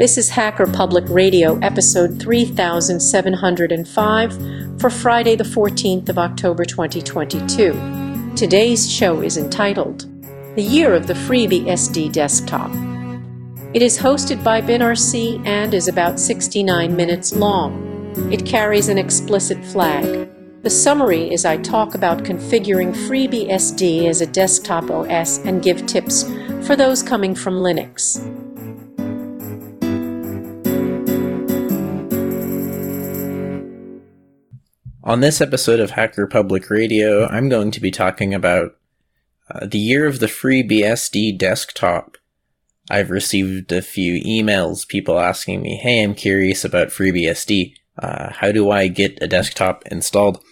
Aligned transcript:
This 0.00 0.16
is 0.16 0.30
Hacker 0.30 0.66
Public 0.66 1.04
Radio, 1.10 1.58
episode 1.58 2.18
3705 2.22 4.80
for 4.80 4.88
Friday, 4.88 5.36
the 5.36 5.44
14th 5.44 6.08
of 6.08 6.16
October 6.16 6.64
2022. 6.64 8.32
Today's 8.34 8.90
show 8.90 9.20
is 9.20 9.36
entitled 9.36 10.06
The 10.56 10.62
Year 10.62 10.94
of 10.94 11.06
the 11.06 11.12
FreeBSD 11.12 12.12
Desktop. 12.12 12.70
It 13.74 13.82
is 13.82 13.98
hosted 13.98 14.42
by 14.42 14.62
BinRC 14.62 15.46
and 15.46 15.74
is 15.74 15.86
about 15.86 16.18
69 16.18 16.96
minutes 16.96 17.34
long. 17.34 18.32
It 18.32 18.46
carries 18.46 18.88
an 18.88 18.96
explicit 18.96 19.62
flag. 19.66 20.30
The 20.62 20.70
summary 20.70 21.30
is 21.30 21.44
I 21.44 21.58
talk 21.58 21.94
about 21.94 22.24
configuring 22.24 22.94
FreeBSD 22.94 24.08
as 24.08 24.22
a 24.22 24.26
desktop 24.26 24.90
OS 24.90 25.40
and 25.40 25.62
give 25.62 25.84
tips 25.84 26.22
for 26.66 26.74
those 26.74 27.02
coming 27.02 27.34
from 27.34 27.56
Linux. 27.56 28.49
On 35.10 35.18
this 35.18 35.40
episode 35.40 35.80
of 35.80 35.90
Hacker 35.90 36.28
Public 36.28 36.70
Radio, 36.70 37.26
I'm 37.26 37.48
going 37.48 37.72
to 37.72 37.80
be 37.80 37.90
talking 37.90 38.32
about 38.32 38.76
uh, 39.50 39.66
the 39.66 39.76
year 39.76 40.06
of 40.06 40.20
the 40.20 40.26
FreeBSD 40.26 41.36
desktop. 41.36 42.16
I've 42.88 43.10
received 43.10 43.72
a 43.72 43.82
few 43.82 44.22
emails, 44.22 44.86
people 44.86 45.18
asking 45.18 45.62
me, 45.62 45.74
hey, 45.74 46.04
I'm 46.04 46.14
curious 46.14 46.64
about 46.64 46.90
FreeBSD. 46.90 47.74
Uh, 47.98 48.30
how 48.34 48.52
do 48.52 48.70
I 48.70 48.86
get 48.86 49.18
a 49.20 49.26
desktop 49.26 49.82
installed? 49.86 50.44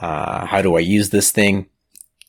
Uh, 0.00 0.46
how 0.46 0.62
do 0.62 0.76
I 0.76 0.80
use 0.80 1.10
this 1.10 1.32
thing? 1.32 1.66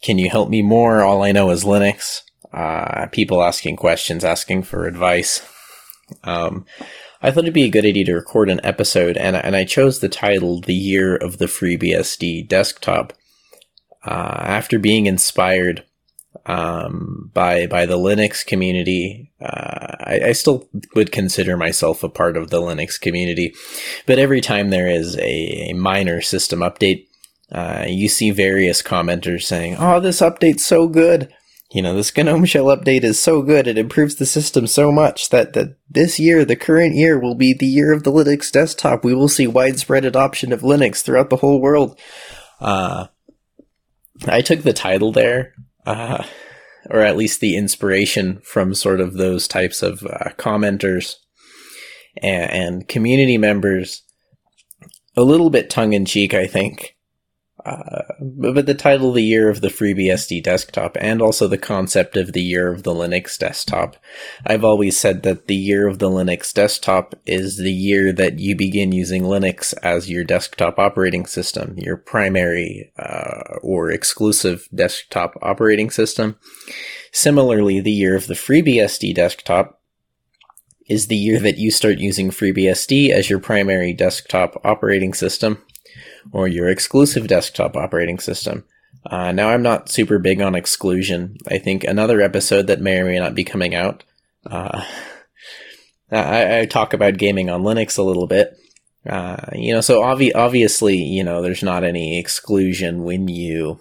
Can 0.01 0.17
you 0.17 0.31
help 0.31 0.49
me 0.49 0.63
more? 0.63 1.03
All 1.03 1.21
I 1.21 1.31
know 1.31 1.51
is 1.51 1.63
Linux. 1.63 2.23
Uh, 2.51 3.05
people 3.11 3.43
asking 3.43 3.75
questions, 3.75 4.25
asking 4.25 4.63
for 4.63 4.87
advice. 4.87 5.47
Um, 6.23 6.65
I 7.21 7.31
thought 7.31 7.43
it'd 7.43 7.53
be 7.53 7.65
a 7.65 7.69
good 7.69 7.85
idea 7.85 8.05
to 8.05 8.15
record 8.15 8.49
an 8.49 8.61
episode, 8.63 9.15
and, 9.15 9.35
and 9.35 9.55
I 9.55 9.63
chose 9.63 9.99
the 9.99 10.09
title 10.09 10.59
The 10.59 10.73
Year 10.73 11.15
of 11.15 11.37
the 11.37 11.45
FreeBSD 11.45 12.47
Desktop. 12.47 13.13
Uh, 14.03 14.41
after 14.43 14.79
being 14.79 15.05
inspired 15.05 15.83
um, 16.47 17.29
by 17.33 17.67
by 17.67 17.85
the 17.85 17.97
Linux 17.97 18.43
community, 18.43 19.31
uh, 19.39 19.95
I, 19.99 20.21
I, 20.25 20.31
still 20.31 20.67
would 20.95 21.11
consider 21.11 21.55
myself 21.55 22.03
a 22.03 22.09
part 22.09 22.35
of 22.35 22.49
the 22.49 22.61
Linux 22.61 22.99
community. 22.99 23.53
But 24.07 24.17
every 24.17 24.41
time 24.41 24.69
there 24.69 24.89
is 24.89 25.17
a, 25.17 25.69
a 25.69 25.73
minor 25.73 26.21
system 26.21 26.61
update, 26.61 27.05
uh, 27.51 27.85
you 27.87 28.07
see 28.07 28.31
various 28.31 28.81
commenters 28.81 29.43
saying, 29.43 29.75
"Oh, 29.77 29.99
this 29.99 30.21
update's 30.21 30.65
so 30.65 30.87
good." 30.87 31.31
You 31.71 31.81
know, 31.81 31.95
this 31.95 32.15
GNOME 32.15 32.45
Shell 32.45 32.65
update 32.65 33.03
is 33.03 33.17
so 33.17 33.41
good, 33.41 33.65
it 33.65 33.77
improves 33.77 34.15
the 34.15 34.25
system 34.25 34.67
so 34.67 34.91
much 34.91 35.29
that, 35.29 35.53
that 35.53 35.77
this 35.89 36.19
year, 36.19 36.43
the 36.43 36.57
current 36.57 36.95
year, 36.95 37.17
will 37.17 37.35
be 37.35 37.53
the 37.53 37.67
year 37.67 37.93
of 37.93 38.03
the 38.03 38.11
Linux 38.11 38.51
desktop. 38.51 39.05
We 39.05 39.13
will 39.13 39.29
see 39.29 39.47
widespread 39.47 40.03
adoption 40.03 40.51
of 40.51 40.61
Linux 40.61 41.01
throughout 41.01 41.29
the 41.29 41.37
whole 41.37 41.61
world. 41.61 41.97
Uh, 42.59 43.07
I 44.27 44.41
took 44.41 44.63
the 44.63 44.73
title 44.73 45.13
there, 45.13 45.53
uh, 45.85 46.23
or 46.89 46.99
at 46.99 47.15
least 47.15 47.39
the 47.39 47.55
inspiration 47.55 48.41
from 48.43 48.75
sort 48.75 48.99
of 48.99 49.13
those 49.13 49.47
types 49.47 49.81
of 49.81 50.03
uh, 50.03 50.31
commenters 50.37 51.15
and, 52.21 52.51
and 52.51 52.87
community 52.89 53.37
members, 53.37 54.03
a 55.15 55.23
little 55.23 55.49
bit 55.49 55.69
tongue 55.69 55.93
in 55.93 56.03
cheek, 56.03 56.33
I 56.33 56.47
think. 56.47 56.97
Uh, 57.65 58.01
but 58.19 58.65
the 58.65 58.73
title 58.73 59.09
of 59.09 59.15
the 59.15 59.23
year 59.23 59.49
of 59.49 59.61
the 59.61 59.67
FreeBSD 59.67 60.41
desktop 60.43 60.97
and 60.99 61.21
also 61.21 61.47
the 61.47 61.57
concept 61.57 62.17
of 62.17 62.33
the 62.33 62.41
year 62.41 62.71
of 62.71 62.83
the 62.83 62.93
Linux 62.93 63.37
desktop. 63.37 63.97
I've 64.45 64.63
always 64.63 64.99
said 64.99 65.23
that 65.23 65.47
the 65.47 65.55
year 65.55 65.87
of 65.87 65.99
the 65.99 66.09
Linux 66.09 66.53
desktop 66.53 67.13
is 67.25 67.57
the 67.57 67.71
year 67.71 68.11
that 68.13 68.39
you 68.39 68.55
begin 68.55 68.91
using 68.91 69.23
Linux 69.23 69.73
as 69.83 70.09
your 70.09 70.23
desktop 70.23 70.79
operating 70.79 71.25
system, 71.25 71.75
your 71.77 71.97
primary 71.97 72.91
uh, 72.97 73.57
or 73.61 73.91
exclusive 73.91 74.67
desktop 74.73 75.35
operating 75.41 75.91
system. 75.91 76.37
Similarly, 77.11 77.79
the 77.79 77.91
year 77.91 78.15
of 78.15 78.27
the 78.27 78.33
FreeBSD 78.33 79.13
desktop 79.13 79.79
is 80.87 81.07
the 81.07 81.17
year 81.17 81.39
that 81.39 81.57
you 81.57 81.69
start 81.69 81.99
using 81.99 82.31
FreeBSD 82.31 83.11
as 83.11 83.29
your 83.29 83.39
primary 83.39 83.93
desktop 83.93 84.59
operating 84.65 85.13
system 85.13 85.63
or 86.31 86.47
your 86.47 86.69
exclusive 86.69 87.27
desktop 87.27 87.75
operating 87.75 88.19
system. 88.19 88.63
Uh, 89.05 89.31
now, 89.31 89.49
I'm 89.49 89.63
not 89.63 89.89
super 89.89 90.19
big 90.19 90.41
on 90.41 90.55
exclusion. 90.55 91.37
I 91.47 91.57
think 91.57 91.83
another 91.83 92.21
episode 92.21 92.67
that 92.67 92.81
may 92.81 92.99
or 92.99 93.05
may 93.05 93.19
not 93.19 93.33
be 93.33 93.43
coming 93.43 93.73
out. 93.73 94.03
Uh, 94.45 94.83
I, 96.11 96.59
I, 96.59 96.65
talk 96.65 96.93
about 96.93 97.17
gaming 97.17 97.49
on 97.49 97.63
Linux 97.63 97.97
a 97.97 98.03
little 98.03 98.27
bit. 98.27 98.57
Uh, 99.09 99.37
you 99.53 99.73
know, 99.73 99.81
so 99.81 100.01
obvi- 100.01 100.35
obviously, 100.35 100.97
you 100.97 101.23
know, 101.23 101.41
there's 101.41 101.63
not 101.63 101.83
any 101.83 102.19
exclusion 102.19 103.03
when 103.03 103.27
you, 103.27 103.79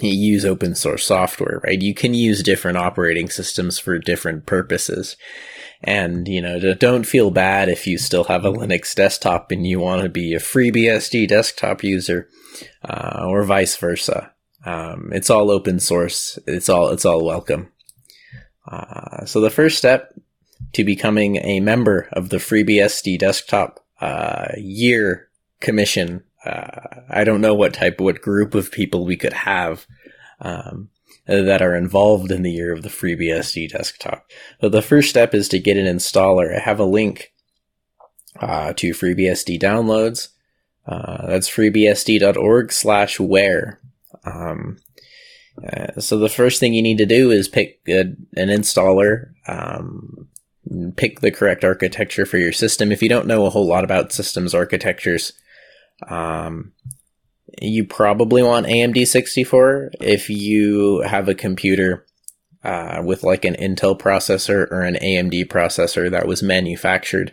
you 0.00 0.10
use 0.10 0.44
open 0.44 0.74
source 0.74 1.04
software, 1.04 1.60
right? 1.64 1.82
You 1.82 1.92
can 1.92 2.14
use 2.14 2.42
different 2.42 2.78
operating 2.78 3.28
systems 3.28 3.78
for 3.78 3.98
different 3.98 4.46
purposes. 4.46 5.16
And, 5.82 6.26
you 6.26 6.42
know, 6.42 6.74
don't 6.74 7.06
feel 7.06 7.30
bad 7.30 7.68
if 7.68 7.86
you 7.86 7.98
still 7.98 8.24
have 8.24 8.44
a 8.44 8.52
Linux 8.52 8.94
desktop 8.94 9.52
and 9.52 9.66
you 9.66 9.78
want 9.78 10.02
to 10.02 10.08
be 10.08 10.34
a 10.34 10.40
FreeBSD 10.40 11.28
desktop 11.28 11.84
user, 11.84 12.28
uh, 12.82 13.24
or 13.26 13.44
vice 13.44 13.76
versa. 13.76 14.32
Um, 14.64 15.10
it's 15.12 15.30
all 15.30 15.50
open 15.50 15.78
source. 15.78 16.38
It's 16.46 16.68
all, 16.68 16.90
it's 16.90 17.04
all 17.04 17.24
welcome. 17.24 17.70
Uh, 18.66 19.24
so 19.24 19.40
the 19.40 19.50
first 19.50 19.78
step 19.78 20.12
to 20.72 20.84
becoming 20.84 21.36
a 21.36 21.60
member 21.60 22.08
of 22.12 22.30
the 22.30 22.38
FreeBSD 22.38 23.18
desktop, 23.18 23.80
uh, 24.00 24.48
year 24.56 25.28
commission, 25.60 26.24
uh, 26.44 27.02
I 27.08 27.24
don't 27.24 27.40
know 27.40 27.54
what 27.54 27.74
type, 27.74 28.00
what 28.00 28.20
group 28.20 28.54
of 28.54 28.72
people 28.72 29.04
we 29.04 29.16
could 29.16 29.32
have. 29.32 29.86
Um, 30.40 30.90
that 31.28 31.62
are 31.62 31.76
involved 31.76 32.30
in 32.30 32.42
the 32.42 32.50
year 32.50 32.72
of 32.72 32.82
the 32.82 32.88
FreeBSD 32.88 33.70
desktop. 33.70 34.26
But 34.60 34.72
the 34.72 34.82
first 34.82 35.10
step 35.10 35.34
is 35.34 35.48
to 35.50 35.58
get 35.58 35.76
an 35.76 35.84
installer. 35.84 36.56
I 36.56 36.60
have 36.60 36.80
a 36.80 36.84
link 36.84 37.32
uh, 38.40 38.72
to 38.74 38.90
FreeBSD 38.90 39.60
downloads. 39.60 40.28
Uh, 40.86 41.26
that's 41.26 41.50
freebsd.org 41.50 42.72
slash 42.72 43.20
where. 43.20 43.78
Um, 44.24 44.78
uh, 45.62 46.00
so 46.00 46.18
the 46.18 46.30
first 46.30 46.60
thing 46.60 46.72
you 46.72 46.82
need 46.82 46.98
to 46.98 47.06
do 47.06 47.30
is 47.30 47.46
pick 47.46 47.80
a, 47.88 48.00
an 48.00 48.48
installer, 48.48 49.32
um, 49.46 50.28
pick 50.96 51.20
the 51.20 51.30
correct 51.30 51.62
architecture 51.62 52.24
for 52.24 52.38
your 52.38 52.52
system. 52.52 52.90
If 52.90 53.02
you 53.02 53.08
don't 53.08 53.26
know 53.26 53.44
a 53.44 53.50
whole 53.50 53.66
lot 53.66 53.84
about 53.84 54.12
systems 54.12 54.54
architectures, 54.54 55.34
um, 56.08 56.72
you 57.60 57.84
probably 57.84 58.42
want 58.42 58.66
AMD 58.66 59.06
64 59.06 59.92
if 60.00 60.30
you 60.30 61.00
have 61.00 61.28
a 61.28 61.34
computer 61.34 62.06
uh, 62.64 63.02
with 63.04 63.22
like 63.22 63.44
an 63.44 63.54
Intel 63.54 63.98
processor 63.98 64.70
or 64.70 64.82
an 64.82 64.96
AMD 64.96 65.46
processor 65.46 66.10
that 66.10 66.26
was 66.26 66.42
manufactured 66.42 67.32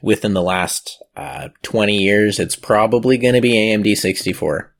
within 0.00 0.32
the 0.34 0.42
last 0.42 1.02
uh, 1.16 1.48
20 1.62 1.96
years. 1.96 2.38
It's 2.38 2.56
probably 2.56 3.18
going 3.18 3.34
to 3.34 3.40
be 3.40 3.54
AMD 3.54 3.96
64. 3.96 4.72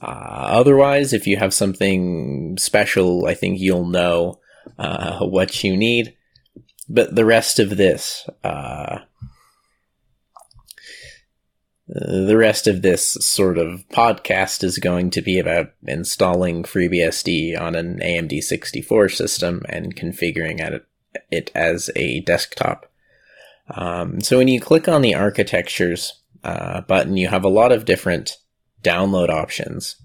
Uh, 0.00 0.06
otherwise, 0.06 1.12
if 1.12 1.26
you 1.26 1.36
have 1.36 1.54
something 1.54 2.56
special, 2.58 3.26
I 3.26 3.34
think 3.34 3.60
you'll 3.60 3.86
know 3.86 4.40
uh, 4.78 5.20
what 5.20 5.62
you 5.62 5.76
need. 5.76 6.16
But 6.88 7.14
the 7.14 7.24
rest 7.24 7.58
of 7.58 7.76
this, 7.76 8.28
uh, 8.42 8.98
the 11.94 12.38
rest 12.38 12.66
of 12.66 12.80
this 12.80 13.04
sort 13.04 13.58
of 13.58 13.86
podcast 13.88 14.64
is 14.64 14.78
going 14.78 15.10
to 15.10 15.20
be 15.20 15.38
about 15.38 15.72
installing 15.86 16.62
FreeBSD 16.62 17.60
on 17.60 17.74
an 17.74 17.98
AMD 17.98 18.42
64 18.42 19.10
system 19.10 19.62
and 19.68 19.94
configuring 19.94 20.82
it, 21.30 21.50
as 21.54 21.90
a 21.94 22.20
desktop. 22.20 22.90
Um, 23.68 24.22
so 24.22 24.38
when 24.38 24.48
you 24.48 24.58
click 24.58 24.88
on 24.88 25.02
the 25.02 25.14
architectures 25.14 26.14
uh, 26.42 26.80
button, 26.80 27.18
you 27.18 27.28
have 27.28 27.44
a 27.44 27.48
lot 27.48 27.72
of 27.72 27.84
different 27.84 28.38
download 28.82 29.28
options. 29.28 29.96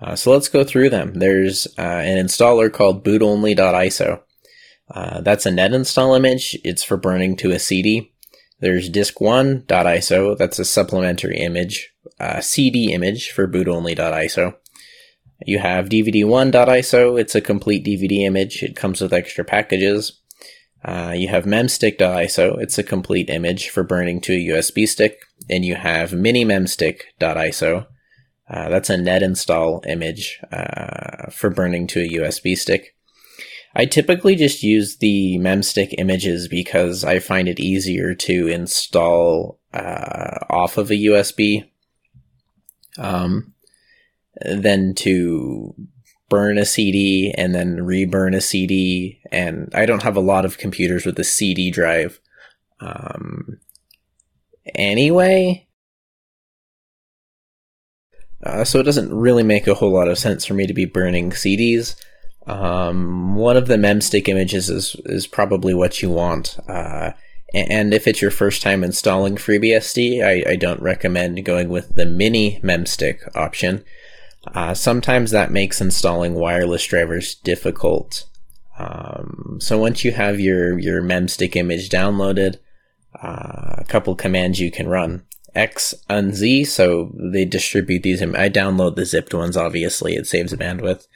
Uh, 0.00 0.14
so 0.14 0.30
let's 0.30 0.48
go 0.48 0.62
through 0.62 0.90
them. 0.90 1.14
There's 1.14 1.66
uh, 1.78 1.82
an 1.82 2.24
installer 2.24 2.72
called 2.72 3.04
bootonly.iso. 3.04 4.20
Uh, 4.88 5.20
that's 5.22 5.46
a 5.46 5.50
net 5.50 5.72
install 5.72 6.14
image. 6.14 6.56
It's 6.62 6.84
for 6.84 6.96
burning 6.96 7.36
to 7.38 7.50
a 7.50 7.58
CD. 7.58 8.13
There's 8.64 8.88
disc1.iso, 8.88 10.38
that's 10.38 10.58
a 10.58 10.64
supplementary 10.64 11.36
image, 11.36 11.92
uh, 12.18 12.40
CD 12.40 12.94
image 12.94 13.30
for 13.30 13.46
boot-only.iso. 13.46 14.56
You 15.44 15.58
have 15.58 15.90
dvd1.iso, 15.90 17.20
it's 17.20 17.34
a 17.34 17.42
complete 17.42 17.84
DVD 17.84 18.20
image, 18.20 18.62
it 18.62 18.74
comes 18.74 19.02
with 19.02 19.12
extra 19.12 19.44
packages. 19.44 20.18
Uh, 20.82 21.12
you 21.14 21.28
have 21.28 21.44
memstick.iso, 21.44 22.58
it's 22.58 22.78
a 22.78 22.82
complete 22.82 23.28
image 23.28 23.68
for 23.68 23.82
burning 23.82 24.22
to 24.22 24.32
a 24.32 24.48
USB 24.56 24.88
stick. 24.88 25.18
And 25.50 25.62
you 25.62 25.74
have 25.74 26.12
minimemstick.iso, 26.12 27.86
uh, 28.48 28.68
that's 28.70 28.88
a 28.88 28.96
net 28.96 29.22
install 29.22 29.82
image 29.86 30.40
uh, 30.50 31.30
for 31.30 31.50
burning 31.50 31.86
to 31.88 32.00
a 32.00 32.08
USB 32.08 32.56
stick. 32.56 32.93
I 33.74 33.86
typically 33.86 34.36
just 34.36 34.62
use 34.62 34.96
the 34.96 35.38
memstick 35.38 35.94
images 35.98 36.46
because 36.46 37.02
I 37.02 37.18
find 37.18 37.48
it 37.48 37.58
easier 37.58 38.14
to 38.14 38.48
install 38.48 39.58
uh, 39.72 40.38
off 40.48 40.78
of 40.78 40.90
a 40.90 40.94
USB 40.94 41.68
um, 42.98 43.52
than 44.40 44.94
to 44.94 45.74
burn 46.28 46.56
a 46.56 46.64
CD 46.64 47.34
and 47.36 47.54
then 47.54 47.84
reburn 47.84 48.34
a 48.34 48.40
CD. 48.40 49.20
And 49.32 49.70
I 49.74 49.86
don't 49.86 50.04
have 50.04 50.16
a 50.16 50.20
lot 50.20 50.44
of 50.44 50.58
computers 50.58 51.04
with 51.04 51.18
a 51.18 51.24
CD 51.24 51.70
drive. 51.72 52.20
Um, 52.78 53.58
anyway, 54.74 55.66
uh, 58.44 58.62
so 58.62 58.78
it 58.78 58.84
doesn't 58.84 59.12
really 59.12 59.42
make 59.42 59.66
a 59.66 59.74
whole 59.74 59.92
lot 59.92 60.06
of 60.06 60.18
sense 60.18 60.44
for 60.44 60.54
me 60.54 60.66
to 60.66 60.74
be 60.74 60.84
burning 60.84 61.30
CDs. 61.30 61.96
Um, 62.46 63.36
one 63.36 63.56
of 63.56 63.68
the 63.68 63.78
memstick 63.78 64.28
images 64.28 64.68
is 64.68 64.96
is 65.06 65.26
probably 65.26 65.74
what 65.74 66.02
you 66.02 66.10
want. 66.10 66.58
Uh, 66.68 67.12
and 67.54 67.94
if 67.94 68.08
it's 68.08 68.20
your 68.20 68.32
first 68.32 68.62
time 68.62 68.82
installing 68.82 69.36
FreeBSD, 69.36 70.24
I, 70.24 70.52
I 70.52 70.56
don't 70.56 70.82
recommend 70.82 71.44
going 71.44 71.68
with 71.68 71.94
the 71.94 72.04
mini 72.04 72.58
memstick 72.62 73.20
option. 73.36 73.84
Uh, 74.52 74.74
sometimes 74.74 75.30
that 75.30 75.52
makes 75.52 75.80
installing 75.80 76.34
wireless 76.34 76.84
drivers 76.84 77.36
difficult. 77.36 78.26
Um, 78.76 79.58
so 79.60 79.78
once 79.78 80.04
you 80.04 80.12
have 80.12 80.40
your 80.40 80.78
your 80.78 81.00
memstick 81.00 81.56
image 81.56 81.88
downloaded, 81.88 82.56
uh, 83.22 83.76
a 83.78 83.84
couple 83.88 84.14
commands 84.16 84.60
you 84.60 84.70
can 84.70 84.88
run. 84.88 85.24
X 85.54 85.94
unz, 86.10 86.66
so 86.66 87.12
they 87.14 87.44
distribute 87.44 88.02
these. 88.02 88.20
I 88.20 88.50
download 88.50 88.96
the 88.96 89.06
zipped 89.06 89.32
ones, 89.32 89.56
obviously, 89.56 90.14
it 90.16 90.26
saves 90.26 90.52
bandwidth 90.52 91.06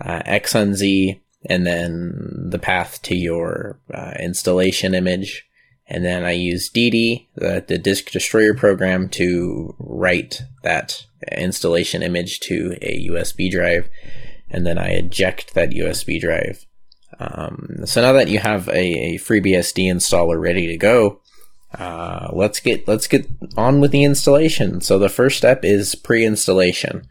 uh, 0.00 0.22
xunz, 0.26 1.20
and 1.46 1.66
then 1.66 2.48
the 2.50 2.58
path 2.58 3.02
to 3.02 3.16
your 3.16 3.78
uh, 3.92 4.12
installation 4.18 4.94
image. 4.94 5.46
And 5.86 6.04
then 6.04 6.24
I 6.24 6.32
use 6.32 6.70
DD, 6.70 7.26
the, 7.34 7.62
the 7.66 7.76
disk 7.76 8.10
destroyer 8.10 8.54
program, 8.54 9.08
to 9.10 9.74
write 9.78 10.42
that 10.62 11.04
installation 11.32 12.02
image 12.02 12.40
to 12.40 12.76
a 12.80 13.06
USB 13.08 13.50
drive. 13.50 13.90
And 14.50 14.66
then 14.66 14.78
I 14.78 14.90
eject 14.90 15.52
that 15.54 15.70
USB 15.70 16.20
drive. 16.20 16.64
Um, 17.18 17.84
so 17.84 18.00
now 18.00 18.12
that 18.12 18.28
you 18.28 18.38
have 18.38 18.68
a, 18.68 19.14
a 19.14 19.18
FreeBSD 19.18 19.92
installer 19.92 20.40
ready 20.40 20.66
to 20.68 20.76
go, 20.76 21.20
uh, 21.78 22.28
let's 22.32 22.60
get 22.60 22.86
let's 22.86 23.06
get 23.06 23.28
on 23.56 23.80
with 23.80 23.90
the 23.90 24.04
installation. 24.04 24.80
So 24.80 24.98
the 24.98 25.08
first 25.08 25.36
step 25.36 25.64
is 25.64 25.94
pre-installation. 25.94 27.08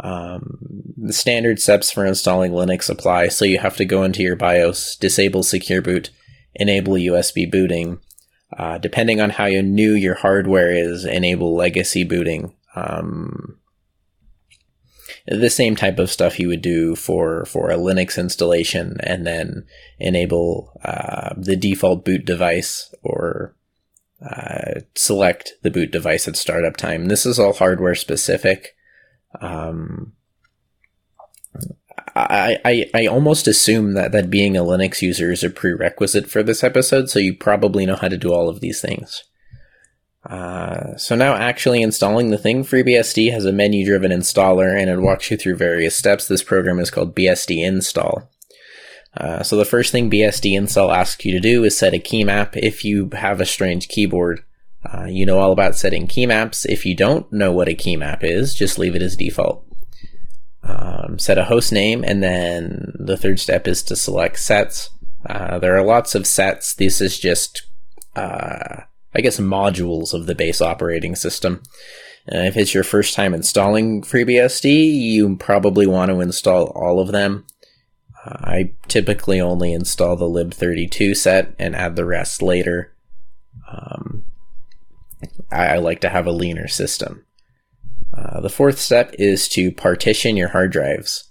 Um, 0.00 0.58
the 0.96 1.12
standard 1.12 1.60
steps 1.60 1.90
for 1.90 2.04
installing 2.04 2.52
Linux 2.52 2.88
apply, 2.88 3.28
so 3.28 3.44
you 3.44 3.58
have 3.58 3.76
to 3.76 3.84
go 3.84 4.02
into 4.02 4.22
your 4.22 4.36
BIOS, 4.36 4.96
disable 4.96 5.42
Secure 5.42 5.82
Boot, 5.82 6.10
enable 6.54 6.94
USB 6.94 7.50
booting. 7.50 8.00
Uh, 8.56 8.78
depending 8.78 9.20
on 9.20 9.30
how 9.30 9.46
new 9.46 9.92
your 9.92 10.14
hardware 10.14 10.72
is, 10.72 11.04
enable 11.04 11.54
legacy 11.54 12.02
booting. 12.02 12.54
Um, 12.74 13.58
the 15.26 15.50
same 15.50 15.76
type 15.76 15.98
of 15.98 16.10
stuff 16.10 16.38
you 16.40 16.48
would 16.48 16.62
do 16.62 16.96
for 16.96 17.44
for 17.44 17.70
a 17.70 17.76
Linux 17.76 18.18
installation, 18.18 18.96
and 19.00 19.26
then 19.26 19.66
enable 19.98 20.72
uh, 20.82 21.34
the 21.36 21.56
default 21.56 22.04
boot 22.04 22.24
device 22.24 22.94
or 23.02 23.54
uh, 24.24 24.80
select 24.94 25.54
the 25.62 25.70
boot 25.70 25.90
device 25.90 26.26
at 26.26 26.36
startup 26.36 26.76
time. 26.76 27.06
This 27.06 27.26
is 27.26 27.38
all 27.38 27.52
hardware 27.52 27.94
specific. 27.94 28.74
Um, 29.40 30.12
I, 32.14 32.58
I, 32.64 32.90
I 32.94 33.06
almost 33.06 33.46
assume 33.46 33.94
that, 33.94 34.12
that 34.12 34.30
being 34.30 34.56
a 34.56 34.62
Linux 34.62 35.02
user 35.02 35.30
is 35.30 35.44
a 35.44 35.50
prerequisite 35.50 36.28
for 36.28 36.42
this 36.42 36.64
episode, 36.64 37.08
so 37.08 37.18
you 37.18 37.34
probably 37.34 37.86
know 37.86 37.96
how 37.96 38.08
to 38.08 38.16
do 38.16 38.32
all 38.32 38.48
of 38.48 38.60
these 38.60 38.80
things. 38.80 39.24
Uh, 40.28 40.96
so 40.96 41.14
now 41.14 41.34
actually 41.34 41.80
installing 41.80 42.30
the 42.30 42.38
thing, 42.38 42.64
FreeBSD 42.64 43.32
has 43.32 43.44
a 43.44 43.52
menu-driven 43.52 44.10
installer 44.10 44.78
and 44.78 44.90
it 44.90 45.00
walks 45.00 45.30
you 45.30 45.36
through 45.36 45.56
various 45.56 45.96
steps. 45.96 46.26
This 46.26 46.42
program 46.42 46.78
is 46.78 46.90
called 46.90 47.14
BSD 47.14 47.64
install. 47.64 48.30
Uh, 49.16 49.42
so 49.42 49.56
the 49.56 49.64
first 49.64 49.90
thing 49.90 50.10
BSD 50.10 50.56
install 50.56 50.92
asks 50.92 51.24
you 51.24 51.32
to 51.32 51.40
do 51.40 51.64
is 51.64 51.78
set 51.78 51.94
a 51.94 51.98
key 51.98 52.24
map 52.24 52.56
if 52.56 52.84
you 52.84 53.10
have 53.14 53.40
a 53.40 53.46
strange 53.46 53.88
keyboard. 53.88 54.42
Uh, 54.92 55.04
you 55.04 55.26
know 55.26 55.38
all 55.38 55.52
about 55.52 55.76
setting 55.76 56.06
key 56.06 56.26
maps. 56.26 56.64
If 56.64 56.86
you 56.86 56.94
don't 56.94 57.30
know 57.32 57.52
what 57.52 57.68
a 57.68 57.74
key 57.74 57.96
map 57.96 58.20
is, 58.22 58.54
just 58.54 58.78
leave 58.78 58.94
it 58.94 59.02
as 59.02 59.16
default. 59.16 59.64
Um, 60.62 61.18
set 61.18 61.38
a 61.38 61.44
host 61.44 61.72
name, 61.72 62.04
and 62.04 62.22
then 62.22 62.92
the 62.98 63.16
third 63.16 63.40
step 63.40 63.68
is 63.68 63.82
to 63.84 63.96
select 63.96 64.38
sets. 64.38 64.90
Uh, 65.26 65.58
there 65.58 65.76
are 65.76 65.84
lots 65.84 66.14
of 66.14 66.26
sets. 66.26 66.74
This 66.74 67.00
is 67.00 67.18
just, 67.18 67.62
uh, 68.16 68.82
I 69.14 69.20
guess, 69.20 69.38
modules 69.38 70.14
of 70.14 70.26
the 70.26 70.34
base 70.34 70.60
operating 70.60 71.16
system. 71.16 71.62
Uh, 72.30 72.40
if 72.40 72.56
it's 72.56 72.74
your 72.74 72.84
first 72.84 73.14
time 73.14 73.32
installing 73.32 74.02
FreeBSD, 74.02 74.66
you 74.66 75.36
probably 75.36 75.86
want 75.86 76.10
to 76.10 76.20
install 76.20 76.66
all 76.74 77.00
of 77.00 77.12
them. 77.12 77.46
Uh, 78.24 78.36
I 78.40 78.72
typically 78.86 79.40
only 79.40 79.72
install 79.72 80.16
the 80.16 80.26
lib32 80.26 81.16
set 81.16 81.54
and 81.58 81.74
add 81.74 81.96
the 81.96 82.04
rest 82.04 82.42
later. 82.42 82.92
Um, 83.70 84.24
I, 85.50 85.66
I 85.66 85.76
like 85.78 86.00
to 86.00 86.08
have 86.08 86.26
a 86.26 86.32
leaner 86.32 86.68
system. 86.68 87.24
Uh, 88.16 88.40
the 88.40 88.50
fourth 88.50 88.78
step 88.78 89.14
is 89.18 89.48
to 89.50 89.70
partition 89.70 90.36
your 90.36 90.48
hard 90.48 90.72
drives. 90.72 91.30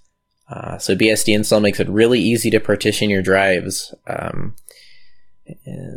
Uh, 0.49 0.77
so 0.77 0.95
BSD 0.95 1.35
install 1.35 1.59
makes 1.59 1.79
it 1.79 1.89
really 1.89 2.19
easy 2.19 2.49
to 2.51 2.59
partition 2.59 3.09
your 3.09 3.21
drives. 3.21 3.93
Um, 4.07 4.55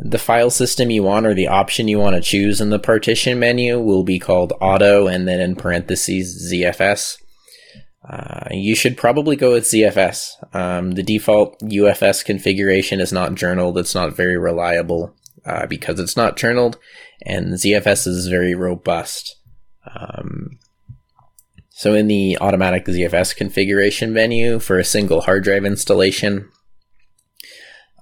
the 0.03 0.19
file 0.19 0.49
system 0.49 0.89
you 0.91 1.03
want 1.03 1.25
or 1.25 1.33
the 1.33 1.47
option 1.47 1.87
you 1.87 1.99
want 1.99 2.15
to 2.15 2.21
choose 2.21 2.61
in 2.61 2.69
the 2.69 2.79
partition 2.79 3.39
menu 3.39 3.79
will 3.79 4.03
be 4.03 4.19
called 4.19 4.53
auto 4.61 5.07
and 5.07 5.27
then 5.27 5.39
in 5.39 5.55
parentheses 5.55 6.51
ZFS. 6.51 7.17
Uh, 8.07 8.47
you 8.51 8.75
should 8.75 8.97
probably 8.97 9.35
go 9.35 9.51
with 9.51 9.65
ZFS. 9.65 10.55
Um, 10.55 10.91
the 10.91 11.03
default 11.03 11.59
UFS 11.59 12.25
configuration 12.25 12.99
is 12.99 13.13
not 13.13 13.35
journaled. 13.35 13.77
It's 13.77 13.93
not 13.93 14.15
very 14.15 14.37
reliable 14.37 15.15
uh, 15.45 15.67
because 15.67 15.99
it's 15.99 16.17
not 16.17 16.37
journaled, 16.37 16.77
and 17.23 17.53
ZFS 17.53 18.07
is 18.07 18.27
very 18.27 18.55
robust. 18.55 19.37
Um, 19.95 20.59
so 21.69 21.93
in 21.93 22.07
the 22.07 22.37
automatic 22.39 22.85
ZFS 22.85 23.35
configuration 23.35 24.13
menu 24.13 24.59
for 24.59 24.77
a 24.77 24.85
single 24.85 25.21
hard 25.21 25.43
drive 25.43 25.65
installation, 25.65 26.49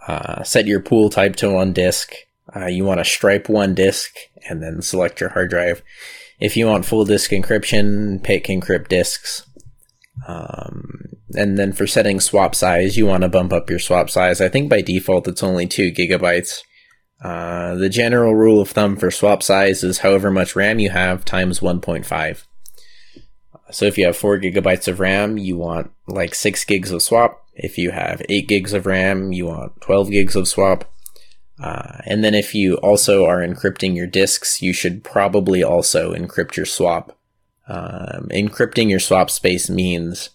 uh, 0.08 0.44
set 0.44 0.68
your 0.68 0.82
pool 0.82 1.10
type 1.10 1.36
to 1.38 1.52
one 1.52 1.72
disk. 1.72 2.14
Uh, 2.56 2.66
you 2.66 2.84
want 2.84 3.00
to 3.00 3.06
stripe 3.06 3.48
one 3.48 3.76
disk 3.76 4.16
and 4.50 4.62
then 4.62 4.82
select 4.82 5.22
your 5.22 5.30
hard 5.30 5.50
drive. 5.50 5.84
If 6.40 6.58
you 6.58 6.66
want 6.66 6.86
full 6.86 7.06
disk 7.06 7.32
encryption, 7.32 8.24
pick 8.24 8.46
encrypt 8.46 8.88
disks. 8.88 9.46
Um, 10.28 11.10
and 11.36 11.58
then 11.58 11.74
for 11.74 11.86
setting 11.86 12.20
swap 12.20 12.56
size, 12.56 12.98
you 12.98 13.06
want 13.06 13.24
to 13.24 13.30
bump 13.30 13.54
up 13.54 13.70
your 13.70 13.80
swap 13.80 14.10
size. 14.10 14.42
I 14.42 14.50
think 14.50 14.70
by 14.70 14.82
default 14.82 15.28
it's 15.28 15.44
only 15.44 15.68
two 15.68 15.92
gigabytes. 15.92 16.64
Uh, 17.22 17.76
the 17.76 17.90
general 17.90 18.36
rule 18.36 18.62
of 18.62 18.70
thumb 18.70 18.96
for 18.96 19.12
swap 19.12 19.44
size 19.44 19.84
is 19.84 20.00
however 20.00 20.32
much 20.32 20.56
RAM 20.56 20.80
you 20.80 20.90
have 20.90 21.26
times 21.26 21.60
1.5. 21.60 22.44
So 23.72 23.86
if 23.86 23.98
you 23.98 24.06
have 24.06 24.18
4 24.18 24.40
gigabytes 24.40 24.88
of 24.88 25.00
RAM, 25.00 25.38
you 25.38 25.58
want 25.58 25.92
like 26.08 26.34
6 26.34 26.66
gigs 26.66 26.92
of 26.92 27.02
swap. 27.02 27.46
If 27.54 27.78
you 27.78 27.92
have 27.92 28.22
8 28.30 28.48
gigs 28.48 28.74
of 28.74 28.86
RAM, 28.86 29.34
you 29.34 29.48
want 29.48 29.80
12 29.82 30.12
gigs 30.12 30.36
of 30.36 30.48
swap. 30.48 30.92
Uh, 31.62 31.98
and 32.06 32.24
then 32.24 32.34
if 32.34 32.56
you 32.56 32.76
also 32.76 33.26
are 33.26 33.40
encrypting 33.40 33.96
your 33.96 34.08
disks, 34.08 34.62
you 34.62 34.72
should 34.72 35.04
probably 35.04 35.62
also 35.62 36.14
encrypt 36.14 36.56
your 36.56 36.66
swap. 36.66 37.18
Um, 37.68 38.30
encrypting 38.32 38.90
your 38.90 39.00
swap 39.00 39.30
space 39.30 39.70
means, 39.70 40.30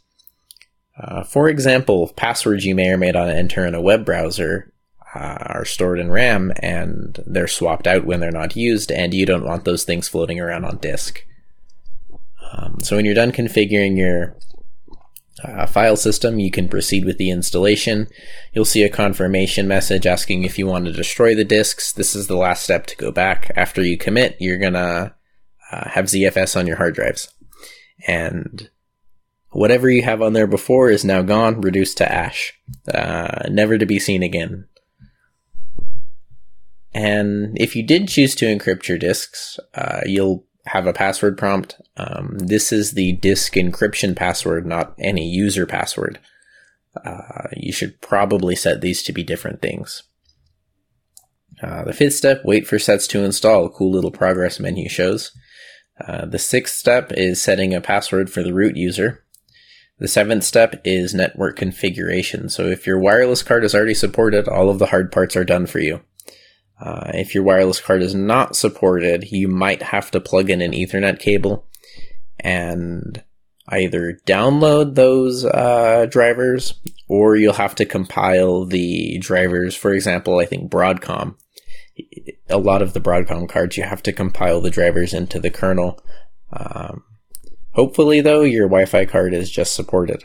uh, 1.01 1.25
for 1.25 1.49
example, 1.49 2.13
passwords 2.15 2.65
you 2.65 2.75
may 2.75 2.91
or 2.91 2.99
may 2.99 3.11
not 3.11 3.31
enter 3.31 3.67
in 3.67 3.75
a 3.75 3.81
web 3.81 4.05
browser 4.05 4.74
uh, 5.15 5.37
are 5.41 5.65
stored 5.65 6.01
in 6.01 6.11
RAM 6.11 6.53
and 6.61 7.23
they're 7.27 7.47
swapped 7.47 7.87
out 7.87 8.05
when 8.05 8.21
they're 8.21 8.31
not 8.31 8.57
used, 8.57 8.91
and 8.91 9.15
you 9.15 9.25
don't 9.25 9.45
want 9.45 9.65
those 9.65 9.85
things 9.85 10.09
floating 10.09 10.41
around 10.41 10.65
on 10.65 10.79
disk. 10.79 11.25
Um, 12.53 12.79
so 12.83 12.97
when 12.97 13.05
you're 13.05 13.15
done 13.15 13.33
configuring 13.33 13.97
your 13.97 14.37
uh, 15.43 15.67
file 15.67 15.97
system, 15.97 16.39
you 16.39 16.51
can 16.51 16.69
proceed 16.69 17.05
with 17.05 17.19
the 17.19 17.31
installation. 17.31 18.09
You'll 18.53 18.65
see 18.65 18.83
a 18.83 18.89
confirmation 18.89 19.69
message 19.69 20.07
asking 20.07 20.45
if 20.45 20.59
you 20.59 20.67
want 20.67 20.87
to 20.87 20.93
destroy 20.93 21.35
the 21.35 21.45
disks. 21.45 21.93
This 21.93 22.15
is 22.15 22.27
the 22.27 22.37
last 22.37 22.63
step 22.63 22.87
to 22.87 22.97
go 22.97 23.11
back. 23.11 23.51
After 23.57 23.83
you 23.83 23.99
commit, 23.99 24.37
you're 24.41 24.59
gonna 24.59 25.15
uh, 25.71 25.89
have 25.91 26.07
ZFS 26.07 26.57
on 26.59 26.67
your 26.67 26.77
hard 26.77 26.95
drives. 26.95 27.33
And 28.07 28.71
whatever 29.51 29.89
you 29.89 30.03
have 30.03 30.23
on 30.23 30.33
there 30.33 30.47
before 30.47 30.91
is 30.91 31.05
now 31.05 31.23
gone, 31.23 31.61
reduced 31.61 31.99
to 31.99 32.11
ash, 32.11 32.53
uh, 32.93 33.49
never 33.51 33.79
to 33.79 33.87
be 33.87 33.99
seen 33.99 34.23
again. 34.23 34.67
And 36.95 37.59
if 37.59 37.75
you 37.75 37.83
did 37.83 38.09
choose 38.09 38.35
to 38.37 38.47
encrypt 38.47 38.87
your 38.87 38.99
disks, 38.99 39.59
uh, 39.75 40.01
you'll 40.07 40.47
have 40.67 40.87
a 40.87 40.93
password 40.93 41.37
prompt. 41.37 41.81
Um, 41.97 42.39
this 42.39 42.73
is 42.73 42.93
the 42.93 43.13
disk 43.13 43.55
encryption 43.55 44.15
password, 44.17 44.65
not 44.65 44.95
any 44.99 45.29
user 45.29 45.67
password. 45.67 46.21
uh, 47.05 47.49
you 47.57 47.73
should 47.73 48.01
probably 48.01 48.55
set 48.55 48.81
these 48.81 49.03
to 49.03 49.13
be 49.13 49.23
different 49.23 49.61
things. 49.61 50.05
Uh, 51.63 51.85
the 51.85 51.93
fifth 51.93 52.15
step, 52.15 52.43
wait 52.45 52.67
for 52.67 52.79
sets 52.79 53.07
to 53.09 53.25
install. 53.25 53.69
Cool 53.69 53.93
little 53.93 54.11
progress 54.11 54.61
menu 54.61 54.89
shows. 54.89 55.33
Uh, 56.07 56.27
the 56.27 56.39
sixth 56.39 56.77
step 56.77 57.13
is 57.13 57.41
setting 57.41 57.73
a 57.73 57.81
password 57.81 58.31
for 58.31 58.43
the 58.43 58.53
root 58.53 58.77
user. 58.77 59.25
The 59.99 60.09
seventh 60.09 60.43
step 60.43 60.81
is 60.85 61.15
network 61.15 61.57
configuration. 61.57 62.49
So 62.49 62.67
if 62.67 62.87
your 62.87 62.99
wireless 62.99 63.45
card 63.45 63.65
is 63.65 63.75
already 63.75 63.95
supported, 63.95 64.49
all 64.49 64.69
of 64.69 64.81
the 64.81 64.87
hard 64.87 65.13
parts 65.13 65.37
are 65.37 65.45
done 65.45 65.67
for 65.67 65.79
you. 65.79 66.01
Uh, 66.85 67.11
if 67.15 67.35
your 67.35 67.43
wireless 67.43 67.81
card 67.81 68.03
is 68.03 68.15
not 68.15 68.55
supported, 68.55 69.33
you 69.33 69.49
might 69.49 69.83
have 69.83 70.11
to 70.11 70.21
plug 70.21 70.51
in 70.51 70.61
an 70.61 70.73
Ethernet 70.73 71.19
cable 71.19 71.67
and 72.39 73.25
either 73.69 74.21
download 74.27 74.95
those 74.95 75.47
uh, 75.47 76.07
drivers 76.11 76.75
or 77.09 77.37
you'll 77.37 77.55
have 77.55 77.75
to 77.75 77.87
compile 77.87 78.67
the 78.67 79.19
drivers. 79.19 79.75
For 79.75 79.95
example, 79.95 80.39
I 80.39 80.45
think 80.45 80.71
Broadcom. 80.71 81.37
A 82.51 82.59
lot 82.59 82.83
of 82.83 82.93
the 82.93 83.01
Broadcom 83.01 83.49
cards, 83.49 83.79
you 83.79 83.85
have 83.85 84.03
to 84.03 84.13
compile 84.13 84.61
the 84.61 84.71
drivers 84.71 85.15
into 85.15 85.41
the 85.41 85.51
kernel. 85.51 85.99
Um, 86.53 87.05
hopefully, 87.71 88.21
though, 88.21 88.43
your 88.43 88.67
Wi 88.67 88.85
Fi 88.85 89.07
card 89.07 89.33
is 89.33 89.51
just 89.51 89.75
supported. 89.75 90.25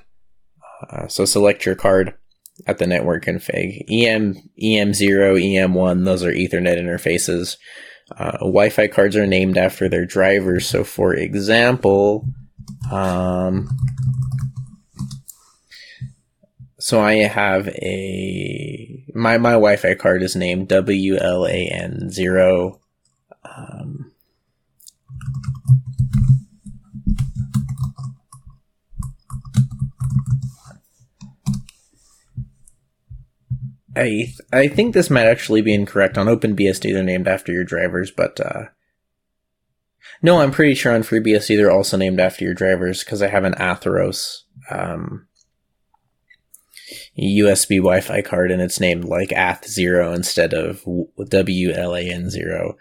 Uh, 0.90 1.08
so 1.08 1.24
select 1.24 1.66
your 1.66 1.76
card 1.76 2.16
at 2.68 2.78
the 2.78 2.88
network 2.88 3.26
config. 3.26 3.86
EM, 3.90 4.36
EM0, 4.62 5.42
EM1, 5.42 6.06
those 6.06 6.24
are 6.24 6.32
Ethernet 6.32 6.78
interfaces. 6.78 7.58
Uh, 8.18 8.38
Wi-Fi 8.40 8.88
cards 8.88 9.16
are 9.16 9.28
named 9.28 9.58
after 9.58 9.88
their 9.88 10.06
drivers. 10.06 10.66
So, 10.66 10.84
for 10.84 11.14
example, 11.14 12.26
um, 12.92 13.70
so 16.80 17.02
I 17.02 17.16
have 17.16 17.68
a 17.68 19.06
my 19.14 19.38
my 19.38 19.52
Wi-Fi 19.52 19.96
card 19.96 20.24
is 20.24 20.36
named 20.36 20.70
WLAN 20.70 22.10
zero. 22.10 22.80
I 34.00 34.34
I 34.52 34.68
think 34.68 34.94
this 34.94 35.10
might 35.10 35.28
actually 35.28 35.62
be 35.62 35.74
incorrect. 35.74 36.18
On 36.18 36.28
OpenBSD, 36.28 36.94
they're 36.94 37.04
named 37.04 37.28
after 37.28 37.52
your 37.52 37.64
drivers, 37.64 38.12
but 38.12 38.40
uh, 38.40 38.66
no, 40.22 40.40
I'm 40.40 40.52
pretty 40.52 40.76
sure 40.76 40.94
on 40.94 41.04
FreeBSD 41.04 41.56
they're 41.58 41.72
also 41.72 41.98
named 41.98 42.20
after 42.20 42.44
your 42.44 42.54
drivers 42.54 43.04
because 43.04 43.22
I 43.22 43.28
have 43.28 43.46
an 43.46 43.54
Atheros 43.54 44.40
um, 44.70 45.28
USB 47.18 47.78
Wi-Fi 47.78 48.22
card 48.22 48.52
and 48.52 48.62
it's 48.62 48.80
named 48.80 49.06
like 49.06 49.32
Ath 49.32 49.68
Zero 49.68 50.12
instead 50.14 50.54
of 50.54 50.84
WLAN 50.84 52.30
Zero. 52.30 52.76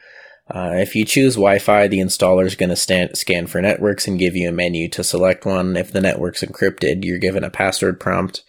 Uh, 0.50 0.72
if 0.76 0.96
you 0.96 1.04
choose 1.04 1.34
Wi-Fi, 1.34 1.88
the 1.88 1.98
installer 1.98 2.46
is 2.46 2.54
going 2.54 2.74
to 2.74 3.10
scan 3.14 3.46
for 3.46 3.60
networks 3.60 4.08
and 4.08 4.18
give 4.18 4.34
you 4.34 4.48
a 4.48 4.52
menu 4.52 4.88
to 4.88 5.04
select 5.04 5.44
one. 5.44 5.76
If 5.76 5.92
the 5.92 6.00
network's 6.00 6.42
encrypted, 6.42 7.04
you're 7.04 7.18
given 7.18 7.44
a 7.44 7.50
password 7.50 8.00
prompt. 8.00 8.42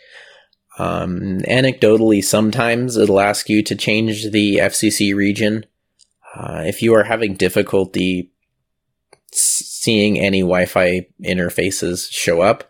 Um, 0.79 1.39
anecdotally, 1.41 2.24
sometimes 2.24 2.95
it'll 2.95 3.19
ask 3.19 3.50
you 3.50 3.62
to 3.63 3.75
change 3.75 4.31
the 4.31 4.55
FCC 4.55 5.13
region. 5.13 5.65
Uh, 6.33 6.63
if 6.65 6.81
you 6.81 6.95
are 6.95 7.03
having 7.03 7.33
difficulty 7.33 8.31
seeing 9.31 10.19
any 10.19 10.39
Wi-Fi 10.39 11.07
interfaces 11.24 12.09
show 12.09 12.41
up, 12.41 12.63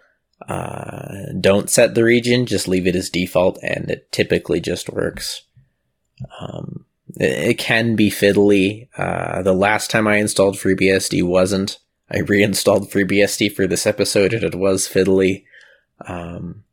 uh, 0.48 1.34
don't 1.40 1.70
set 1.70 1.94
the 1.94 2.04
region. 2.04 2.48
Just 2.48 2.68
leave 2.68 2.88
it 2.88 2.96
as 2.96 3.12
default, 3.12 3.60
and 3.62 3.92
it 3.92 4.12
typically 4.12 4.60
just 4.60 4.90
works. 4.90 5.44
Um, 6.42 6.86
it, 7.16 7.50
it, 7.50 7.58
can 7.60 7.96
be 7.96 8.10
fiddly. 8.10 8.88
Uh, 8.98 9.44
the 9.44 9.54
last 9.54 9.92
time 9.92 10.08
I 10.08 10.16
installed 10.16 10.56
FreeBSD 10.56 11.24
wasn't. 11.24 11.78
I 12.10 12.20
reinstalled 12.28 12.90
FreeBSD 12.90 13.54
for 13.54 13.68
this 13.68 13.86
episode, 13.86 14.34
and 14.34 14.44
it 14.44 14.56
was 14.56 14.88
fiddly. 14.88 15.44
Um, 16.08 16.64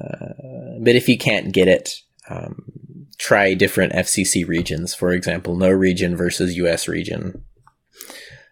uh, 0.00 0.78
but 0.80 0.96
if 0.96 1.08
you 1.08 1.18
can't 1.18 1.52
get 1.52 1.68
it, 1.68 1.94
um, 2.28 3.06
try 3.18 3.54
different 3.54 3.92
FCC 3.92 4.46
regions. 4.46 4.94
For 4.94 5.12
example, 5.12 5.56
no 5.56 5.70
region 5.70 6.16
versus 6.16 6.56
US 6.56 6.88
region. 6.88 7.44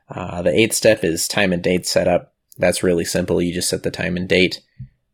Uh, 0.09 0.43
the 0.43 0.51
eighth 0.51 0.75
step 0.75 1.05
is 1.05 1.29
time 1.29 1.53
and 1.53 1.63
date 1.63 1.87
setup. 1.87 2.35
That's 2.59 2.83
really 2.83 3.05
simple. 3.05 3.43
You 3.43 3.53
just 3.53 3.69
set 3.69 3.83
the 3.83 3.91
time 3.91 4.17
and 4.17 4.29
date. 4.29 4.61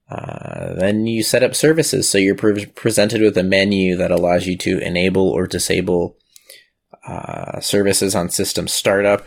Uh, 0.08 0.74
then 0.74 1.06
you 1.06 1.22
set 1.22 1.42
up 1.42 1.54
services. 1.54 2.08
So 2.08 2.18
you're 2.18 2.34
pre- 2.34 2.66
presented 2.66 3.22
with 3.22 3.36
a 3.38 3.42
menu 3.42 3.96
that 3.96 4.10
allows 4.10 4.46
you 4.46 4.56
to 4.58 4.78
enable 4.78 5.28
or 5.28 5.46
disable 5.46 6.18
uh, 7.06 7.60
services 7.60 8.14
on 8.14 8.28
system 8.28 8.68
startup. 8.68 9.26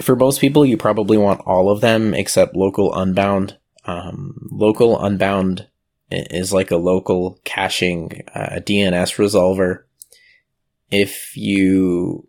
For 0.00 0.16
most 0.16 0.40
people, 0.40 0.64
you 0.64 0.76
probably 0.76 1.18
want 1.18 1.42
all 1.46 1.70
of 1.70 1.80
them 1.80 2.14
except 2.14 2.56
local 2.56 2.94
unbound. 2.94 3.58
Um, 3.84 4.48
local 4.50 5.02
unbound 5.02 5.66
is 6.10 6.52
like 6.52 6.70
a 6.70 6.76
local 6.76 7.38
caching 7.44 8.22
uh, 8.34 8.60
DNS 8.60 9.16
resolver. 9.16 9.84
If 10.90 11.36
you 11.36 12.26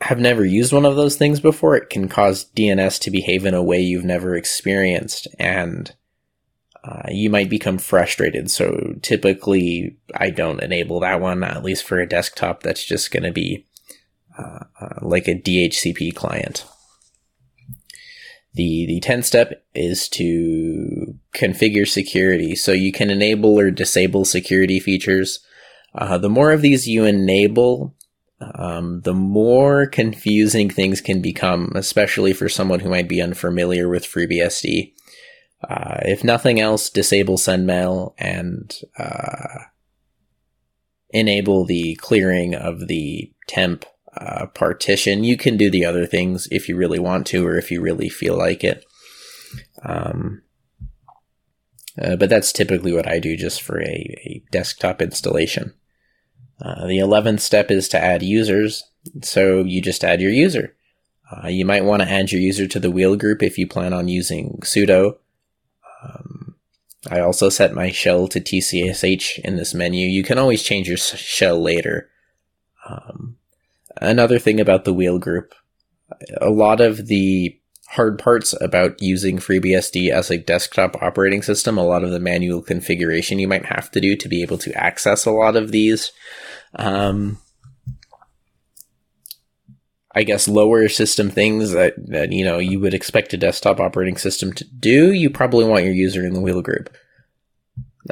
have 0.00 0.18
never 0.18 0.44
used 0.44 0.72
one 0.72 0.86
of 0.86 0.96
those 0.96 1.16
things 1.16 1.40
before, 1.40 1.76
it 1.76 1.90
can 1.90 2.08
cause 2.08 2.46
DNS 2.56 3.00
to 3.00 3.10
behave 3.10 3.44
in 3.44 3.54
a 3.54 3.62
way 3.62 3.80
you've 3.80 4.04
never 4.04 4.36
experienced, 4.36 5.26
and 5.38 5.92
uh, 6.84 7.08
you 7.08 7.30
might 7.30 7.50
become 7.50 7.78
frustrated. 7.78 8.50
So 8.50 8.94
typically, 9.02 9.96
I 10.14 10.30
don't 10.30 10.62
enable 10.62 11.00
that 11.00 11.20
one, 11.20 11.42
at 11.42 11.64
least 11.64 11.84
for 11.84 11.98
a 11.98 12.08
desktop 12.08 12.62
that's 12.62 12.84
just 12.84 13.10
going 13.10 13.24
to 13.24 13.32
be 13.32 13.66
uh, 14.38 14.64
uh, 14.80 14.98
like 15.02 15.26
a 15.26 15.34
DHCP 15.34 16.14
client. 16.14 16.64
The 18.54 18.86
the 18.86 19.00
10th 19.00 19.24
step 19.24 19.64
is 19.74 20.08
to 20.10 21.14
configure 21.34 21.86
security. 21.86 22.56
So 22.56 22.72
you 22.72 22.92
can 22.92 23.10
enable 23.10 23.58
or 23.58 23.70
disable 23.70 24.24
security 24.24 24.80
features. 24.80 25.40
Uh, 25.94 26.18
the 26.18 26.30
more 26.30 26.52
of 26.52 26.62
these 26.62 26.88
you 26.88 27.04
enable, 27.04 27.94
um, 28.40 29.00
the 29.02 29.14
more 29.14 29.86
confusing 29.86 30.70
things 30.70 31.00
can 31.00 31.20
become, 31.20 31.72
especially 31.74 32.32
for 32.32 32.48
someone 32.48 32.80
who 32.80 32.90
might 32.90 33.08
be 33.08 33.20
unfamiliar 33.20 33.88
with 33.88 34.04
FreeBSD. 34.04 34.92
Uh, 35.68 35.98
if 36.02 36.22
nothing 36.22 36.60
else, 36.60 36.88
disable 36.88 37.36
sendmail 37.36 38.14
and 38.16 38.76
uh, 38.96 39.64
enable 41.10 41.64
the 41.64 41.96
clearing 41.96 42.54
of 42.54 42.86
the 42.86 43.32
temp 43.48 43.84
uh, 44.16 44.46
partition. 44.46 45.24
You 45.24 45.36
can 45.36 45.56
do 45.56 45.70
the 45.70 45.84
other 45.84 46.06
things 46.06 46.48
if 46.50 46.68
you 46.68 46.76
really 46.76 46.98
want 46.98 47.26
to, 47.28 47.46
or 47.46 47.56
if 47.56 47.70
you 47.70 47.80
really 47.80 48.08
feel 48.08 48.36
like 48.36 48.64
it. 48.64 48.84
Um, 49.84 50.42
uh, 52.00 52.16
but 52.16 52.30
that's 52.30 52.52
typically 52.52 52.92
what 52.92 53.08
I 53.08 53.18
do 53.18 53.36
just 53.36 53.62
for 53.62 53.80
a, 53.80 53.84
a 53.84 54.42
desktop 54.50 55.02
installation. 55.02 55.74
Uh, 56.60 56.86
the 56.86 56.98
11th 56.98 57.40
step 57.40 57.70
is 57.70 57.88
to 57.88 58.02
add 58.02 58.22
users. 58.22 58.84
So 59.22 59.62
you 59.62 59.80
just 59.80 60.04
add 60.04 60.20
your 60.20 60.30
user. 60.30 60.74
Uh, 61.30 61.48
you 61.48 61.64
might 61.64 61.84
want 61.84 62.02
to 62.02 62.08
add 62.08 62.32
your 62.32 62.40
user 62.40 62.66
to 62.66 62.80
the 62.80 62.90
wheel 62.90 63.16
group 63.16 63.42
if 63.42 63.58
you 63.58 63.66
plan 63.66 63.92
on 63.92 64.08
using 64.08 64.58
sudo. 64.62 65.18
Um, 66.02 66.56
I 67.10 67.20
also 67.20 67.48
set 67.48 67.74
my 67.74 67.90
shell 67.90 68.28
to 68.28 68.40
tcsh 68.40 69.38
in 69.40 69.56
this 69.56 69.74
menu. 69.74 70.06
You 70.06 70.22
can 70.22 70.38
always 70.38 70.62
change 70.62 70.88
your 70.88 70.96
shell 70.96 71.60
later. 71.60 72.10
Um, 72.88 73.37
another 74.00 74.38
thing 74.38 74.60
about 74.60 74.84
the 74.84 74.94
wheel 74.94 75.18
group, 75.18 75.54
a 76.40 76.50
lot 76.50 76.80
of 76.80 77.06
the 77.06 77.58
hard 77.90 78.18
parts 78.18 78.54
about 78.60 79.00
using 79.00 79.38
FreeBSD 79.38 80.10
as 80.10 80.30
a 80.30 80.38
desktop 80.38 81.02
operating 81.02 81.42
system, 81.42 81.78
a 81.78 81.86
lot 81.86 82.04
of 82.04 82.10
the 82.10 82.20
manual 82.20 82.62
configuration 82.62 83.38
you 83.38 83.48
might 83.48 83.64
have 83.66 83.90
to 83.92 84.00
do 84.00 84.14
to 84.16 84.28
be 84.28 84.42
able 84.42 84.58
to 84.58 84.74
access 84.74 85.24
a 85.24 85.30
lot 85.30 85.56
of 85.56 85.72
these, 85.72 86.12
um, 86.74 87.38
I 90.14 90.24
guess 90.24 90.48
lower 90.48 90.88
system 90.88 91.30
things 91.30 91.72
that, 91.72 91.94
that 92.08 92.32
you 92.32 92.44
know 92.44 92.58
you 92.58 92.80
would 92.80 92.94
expect 92.94 93.32
a 93.32 93.38
desktop 93.38 93.80
operating 93.80 94.16
system 94.16 94.52
to 94.54 94.64
do, 94.64 95.12
you 95.12 95.30
probably 95.30 95.64
want 95.64 95.84
your 95.84 95.94
user 95.94 96.26
in 96.26 96.34
the 96.34 96.40
wheel 96.40 96.60
group. 96.60 96.94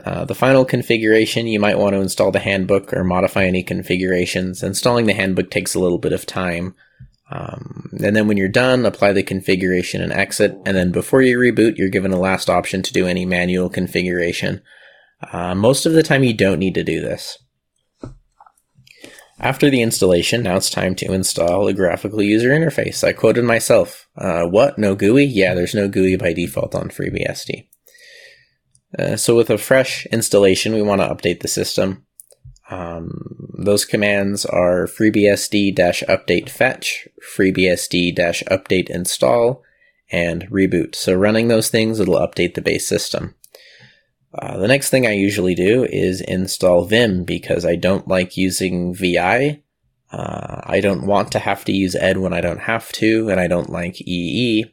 Uh, 0.05 0.25
the 0.25 0.35
final 0.35 0.65
configuration, 0.65 1.47
you 1.47 1.61
might 1.61 1.79
want 1.79 1.95
to 1.95 2.00
install 2.00 2.31
the 2.31 2.38
handbook 2.38 2.93
or 2.93 3.05
modify 3.05 3.45
any 3.45 3.62
configurations. 3.62 4.62
Installing 4.62 5.07
the 5.07 5.15
handbook 5.15 5.50
takes 5.50 5.75
a 5.75 5.81
little 5.81 5.99
bit 5.99 6.12
of 6.12 6.26
time. 6.26 6.75
Um, 7.31 7.91
and 8.05 8.15
then 8.15 8.29
when 8.29 8.37
you're 8.37 8.49
done, 8.49 8.87
apply 8.87 9.12
the 9.12 9.23
configuration 9.23 10.00
and 10.00 10.12
exit. 10.12 10.57
And 10.65 10.76
then 10.76 10.93
before 10.93 11.23
you 11.23 11.38
reboot, 11.38 11.76
you're 11.76 11.88
given 11.88 12.12
a 12.12 12.21
last 12.21 12.49
option 12.49 12.83
to 12.83 12.93
do 12.93 13.07
any 13.07 13.25
manual 13.25 13.69
configuration. 13.69 14.62
Uh, 15.33 15.55
most 15.55 15.87
of 15.87 15.93
the 15.93 16.03
time, 16.03 16.23
you 16.23 16.35
don't 16.35 16.59
need 16.59 16.75
to 16.75 16.85
do 16.85 17.00
this. 17.00 17.38
After 19.38 19.69
the 19.69 19.83
installation, 19.83 20.43
now 20.43 20.57
it's 20.57 20.71
time 20.71 20.95
to 20.97 21.12
install 21.12 21.67
a 21.67 21.75
graphical 21.75 22.23
user 22.23 22.50
interface. 22.50 23.05
I 23.05 23.12
quoted 23.12 23.45
myself. 23.45 24.09
Uh, 24.17 24.45
what? 24.45 24.79
No 24.79 24.95
GUI? 24.95 25.25
Yeah, 25.25 25.55
there's 25.55 25.75
no 25.75 25.88
GUI 25.88 26.17
by 26.17 26.33
default 26.33 26.75
on 26.75 26.88
FreeBSD. 26.88 27.67
Uh, 28.99 29.17
so 29.17 29.37
with 29.37 29.50
a 29.50 29.59
fresh 29.59 30.07
installation, 30.07 30.75
we 30.75 30.83
want 30.83 31.00
to 31.00 31.09
update 31.09 31.41
the 31.41 31.49
system. 31.49 32.05
Um, 32.71 33.50
those 33.59 33.85
commands 33.85 34.45
are 34.45 34.87
freebsd-update 34.87 36.49
fetch, 36.49 37.09
freebsd-update 37.37 38.91
install, 38.91 39.62
and 40.11 40.49
reboot. 40.50 40.95
So 40.95 41.15
running 41.15 41.49
those 41.49 41.69
things, 41.69 42.00
it'll 42.00 42.17
update 42.17 42.55
the 42.55 42.62
base 42.62 42.87
system. 42.87 43.35
Uh, 44.35 44.59
the 44.59 44.69
next 44.69 44.91
thing 44.91 45.07
I 45.07 45.12
usually 45.12 45.55
do 45.55 45.85
is 45.85 46.21
install 46.21 46.85
Vim 46.85 47.25
because 47.25 47.65
I 47.65 47.76
don't 47.76 48.07
like 48.07 48.37
using 48.37 48.95
VI. 48.95 49.62
Uh, 50.12 50.61
I 50.65 50.81
don't 50.81 51.07
want 51.07 51.33
to 51.33 51.38
have 51.38 51.65
to 51.65 51.73
use 51.73 51.95
ed 51.95 52.19
when 52.19 52.33
I 52.33 52.41
don't 52.41 52.61
have 52.61 52.93
to, 52.93 53.29
and 53.29 53.41
I 53.41 53.47
don't 53.49 53.71
like 53.71 54.00
EE. 54.00 54.67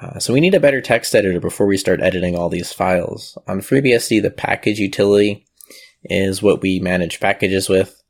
Uh, 0.00 0.18
so 0.18 0.32
we 0.32 0.40
need 0.40 0.54
a 0.54 0.60
better 0.60 0.80
text 0.80 1.14
editor 1.14 1.40
before 1.40 1.66
we 1.66 1.76
start 1.76 2.00
editing 2.00 2.34
all 2.36 2.48
these 2.48 2.72
files. 2.72 3.36
On 3.46 3.60
FreeBSD, 3.60 4.22
the 4.22 4.30
package 4.30 4.78
utility 4.78 5.46
is 6.04 6.42
what 6.42 6.62
we 6.62 6.80
manage 6.80 7.20
packages 7.20 7.68
with, 7.68 8.02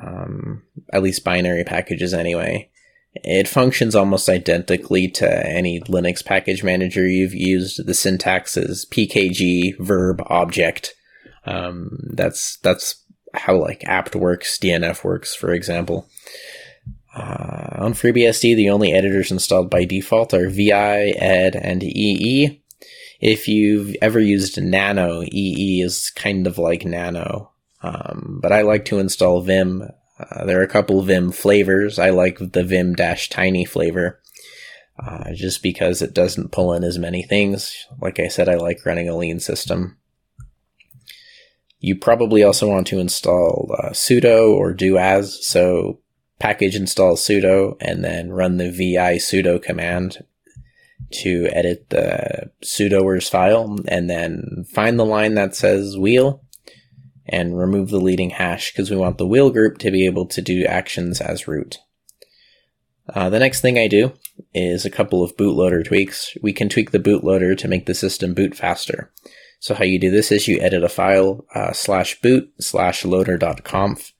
um, 0.00 0.62
at 0.92 1.02
least 1.02 1.24
binary 1.24 1.62
packages 1.62 2.12
anyway. 2.12 2.68
It 3.14 3.48
functions 3.48 3.94
almost 3.94 4.28
identically 4.28 5.08
to 5.08 5.46
any 5.46 5.80
Linux 5.80 6.24
package 6.24 6.62
manager 6.62 7.06
you've 7.06 7.34
used. 7.34 7.86
The 7.86 7.94
syntax 7.94 8.56
is 8.56 8.86
pkg 8.90 9.78
verb 9.78 10.22
object. 10.26 10.94
Um, 11.44 11.98
that's 12.12 12.58
that's 12.58 13.04
how 13.32 13.56
like 13.56 13.84
apt 13.84 14.14
works, 14.14 14.58
DNF 14.58 15.04
works, 15.04 15.34
for 15.34 15.52
example. 15.52 16.08
Uh, 17.16 17.84
on 17.84 17.94
FreeBSD, 17.94 18.54
the 18.54 18.68
only 18.68 18.92
editors 18.92 19.30
installed 19.30 19.70
by 19.70 19.84
default 19.86 20.34
are 20.34 20.50
VI, 20.50 21.14
Ed, 21.16 21.56
and 21.56 21.82
EE. 21.82 22.62
If 23.20 23.48
you've 23.48 23.96
ever 24.02 24.20
used 24.20 24.60
Nano, 24.60 25.22
EE 25.22 25.80
is 25.80 26.10
kind 26.10 26.46
of 26.46 26.58
like 26.58 26.84
Nano. 26.84 27.52
Um, 27.82 28.38
but 28.42 28.52
I 28.52 28.60
like 28.60 28.84
to 28.86 28.98
install 28.98 29.40
Vim. 29.40 29.88
Uh, 30.20 30.44
there 30.44 30.60
are 30.60 30.64
a 30.64 30.68
couple 30.68 31.00
Vim 31.02 31.32
flavors. 31.32 31.98
I 31.98 32.10
like 32.10 32.38
the 32.38 32.64
Vim 32.64 32.94
Tiny 32.94 33.64
flavor. 33.64 34.20
Uh, 34.98 35.32
just 35.34 35.62
because 35.62 36.00
it 36.00 36.14
doesn't 36.14 36.52
pull 36.52 36.72
in 36.72 36.82
as 36.84 36.98
many 36.98 37.22
things. 37.22 37.86
Like 38.00 38.18
I 38.18 38.28
said, 38.28 38.48
I 38.48 38.54
like 38.56 38.84
running 38.84 39.08
a 39.08 39.16
lean 39.16 39.40
system. 39.40 39.98
You 41.80 41.96
probably 41.96 42.42
also 42.42 42.68
want 42.68 42.86
to 42.88 42.98
install 42.98 43.74
uh, 43.78 43.90
sudo 43.90 44.54
or 44.54 44.72
do 44.72 44.96
as. 44.96 45.46
So 45.46 46.00
package 46.38 46.76
install 46.76 47.16
sudo 47.16 47.76
and 47.80 48.04
then 48.04 48.30
run 48.30 48.56
the 48.56 48.70
vi 48.70 49.16
sudo 49.16 49.62
command 49.62 50.24
to 51.10 51.48
edit 51.52 51.88
the 51.90 52.50
sudoers 52.62 53.28
file 53.28 53.78
and 53.88 54.10
then 54.10 54.64
find 54.72 54.98
the 54.98 55.04
line 55.04 55.34
that 55.34 55.54
says 55.54 55.96
wheel 55.96 56.42
and 57.28 57.58
remove 57.58 57.90
the 57.90 58.00
leading 58.00 58.30
hash 58.30 58.72
because 58.72 58.90
we 58.90 58.96
want 58.96 59.18
the 59.18 59.26
wheel 59.26 59.50
group 59.50 59.78
to 59.78 59.90
be 59.90 60.06
able 60.06 60.26
to 60.26 60.40
do 60.40 60.64
actions 60.64 61.20
as 61.20 61.48
root. 61.48 61.78
Uh, 63.08 63.30
the 63.30 63.38
next 63.38 63.60
thing 63.60 63.78
I 63.78 63.88
do 63.88 64.12
is 64.52 64.84
a 64.84 64.90
couple 64.90 65.22
of 65.22 65.36
bootloader 65.36 65.84
tweaks. 65.84 66.36
We 66.42 66.52
can 66.52 66.68
tweak 66.68 66.90
the 66.90 66.98
bootloader 66.98 67.56
to 67.58 67.68
make 67.68 67.86
the 67.86 67.94
system 67.94 68.34
boot 68.34 68.56
faster. 68.56 69.12
So 69.60 69.74
how 69.74 69.84
you 69.84 69.98
do 69.98 70.10
this 70.10 70.32
is 70.32 70.48
you 70.48 70.60
edit 70.60 70.82
a 70.82 70.88
file 70.88 71.44
uh, 71.54 71.72
slash 71.72 72.20
boot 72.20 72.52
slash 72.60 73.04
loader.conf. 73.04 74.12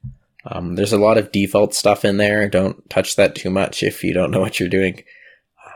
Um, 0.49 0.76
there's 0.76 0.93
a 0.93 0.99
lot 0.99 1.19
of 1.19 1.33
default 1.33 1.75
stuff 1.75 2.05
in 2.05 2.19
there. 2.19 2.49
Don't 2.49 2.88
touch 2.88 3.17
that 3.17 3.35
too 3.35 3.50
much 3.50 3.83
if 3.83 4.05
you 4.05 4.15
don't 4.15 4.31
know 4.31 4.41
what 4.41 4.61
you're 4.61 4.69
doing. 4.69 5.03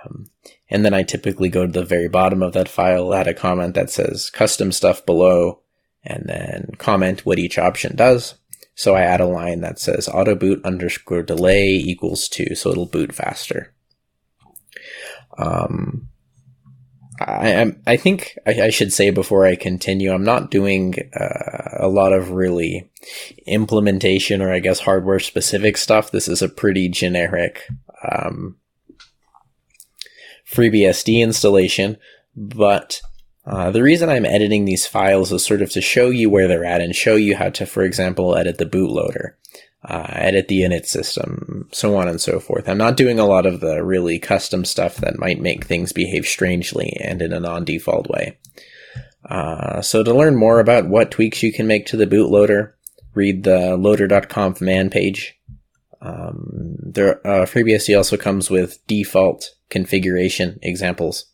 Um, 0.05 0.31
and 0.71 0.85
then 0.85 0.95
I 0.95 1.03
typically 1.03 1.49
go 1.49 1.67
to 1.67 1.73
the 1.73 1.85
very 1.85 2.09
bottom 2.09 2.43
of 2.43 2.53
that 2.53 2.69
file, 2.69 3.13
add 3.13 3.27
a 3.27 3.35
comment 3.35 3.75
that 3.75 3.91
says 3.91 4.31
custom 4.31 4.71
stuff 4.71 5.05
below, 5.05 5.61
and 6.05 6.25
then 6.27 6.73
comment 6.79 7.27
what 7.27 7.39
each 7.39 7.59
option 7.59 7.97
does. 7.97 8.37
So 8.75 8.95
I 8.95 9.03
add 9.03 9.21
a 9.21 9.27
line 9.27 9.61
that 9.61 9.79
says 9.79 10.09
auto 10.09 10.35
boot 10.35 10.65
underscore 10.65 11.23
delay 11.23 11.69
equals 11.69 12.29
two, 12.29 12.55
so 12.55 12.71
it'll 12.71 12.87
boot 12.87 13.13
faster. 13.13 13.75
Um, 15.37 16.10
I, 17.21 17.77
I 17.87 17.97
think 17.97 18.39
I, 18.47 18.63
I, 18.63 18.71
should 18.71 18.93
say 18.93 19.11
before 19.11 19.45
I 19.45 19.55
continue, 19.55 20.11
I'm 20.11 20.25
not 20.25 20.51
doing 20.51 20.95
uh, 21.15 21.77
a 21.79 21.89
lot 21.89 22.15
of 22.15 22.31
really 22.31 22.91
implementation 23.47 24.41
or 24.41 24.51
I 24.51 24.59
guess 24.59 24.81
hardware 24.81 25.19
specific 25.19 25.77
stuff. 25.77 26.11
This 26.11 26.29
is 26.29 26.41
a 26.41 26.49
pretty 26.49 26.89
generic 26.89 27.69
um, 28.11 28.57
FreeBSD 30.51 31.21
installation, 31.21 31.99
but 32.35 33.03
uh, 33.47 33.71
the 33.71 33.83
reason 33.83 34.09
I'm 34.09 34.25
editing 34.25 34.65
these 34.65 34.87
files 34.87 35.31
is 35.31 35.45
sort 35.45 35.61
of 35.61 35.71
to 35.73 35.81
show 35.83 36.09
you 36.09 36.31
where 36.31 36.49
they're 36.49 36.65
at 36.65 36.81
and 36.81 36.95
show 36.95 37.17
you 37.17 37.37
how 37.37 37.51
to, 37.51 37.67
for 37.67 37.83
example, 37.83 38.35
edit 38.35 38.59
the 38.59 38.67
bootloader, 38.67 39.33
uh, 39.83 40.07
edit 40.11 40.49
the 40.49 40.61
init 40.61 40.87
system, 40.87 41.69
so 41.73 41.97
on 41.97 42.09
and 42.09 42.21
so 42.21 42.39
forth. 42.39 42.69
I'm 42.69 42.79
not 42.79 42.97
doing 42.97 43.19
a 43.19 43.27
lot 43.27 43.47
of 43.47 43.61
the 43.61 43.83
really 43.83 44.19
custom 44.19 44.65
stuff 44.65 44.97
that 44.97 45.19
might 45.19 45.41
make 45.41 45.65
things 45.65 45.93
behave 45.93 46.27
strangely 46.27 46.97
and 47.01 47.23
in 47.23 47.33
a 47.33 47.41
non-default 47.41 48.09
way. 48.09 48.37
Uh, 49.25 49.81
so 49.81 50.03
to 50.03 50.15
learn 50.15 50.37
more 50.37 50.61
about 50.61 50.89
what 50.89 51.11
tweaks 51.11 51.43
you 51.43 51.53
can 51.53 51.67
make 51.67 51.87
to 51.87 51.97
the 51.97 52.07
bootloader, 52.07 52.73
read 53.15 53.45
the 53.45 53.77
loader.conf 53.77 54.61
man 54.61 54.91
page. 54.91 55.39
Um, 56.03 56.77
there, 56.79 57.27
uh, 57.27 57.45
FreeBSD 57.45 57.97
also 57.97 58.17
comes 58.17 58.51
with 58.51 58.85
default 58.87 59.51
configuration 59.69 60.59
examples. 60.63 61.27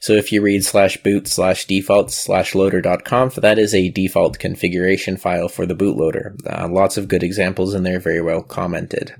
So 0.00 0.12
if 0.12 0.32
you 0.32 0.42
read 0.42 0.64
slash 0.64 0.96
boot 1.02 1.26
slash 1.26 1.66
default 1.66 2.10
slash 2.10 2.54
loader.conf, 2.54 3.34
that 3.36 3.58
is 3.58 3.74
a 3.74 3.90
default 3.90 4.38
configuration 4.38 5.16
file 5.16 5.48
for 5.48 5.66
the 5.66 5.74
bootloader. 5.74 6.36
Uh, 6.46 6.68
lots 6.68 6.96
of 6.96 7.08
good 7.08 7.22
examples 7.22 7.74
in 7.74 7.82
there, 7.82 8.00
very 8.00 8.20
well 8.20 8.42
commented. 8.42 9.14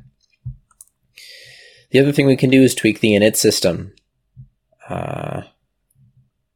The 1.90 2.00
other 2.00 2.12
thing 2.12 2.26
we 2.26 2.36
can 2.36 2.50
do 2.50 2.62
is 2.62 2.74
tweak 2.74 3.00
the 3.00 3.12
init 3.12 3.36
system. 3.36 3.92
Uh, 4.88 5.42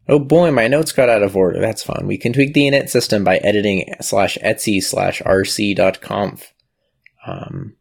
oh 0.09 0.18
boy, 0.18 0.51
my 0.51 0.68
notes 0.68 0.92
got 0.92 1.09
out 1.09 1.23
of 1.23 1.37
order. 1.37 1.61
That's 1.61 1.83
fun. 1.83 2.07
We 2.07 2.18
can 2.18 2.33
tweak 2.33 2.55
the 2.55 2.62
init 2.62 2.88
system 2.90 3.25
by 3.25 3.38
editing 3.38 3.95
slash 4.01 4.38
etsy 4.42 4.83
slash 4.83 5.23
rc.conf. 5.23 6.53
Um, 7.27 7.77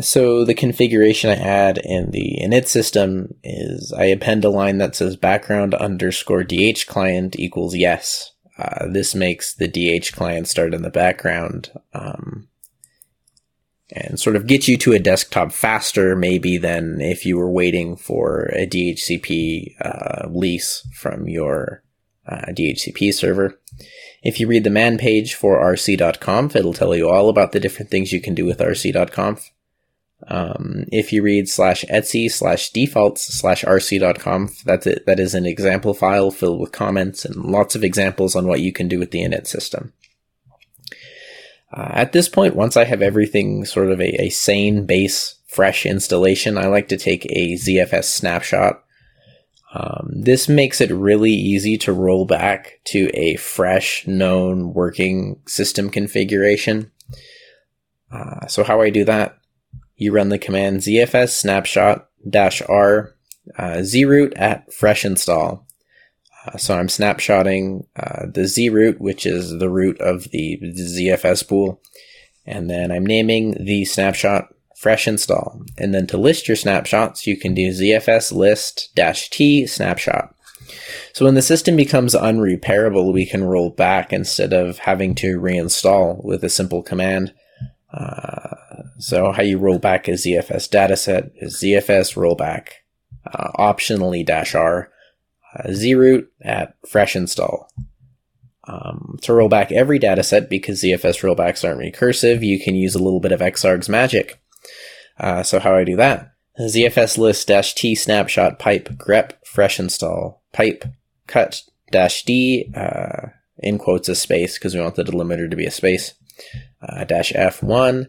So 0.00 0.44
the 0.44 0.54
configuration 0.54 1.30
I 1.30 1.36
add 1.36 1.78
in 1.82 2.10
the 2.10 2.38
init 2.42 2.66
system 2.66 3.34
is 3.42 3.92
I 3.92 4.06
append 4.06 4.44
a 4.44 4.50
line 4.50 4.78
that 4.78 4.94
says 4.94 5.16
background 5.16 5.74
underscore 5.74 6.44
dhclient 6.44 7.36
equals 7.36 7.74
yes. 7.74 8.32
Uh, 8.58 8.86
this 8.90 9.14
makes 9.14 9.54
the 9.54 9.68
dhclient 9.68 10.46
start 10.46 10.74
in 10.74 10.82
the 10.82 10.90
background 10.90 11.72
um, 11.94 12.48
and 13.90 14.20
sort 14.20 14.36
of 14.36 14.46
get 14.46 14.68
you 14.68 14.76
to 14.76 14.92
a 14.92 14.98
desktop 14.98 15.52
faster, 15.52 16.14
maybe 16.14 16.58
than 16.58 17.00
if 17.00 17.24
you 17.24 17.38
were 17.38 17.50
waiting 17.50 17.96
for 17.96 18.50
a 18.54 18.66
DHCP 18.66 19.74
uh, 19.80 20.28
lease 20.28 20.86
from 20.94 21.28
your 21.28 21.82
uh, 22.26 22.46
DHCP 22.50 23.14
server. 23.14 23.58
If 24.22 24.38
you 24.38 24.46
read 24.46 24.64
the 24.64 24.70
man 24.70 24.98
page 24.98 25.34
for 25.34 25.60
rc.conf, 25.60 26.54
it'll 26.54 26.74
tell 26.74 26.94
you 26.94 27.08
all 27.08 27.30
about 27.30 27.52
the 27.52 27.60
different 27.60 27.90
things 27.90 28.12
you 28.12 28.20
can 28.20 28.34
do 28.34 28.44
with 28.44 28.58
rc.conf. 28.58 29.50
Um, 30.28 30.84
if 30.92 31.12
you 31.12 31.22
read 31.22 31.48
slash 31.48 31.84
etsy 31.90 32.30
slash 32.30 32.70
defaults 32.70 33.22
slash 33.22 33.64
rc.conf, 33.64 34.62
that's 34.64 34.86
it. 34.86 35.04
That 35.06 35.18
is 35.18 35.34
an 35.34 35.46
example 35.46 35.94
file 35.94 36.30
filled 36.30 36.60
with 36.60 36.72
comments 36.72 37.24
and 37.24 37.36
lots 37.36 37.74
of 37.74 37.82
examples 37.82 38.36
on 38.36 38.46
what 38.46 38.60
you 38.60 38.72
can 38.72 38.88
do 38.88 38.98
with 38.98 39.10
the 39.10 39.22
init 39.22 39.46
system. 39.46 39.92
Uh, 41.72 41.90
at 41.92 42.12
this 42.12 42.28
point, 42.28 42.54
once 42.54 42.76
I 42.76 42.84
have 42.84 43.02
everything 43.02 43.64
sort 43.64 43.90
of 43.90 44.00
a, 44.00 44.24
a 44.24 44.28
sane 44.28 44.84
base 44.84 45.36
fresh 45.46 45.86
installation, 45.86 46.58
I 46.58 46.66
like 46.66 46.88
to 46.88 46.96
take 46.96 47.26
a 47.26 47.54
ZFS 47.54 48.04
snapshot. 48.04 48.82
Um, 49.74 50.10
this 50.14 50.50
makes 50.50 50.82
it 50.82 50.90
really 50.90 51.32
easy 51.32 51.78
to 51.78 51.94
roll 51.94 52.26
back 52.26 52.80
to 52.84 53.10
a 53.14 53.36
fresh, 53.36 54.06
known 54.06 54.74
working 54.74 55.40
system 55.46 55.88
configuration. 55.88 56.90
Uh, 58.10 58.46
so 58.46 58.62
how 58.62 58.82
I 58.82 58.90
do 58.90 59.04
that? 59.06 59.38
You 60.02 60.12
run 60.12 60.28
the 60.28 60.38
command 60.38 60.78
zfs 60.80 61.30
snapshot 61.30 62.08
dash 62.28 62.62
r 62.68 63.14
uh, 63.56 63.78
zroot 63.78 64.32
at 64.36 64.72
fresh 64.72 65.04
install. 65.04 65.66
Uh, 66.46 66.56
so 66.56 66.76
I'm 66.76 66.88
snapshotting 66.88 67.86
uh, 67.96 68.26
the 68.26 68.42
zroot, 68.42 68.98
which 68.98 69.26
is 69.26 69.58
the 69.58 69.68
root 69.68 70.00
of 70.00 70.24
the 70.30 70.58
ZFS 70.60 71.46
pool, 71.46 71.80
and 72.46 72.68
then 72.68 72.90
I'm 72.90 73.06
naming 73.06 73.64
the 73.64 73.84
snapshot 73.84 74.48
fresh 74.76 75.06
install. 75.06 75.62
And 75.78 75.94
then 75.94 76.06
to 76.08 76.16
list 76.16 76.48
your 76.48 76.56
snapshots, 76.56 77.26
you 77.26 77.36
can 77.36 77.54
do 77.54 77.70
ZFS 77.70 78.32
list 78.32 78.90
dash 78.94 79.30
t 79.30 79.66
snapshot. 79.66 80.34
So 81.12 81.24
when 81.24 81.34
the 81.34 81.42
system 81.42 81.76
becomes 81.76 82.14
unrepairable, 82.14 83.12
we 83.12 83.26
can 83.26 83.44
roll 83.44 83.70
back 83.70 84.12
instead 84.12 84.52
of 84.52 84.78
having 84.78 85.14
to 85.16 85.38
reinstall 85.38 86.24
with 86.24 86.42
a 86.42 86.48
simple 86.48 86.82
command. 86.82 87.34
Uh, 87.92 88.56
so 89.02 89.32
how 89.32 89.42
you 89.42 89.58
roll 89.58 89.80
back 89.80 90.06
a 90.06 90.12
ZFS 90.12 90.68
dataset 90.70 91.32
is 91.34 91.60
ZFS 91.60 92.14
rollback, 92.14 92.68
uh, 93.26 93.50
optionally 93.58 94.24
dash 94.24 94.54
R. 94.54 94.92
uh, 95.52 95.68
zroot 95.70 96.28
at 96.40 96.76
fresh 96.88 97.16
install. 97.16 97.68
Um, 98.68 99.18
to 99.22 99.32
roll 99.32 99.48
back 99.48 99.72
every 99.72 99.98
dataset, 99.98 100.48
because 100.48 100.82
ZFS 100.82 101.20
rollbacks 101.20 101.68
aren't 101.68 101.80
recursive, 101.80 102.46
you 102.46 102.60
can 102.60 102.76
use 102.76 102.94
a 102.94 103.02
little 103.02 103.18
bit 103.18 103.32
of 103.32 103.40
xargs 103.40 103.88
magic. 103.88 104.40
Uh, 105.18 105.42
so 105.42 105.58
how 105.58 105.74
I 105.74 105.82
do 105.82 105.96
that? 105.96 106.30
ZFS 106.60 107.18
list 107.18 107.48
dash 107.48 107.74
T 107.74 107.96
snapshot 107.96 108.60
pipe 108.60 108.88
grep 108.90 109.32
fresh 109.44 109.80
install 109.80 110.44
pipe 110.52 110.84
cut 111.26 111.62
dash 111.90 112.22
D 112.24 112.70
uh, 112.76 113.30
in 113.58 113.78
quotes 113.78 114.08
a 114.08 114.14
space 114.14 114.58
because 114.58 114.76
we 114.76 114.80
want 114.80 114.94
the 114.94 115.02
delimiter 115.02 115.50
to 115.50 115.56
be 115.56 115.66
a 115.66 115.72
space 115.72 116.14
uh, 116.80 117.02
dash 117.02 117.32
F1 117.32 118.06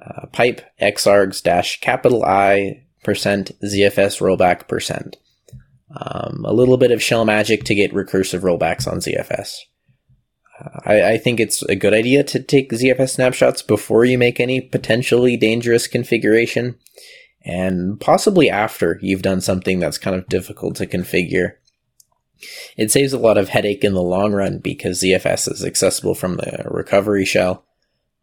uh, 0.00 0.26
pipe 0.26 0.60
xargs 0.80 1.42
dash 1.42 1.80
capital 1.80 2.24
I 2.24 2.84
percent 3.04 3.52
ZFS 3.62 4.20
rollback 4.20 4.68
percent. 4.68 5.16
Um, 5.94 6.44
a 6.44 6.52
little 6.52 6.76
bit 6.76 6.90
of 6.90 7.02
shell 7.02 7.24
magic 7.24 7.64
to 7.64 7.74
get 7.74 7.94
recursive 7.94 8.40
rollbacks 8.40 8.90
on 8.90 8.98
ZFS. 8.98 9.58
Uh, 10.60 10.80
I, 10.84 11.12
I, 11.12 11.18
think 11.18 11.38
it's 11.38 11.62
a 11.62 11.76
good 11.76 11.94
idea 11.94 12.24
to 12.24 12.42
take 12.42 12.72
ZFS 12.72 13.10
snapshots 13.10 13.62
before 13.62 14.04
you 14.04 14.18
make 14.18 14.40
any 14.40 14.60
potentially 14.60 15.36
dangerous 15.36 15.86
configuration, 15.86 16.76
and 17.44 18.00
possibly 18.00 18.50
after 18.50 18.98
you've 19.00 19.22
done 19.22 19.40
something 19.40 19.78
that's 19.78 19.98
kind 19.98 20.16
of 20.16 20.28
difficult 20.28 20.76
to 20.76 20.86
configure. 20.86 21.52
It 22.76 22.90
saves 22.90 23.12
a 23.12 23.18
lot 23.18 23.38
of 23.38 23.48
headache 23.48 23.84
in 23.84 23.94
the 23.94 24.02
long 24.02 24.32
run 24.32 24.58
because 24.58 25.00
ZFS 25.02 25.50
is 25.50 25.64
accessible 25.64 26.14
from 26.14 26.36
the 26.36 26.64
recovery 26.66 27.24
shell. 27.24 27.65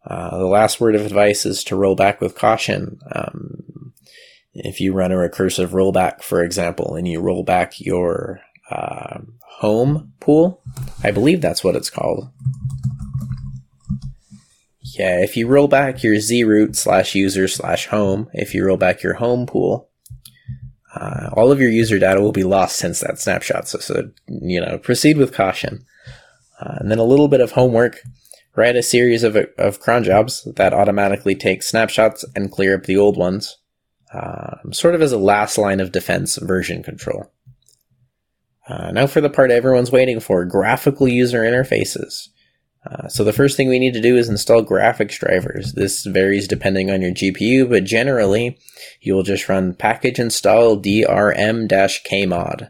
Uh, 0.06 0.38
the 0.38 0.46
last 0.46 0.80
word 0.80 0.94
of 0.94 1.04
advice 1.04 1.46
is 1.46 1.64
to 1.64 1.76
roll 1.76 1.94
back 1.94 2.20
with 2.20 2.36
caution. 2.36 2.98
Um, 3.12 3.92
if 4.52 4.80
you 4.80 4.92
run 4.92 5.12
a 5.12 5.16
recursive 5.16 5.68
rollback, 5.68 6.22
for 6.22 6.42
example, 6.42 6.94
and 6.94 7.08
you 7.08 7.20
roll 7.20 7.42
back 7.42 7.80
your 7.80 8.40
uh, 8.70 9.20
home 9.58 10.12
pool, 10.20 10.62
I 11.02 11.10
believe 11.10 11.40
that's 11.40 11.64
what 11.64 11.76
it's 11.76 11.90
called. 11.90 12.28
Yeah, 14.98 15.22
if 15.22 15.36
you 15.36 15.48
roll 15.48 15.66
back 15.66 16.04
your 16.04 16.14
zroot 16.14 16.76
slash 16.76 17.14
user 17.14 17.48
slash 17.48 17.86
home, 17.88 18.28
if 18.32 18.54
you 18.54 18.64
roll 18.64 18.76
back 18.76 19.02
your 19.02 19.14
home 19.14 19.46
pool, 19.46 19.88
uh, 20.94 21.30
all 21.32 21.50
of 21.50 21.60
your 21.60 21.70
user 21.70 21.98
data 21.98 22.20
will 22.20 22.30
be 22.30 22.44
lost 22.44 22.76
since 22.76 23.00
that 23.00 23.18
snapshot. 23.18 23.66
So, 23.66 23.78
so 23.80 24.10
you 24.28 24.60
know, 24.60 24.78
proceed 24.78 25.16
with 25.16 25.34
caution. 25.34 25.84
Uh, 26.60 26.76
and 26.78 26.90
then 26.90 26.98
a 26.98 27.04
little 27.04 27.26
bit 27.26 27.40
of 27.40 27.52
homework. 27.52 27.98
Write 28.56 28.76
a 28.76 28.82
series 28.82 29.24
of, 29.24 29.36
of 29.58 29.80
cron 29.80 30.04
jobs 30.04 30.46
that 30.56 30.72
automatically 30.72 31.34
take 31.34 31.62
snapshots 31.62 32.24
and 32.36 32.52
clear 32.52 32.76
up 32.76 32.84
the 32.84 32.96
old 32.96 33.16
ones, 33.16 33.58
uh, 34.12 34.56
sort 34.70 34.94
of 34.94 35.02
as 35.02 35.12
a 35.12 35.18
last 35.18 35.58
line 35.58 35.80
of 35.80 35.90
defense 35.90 36.36
version 36.36 36.82
control. 36.82 37.32
Uh, 38.68 38.92
now 38.92 39.06
for 39.06 39.20
the 39.20 39.28
part 39.28 39.50
everyone's 39.50 39.90
waiting 39.90 40.20
for, 40.20 40.44
graphical 40.44 41.08
user 41.08 41.42
interfaces. 41.42 42.28
Uh, 42.86 43.08
so 43.08 43.24
the 43.24 43.32
first 43.32 43.56
thing 43.56 43.68
we 43.68 43.78
need 43.78 43.94
to 43.94 44.00
do 44.00 44.16
is 44.16 44.28
install 44.28 44.62
graphics 44.62 45.18
drivers. 45.18 45.72
This 45.72 46.04
varies 46.04 46.46
depending 46.46 46.90
on 46.90 47.02
your 47.02 47.12
GPU, 47.12 47.68
but 47.68 47.84
generally 47.84 48.58
you'll 49.00 49.22
just 49.22 49.48
run 49.48 49.74
package 49.74 50.18
install 50.18 50.76
drm-kmod. 50.76 52.68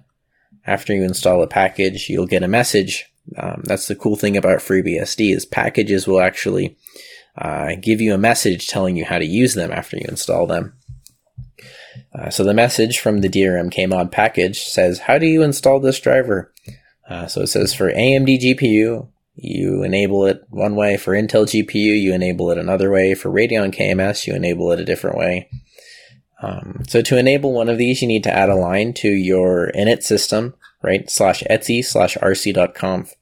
After 0.67 0.95
you 0.95 1.03
install 1.03 1.43
a 1.43 1.47
package, 1.47 2.09
you'll 2.09 2.27
get 2.27 2.43
a 2.43 2.49
message. 2.49 3.13
Um, 3.37 3.63
that's 3.65 3.89
the 3.89 3.97
cool 3.97 4.17
thing 4.17 4.37
about 4.37 4.59
FreeBSD 4.59 5.35
is 5.35 5.47
packages 5.47 6.07
will 6.07 6.21
actually 6.21 6.77
uh, 7.37 7.73
give 7.81 8.01
you 8.01 8.15
a 8.15 8.19
message 8.19 8.69
telling 8.69 8.97
you 8.97 9.05
how 9.05 9.19
to 9.19 9.27
use 9.27 9.55
them 9.55 9.73
after 9.73 9.97
you 9.97 10.05
install 10.09 10.47
them. 10.47 10.75
Uh, 12.15 12.31
so 12.31 12.45
the 12.45 12.55
message 12.55 12.99
from 12.99 13.21
the 13.21 13.29
DRM-kmod 13.29 14.13
package 14.13 14.61
says, 14.61 15.01
how 15.01 15.19
do 15.19 15.27
you 15.27 15.43
install 15.43 15.81
this 15.81 15.99
driver? 16.01 16.53
Uh, 17.09 17.27
so 17.27 17.43
it 17.43 17.49
says 17.49 17.75
for 17.75 17.91
AMD 17.91 18.41
GPU, 18.41 19.09
you 19.37 19.83
enable 19.83 20.27
it 20.27 20.45
one 20.49 20.77
way. 20.77 20.97
For 20.97 21.13
Intel 21.13 21.45
GPU, 21.45 22.01
you 22.01 22.15
enable 22.15 22.51
it 22.51 22.59
another 22.59 22.91
way. 22.91 23.15
For 23.15 23.31
Radeon 23.31 23.75
KMS, 23.75 24.27
you 24.27 24.35
enable 24.35 24.71
it 24.73 24.81
a 24.81 24.85
different 24.85 25.19
way. 25.19 25.49
Um, 26.41 26.83
so 26.87 27.03
to 27.03 27.19
enable 27.19 27.53
one 27.53 27.69
of 27.69 27.79
these, 27.79 28.01
you 28.01 28.09
need 28.09 28.25
to 28.25 28.35
add 28.35 28.49
a 28.49 28.55
line 28.55 28.93
to 28.95 29.09
your 29.09 29.73
init 29.75 30.03
system, 30.03 30.55
right? 30.85 31.11
Slash 31.11 31.43
etsy 31.51 31.85
slash 31.85 32.17
rc.conf. 32.17 33.15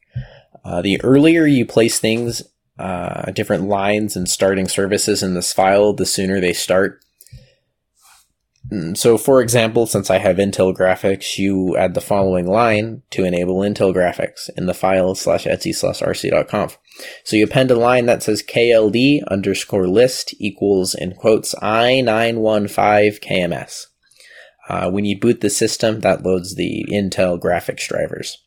Uh, 0.65 0.83
the 0.83 1.01
earlier 1.03 1.47
you 1.47 1.65
place 1.67 1.99
things, 1.99 2.43
uh, 2.79 3.31
different 3.33 3.65
lines 3.65 4.17
and 4.17 4.29
starting 4.29 4.69
services 4.69 5.23
in 5.23 5.35
this 5.35 5.53
file, 5.53 5.93
the 5.93 6.07
sooner 6.07 6.41
they 6.41 6.53
start. 6.53 7.03
Mm, 8.71 8.97
so, 8.97 9.19
for 9.19 9.43
example, 9.43 9.87
since 9.87 10.09
I 10.09 10.19
have 10.19 10.37
Intel 10.37 10.75
graphics, 10.75 11.37
you 11.37 11.77
add 11.77 11.95
the 11.95 12.01
following 12.01 12.47
line 12.47 13.03
to 13.11 13.25
enable 13.25 13.57
Intel 13.57 13.95
graphics 13.95 14.49
in 14.57 14.67
the 14.67 14.75
file 14.75 15.15
slash 15.15 15.45
etsy 15.45 15.75
slash 15.75 16.01
rc.conf. 16.01 16.79
So 17.25 17.37
you 17.37 17.45
append 17.45 17.71
a 17.71 17.75
line 17.75 18.07
that 18.07 18.23
says 18.23 18.43
KLD 18.43 19.23
underscore 19.29 19.89
list 19.89 20.35
equals 20.39 20.95
in 20.95 21.15
quotes 21.15 21.55
i915 21.57 23.21
KMS. 23.21 23.87
Uh, 24.69 24.91
when 24.91 25.05
you 25.05 25.19
boot 25.19 25.41
the 25.41 25.51
system, 25.51 26.01
that 26.01 26.23
loads 26.23 26.55
the 26.55 26.87
Intel 26.89 27.39
graphics 27.39 27.87
drivers. 27.87 28.39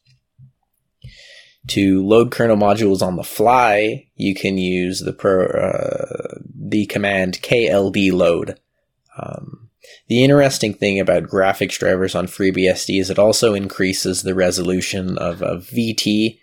To 1.67 2.05
load 2.05 2.31
kernel 2.31 2.57
modules 2.57 3.01
on 3.01 3.15
the 3.15 3.23
fly, 3.23 4.07
you 4.15 4.35
can 4.35 4.57
use 4.57 4.99
the 4.99 5.13
pro, 5.13 5.45
uh, 5.45 6.39
the 6.53 6.85
command 6.85 7.41
KLD 7.41 8.11
load. 8.11 8.59
Um, 9.17 9.69
the 10.07 10.23
interesting 10.23 10.73
thing 10.73 10.99
about 10.99 11.23
graphics 11.23 11.79
drivers 11.79 12.13
on 12.15 12.27
FreeBSD 12.27 12.99
is 12.99 13.09
it 13.09 13.19
also 13.19 13.55
increases 13.55 14.21
the 14.21 14.35
resolution 14.35 15.17
of, 15.17 15.41
of 15.41 15.65
VT. 15.65 16.39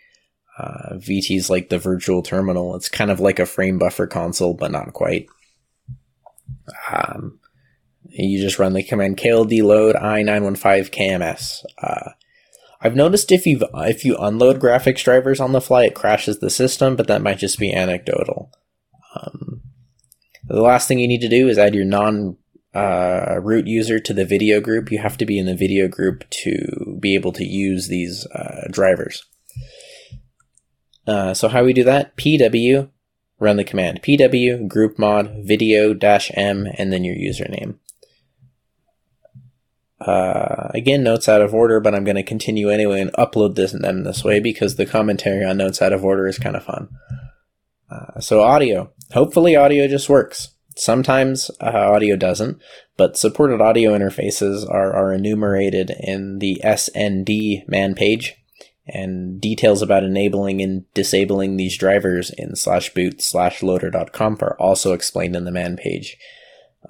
Uh, 0.58 0.94
VT 0.94 1.37
is 1.37 1.48
like 1.48 1.68
the 1.68 1.78
virtual 1.78 2.22
terminal. 2.22 2.74
It's 2.74 2.88
kind 2.88 3.11
of 3.11 3.20
like 3.20 3.38
a 3.38 3.46
frame 3.46 3.78
buffer 3.78 4.06
console, 4.06 4.54
but 4.54 4.72
not 4.72 4.92
quite. 4.92 5.28
Um, 6.90 7.38
you 8.14 8.40
just 8.40 8.59
run 8.59 8.72
the 8.72 8.83
command 8.83 9.16
kld 9.16 9.62
load 9.62 9.96
i915 9.96 10.90
kms. 10.90 11.64
Uh, 11.83 12.11
I've 12.81 12.96
noticed 12.96 13.31
if 13.31 13.46
you 13.46 13.61
if 13.75 14.05
you 14.05 14.16
unload 14.16 14.61
graphics 14.61 15.05
drivers 15.05 15.40
on 15.40 15.53
the 15.53 15.61
fly, 15.61 15.85
it 15.85 15.94
crashes 15.94 16.38
the 16.38 16.51
system, 16.51 16.96
but 16.96 17.07
that 17.07 17.22
might 17.22 17.38
just 17.38 17.59
be 17.59 17.72
anecdotal. 17.72 18.51
Um, 19.14 19.62
the 20.44 20.61
last 20.61 20.88
thing 20.88 20.98
you 20.98 21.09
need 21.09 21.20
to 21.20 21.29
do 21.29 21.48
is 21.48 21.59
add 21.59 21.75
your 21.75 21.85
non 21.85 22.37
uh, 22.75 23.38
root 23.42 23.66
user 23.66 23.98
to 23.98 24.14
the 24.14 24.25
video 24.25 24.61
group, 24.61 24.90
you 24.90 24.98
have 24.98 25.18
to 25.18 25.27
be 25.27 25.38
in 25.38 25.46
the 25.46 25.55
video 25.55 25.88
group 25.88 26.29
to 26.31 26.96
be 27.01 27.14
able 27.14 27.33
to 27.33 27.44
use 27.44 27.88
these 27.88 28.27
uh, 28.29 28.66
drivers. 28.70 29.25
Uh, 31.07 31.35
so 31.35 31.48
how 31.48 31.64
we 31.64 31.72
do 31.72 31.85
that? 31.85 32.16
pw, 32.16 32.88
run 33.38 33.57
the 33.57 33.64
command 33.64 34.01
pw 34.03 34.68
group 34.68 34.98
mod 34.98 35.33
video 35.42 35.92
dash 35.92 36.31
m 36.35 36.66
and 36.79 36.92
then 36.92 37.05
your 37.05 37.16
username. 37.16 37.77
Uh, 40.06 40.68
again, 40.74 41.04
notes 41.04 41.28
out 41.28 41.42
of 41.42 41.54
order, 41.54 41.78
but 41.78 41.94
I'm 41.94 42.04
going 42.04 42.16
to 42.16 42.22
continue 42.22 42.70
anyway 42.70 43.00
and 43.00 43.12
upload 43.12 43.54
this 43.54 43.72
and 43.72 43.84
them 43.84 44.02
this 44.02 44.24
way 44.24 44.40
because 44.40 44.74
the 44.74 44.86
commentary 44.86 45.44
on 45.44 45.58
notes 45.58 45.80
out 45.80 45.92
of 45.92 46.04
order 46.04 46.26
is 46.26 46.38
kind 46.38 46.56
of 46.56 46.64
fun. 46.64 46.88
Uh, 47.90 48.18
so 48.20 48.42
audio. 48.42 48.90
Hopefully 49.12 49.54
audio 49.54 49.86
just 49.86 50.08
works. 50.08 50.48
Sometimes 50.74 51.50
uh, 51.60 51.66
audio 51.66 52.16
doesn't, 52.16 52.60
but 52.96 53.16
supported 53.16 53.60
audio 53.60 53.96
interfaces 53.96 54.68
are, 54.68 54.92
are 54.92 55.12
enumerated 55.12 55.92
in 56.00 56.38
the 56.38 56.60
SND 56.64 57.68
man 57.68 57.94
page, 57.94 58.34
and 58.86 59.40
details 59.40 59.82
about 59.82 60.02
enabling 60.02 60.60
and 60.62 60.92
disabling 60.94 61.56
these 61.56 61.76
drivers 61.76 62.30
in 62.30 62.56
slash 62.56 62.92
boot 62.94 63.22
slash 63.22 63.62
loader.conf 63.62 64.42
are 64.42 64.56
also 64.58 64.92
explained 64.94 65.36
in 65.36 65.44
the 65.44 65.52
man 65.52 65.76
page. 65.76 66.16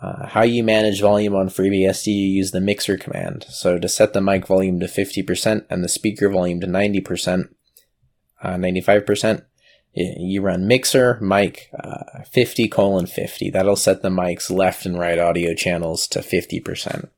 Uh, 0.00 0.26
how 0.26 0.42
you 0.42 0.64
manage 0.64 1.00
volume 1.00 1.35
on 1.35 1.48
FreeBSD, 1.48 2.07
you 2.07 2.28
use 2.28 2.50
the 2.50 2.61
mixer 2.61 2.96
command. 2.96 3.44
So 3.48 3.78
to 3.78 3.88
set 3.88 4.14
the 4.14 4.20
mic 4.20 4.46
volume 4.46 4.81
to 4.81 4.87
50% 4.87 5.66
and 5.68 5.85
the 5.85 5.88
speaker 5.88 6.28
volume 6.28 6.61
to 6.61 6.66
90%, 6.66 7.48
uh, 8.42 8.55
95%, 8.55 9.42
you 9.94 10.40
run 10.40 10.66
mixer 10.66 11.18
mic 11.20 11.70
uh, 11.78 12.22
50 12.31 12.68
colon 12.68 13.07
50 13.07 13.50
that'll 13.50 13.76
set 13.76 14.02
the 14.02 14.11
mic's 14.11 14.50
left 14.50 14.87
and 14.87 14.98
right 14.98 15.18
audio 15.18 15.55
channels 15.55 16.07
to 16.09 16.20
50% 16.20 17.09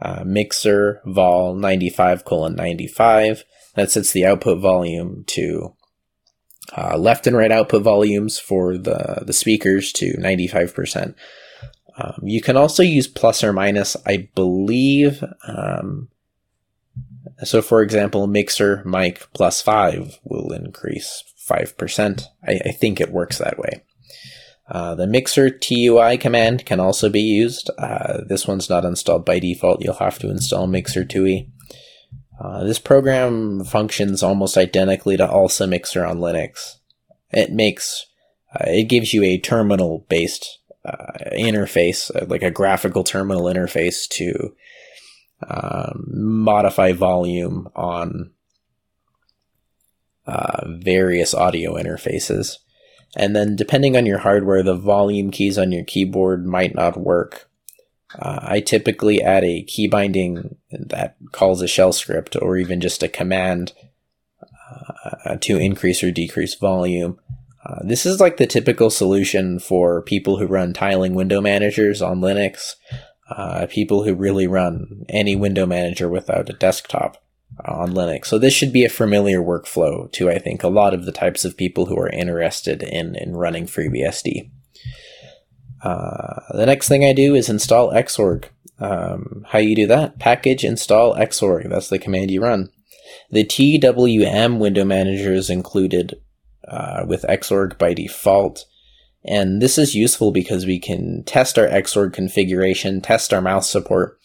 uh, 0.00 0.24
mixer 0.24 1.02
vol 1.04 1.54
95 1.54 2.24
colon 2.24 2.54
95 2.54 3.44
that 3.74 3.90
sets 3.90 4.12
the 4.12 4.24
output 4.24 4.60
volume 4.60 5.24
to 5.26 5.74
uh, 6.76 6.96
left 6.96 7.26
and 7.26 7.36
right 7.36 7.52
output 7.52 7.82
volumes 7.82 8.38
for 8.38 8.78
the 8.78 9.22
the 9.24 9.32
speakers 9.32 9.92
to 9.92 10.14
95% 10.14 11.14
um, 11.98 12.20
you 12.22 12.40
can 12.40 12.56
also 12.56 12.82
use 12.82 13.06
plus 13.06 13.42
or 13.42 13.52
minus 13.52 13.96
i 14.06 14.28
believe 14.34 15.22
um, 15.46 16.08
so 17.44 17.60
for 17.60 17.82
example 17.82 18.26
mixer 18.26 18.82
mic 18.84 19.26
plus 19.32 19.60
5 19.62 20.20
will 20.24 20.52
increase 20.52 21.24
5%. 21.46 22.24
I, 22.46 22.60
I 22.64 22.72
think 22.72 23.00
it 23.00 23.12
works 23.12 23.38
that 23.38 23.58
way. 23.58 23.82
Uh, 24.68 24.96
the 24.96 25.06
mixer 25.06 25.48
TUI 25.48 26.18
command 26.18 26.66
can 26.66 26.80
also 26.80 27.08
be 27.08 27.20
used. 27.20 27.70
Uh, 27.78 28.22
this 28.26 28.48
one's 28.48 28.68
not 28.68 28.84
installed 28.84 29.24
by 29.24 29.38
default. 29.38 29.82
You'll 29.82 29.94
have 29.94 30.18
to 30.20 30.30
install 30.30 30.66
mixer 30.66 31.04
TUI. 31.04 31.48
Uh, 32.40 32.64
this 32.64 32.80
program 32.80 33.64
functions 33.64 34.22
almost 34.22 34.58
identically 34.58 35.16
to 35.16 35.26
ALSA 35.26 35.68
Mixer 35.68 36.04
on 36.04 36.18
Linux. 36.18 36.78
It 37.30 37.50
makes, 37.50 38.06
uh, 38.54 38.64
it 38.66 38.88
gives 38.88 39.14
you 39.14 39.22
a 39.22 39.38
terminal 39.38 40.04
based 40.08 40.58
uh, 40.86 41.30
interface, 41.32 42.14
uh, 42.14 42.26
like 42.26 42.42
a 42.42 42.50
graphical 42.50 43.04
terminal 43.04 43.44
interface 43.44 44.08
to 44.08 44.54
um, 45.48 46.04
modify 46.08 46.92
volume 46.92 47.68
on 47.74 48.30
uh, 50.26 50.66
various 50.66 51.34
audio 51.34 51.74
interfaces. 51.74 52.58
And 53.16 53.34
then, 53.34 53.56
depending 53.56 53.96
on 53.96 54.06
your 54.06 54.18
hardware, 54.18 54.62
the 54.62 54.76
volume 54.76 55.30
keys 55.30 55.58
on 55.58 55.72
your 55.72 55.84
keyboard 55.84 56.46
might 56.46 56.74
not 56.74 56.96
work. 56.96 57.48
Uh, 58.18 58.38
I 58.42 58.60
typically 58.60 59.22
add 59.22 59.44
a 59.44 59.62
key 59.62 59.88
binding 59.88 60.56
that 60.70 61.16
calls 61.32 61.62
a 61.62 61.68
shell 61.68 61.92
script 61.92 62.36
or 62.40 62.56
even 62.56 62.80
just 62.80 63.02
a 63.02 63.08
command 63.08 63.72
uh, 65.14 65.36
to 65.40 65.58
increase 65.58 66.02
or 66.02 66.10
decrease 66.10 66.54
volume. 66.54 67.18
Uh, 67.66 67.80
this 67.82 68.06
is 68.06 68.20
like 68.20 68.36
the 68.36 68.46
typical 68.46 68.90
solution 68.90 69.58
for 69.58 70.02
people 70.02 70.38
who 70.38 70.46
run 70.46 70.72
tiling 70.72 71.14
window 71.14 71.40
managers 71.40 72.00
on 72.00 72.20
Linux, 72.20 72.74
uh, 73.30 73.66
people 73.68 74.04
who 74.04 74.14
really 74.14 74.46
run 74.46 75.04
any 75.08 75.34
window 75.34 75.66
manager 75.66 76.08
without 76.08 76.48
a 76.48 76.52
desktop 76.52 77.22
on 77.64 77.92
Linux. 77.92 78.26
So 78.26 78.38
this 78.38 78.54
should 78.54 78.72
be 78.72 78.84
a 78.84 78.90
familiar 78.90 79.40
workflow 79.40 80.10
to, 80.12 80.30
I 80.30 80.38
think, 80.38 80.62
a 80.62 80.68
lot 80.68 80.94
of 80.94 81.06
the 81.06 81.12
types 81.12 81.44
of 81.44 81.56
people 81.56 81.86
who 81.86 81.98
are 81.98 82.10
interested 82.10 82.82
in, 82.82 83.16
in 83.16 83.34
running 83.34 83.66
FreeBSD. 83.66 84.50
Uh, 85.82 86.40
the 86.50 86.66
next 86.66 86.88
thing 86.88 87.04
I 87.04 87.12
do 87.12 87.34
is 87.34 87.48
install 87.48 87.90
Xorg. 87.92 88.46
Um, 88.78 89.44
how 89.48 89.58
you 89.58 89.74
do 89.74 89.86
that? 89.88 90.18
Package 90.18 90.64
install 90.64 91.14
Xorg. 91.16 91.68
That's 91.68 91.88
the 91.88 91.98
command 91.98 92.30
you 92.30 92.42
run. 92.42 92.70
The 93.30 93.44
TWM 93.44 94.58
window 94.58 94.84
manager 94.84 95.32
is 95.32 95.50
included 95.50 96.20
uh, 96.68 97.04
with 97.06 97.24
Xorg 97.28 97.78
by 97.78 97.94
default. 97.94 98.64
And 99.24 99.60
this 99.60 99.76
is 99.76 99.94
useful 99.94 100.30
because 100.30 100.66
we 100.66 100.78
can 100.78 101.24
test 101.24 101.58
our 101.58 101.66
Xorg 101.66 102.12
configuration, 102.12 103.00
test 103.00 103.34
our 103.34 103.40
mouse 103.40 103.68
support 103.68 104.18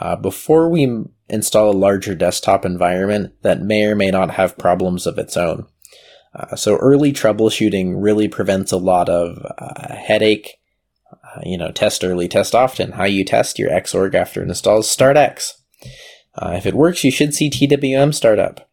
uh, 0.00 0.16
before 0.16 0.68
we 0.68 1.04
install 1.28 1.70
a 1.70 1.72
larger 1.72 2.14
desktop 2.14 2.64
environment 2.64 3.32
that 3.42 3.62
may 3.62 3.84
or 3.84 3.94
may 3.94 4.10
not 4.10 4.32
have 4.32 4.58
problems 4.58 5.06
of 5.06 5.18
its 5.18 5.36
own. 5.36 5.66
Uh, 6.34 6.56
so 6.56 6.76
early 6.76 7.12
troubleshooting 7.12 7.94
really 7.96 8.28
prevents 8.28 8.72
a 8.72 8.76
lot 8.76 9.08
of 9.08 9.44
uh, 9.58 9.94
headache. 9.94 10.56
Uh, 11.12 11.40
you 11.44 11.58
know, 11.58 11.70
test 11.70 12.04
early, 12.04 12.28
test 12.28 12.54
often. 12.54 12.92
How 12.92 13.04
you 13.04 13.24
test 13.24 13.58
your 13.58 13.70
Xorg 13.70 14.14
after 14.14 14.42
installs 14.42 14.88
start 14.88 15.16
X. 15.16 15.60
Uh, 16.34 16.54
if 16.56 16.66
it 16.66 16.74
works, 16.74 17.04
you 17.04 17.10
should 17.10 17.34
see 17.34 17.50
TWM 17.50 18.14
start 18.14 18.38
up. 18.38 18.69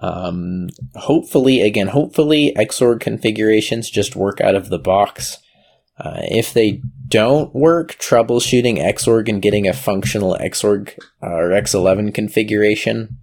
Um, 0.00 0.70
hopefully, 0.94 1.60
again, 1.60 1.88
hopefully 1.88 2.54
Xorg 2.56 3.00
configurations 3.00 3.90
just 3.90 4.16
work 4.16 4.40
out 4.40 4.54
of 4.54 4.70
the 4.70 4.78
box. 4.78 5.38
Uh, 5.98 6.20
if 6.22 6.54
they 6.54 6.80
don't 7.08 7.54
work, 7.54 7.96
troubleshooting 7.98 8.78
Xorg 8.78 9.28
and 9.28 9.42
getting 9.42 9.68
a 9.68 9.74
functional 9.74 10.36
Xorg 10.40 10.98
uh, 11.22 11.26
or 11.26 11.48
X11 11.50 12.14
configuration, 12.14 13.18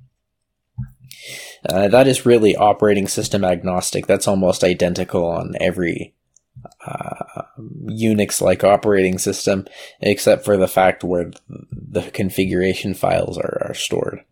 uh, 1.68 1.88
that 1.88 2.08
is 2.08 2.26
really 2.26 2.56
operating 2.56 3.08
system 3.08 3.44
agnostic. 3.44 4.06
That's 4.06 4.28
almost 4.28 4.64
identical 4.64 5.26
on 5.26 5.56
every 5.60 6.14
uh, 6.86 7.44
Unix 7.90 8.42
like 8.42 8.64
operating 8.64 9.18
system, 9.18 9.66
except 10.00 10.46
for 10.46 10.58
the 10.58 10.68
fact 10.68 11.04
where 11.04 11.32
the 11.72 12.04
configuration 12.12 12.94
files 12.94 13.38
are, 13.38 13.68
are 13.70 13.74
stored. 13.74 14.24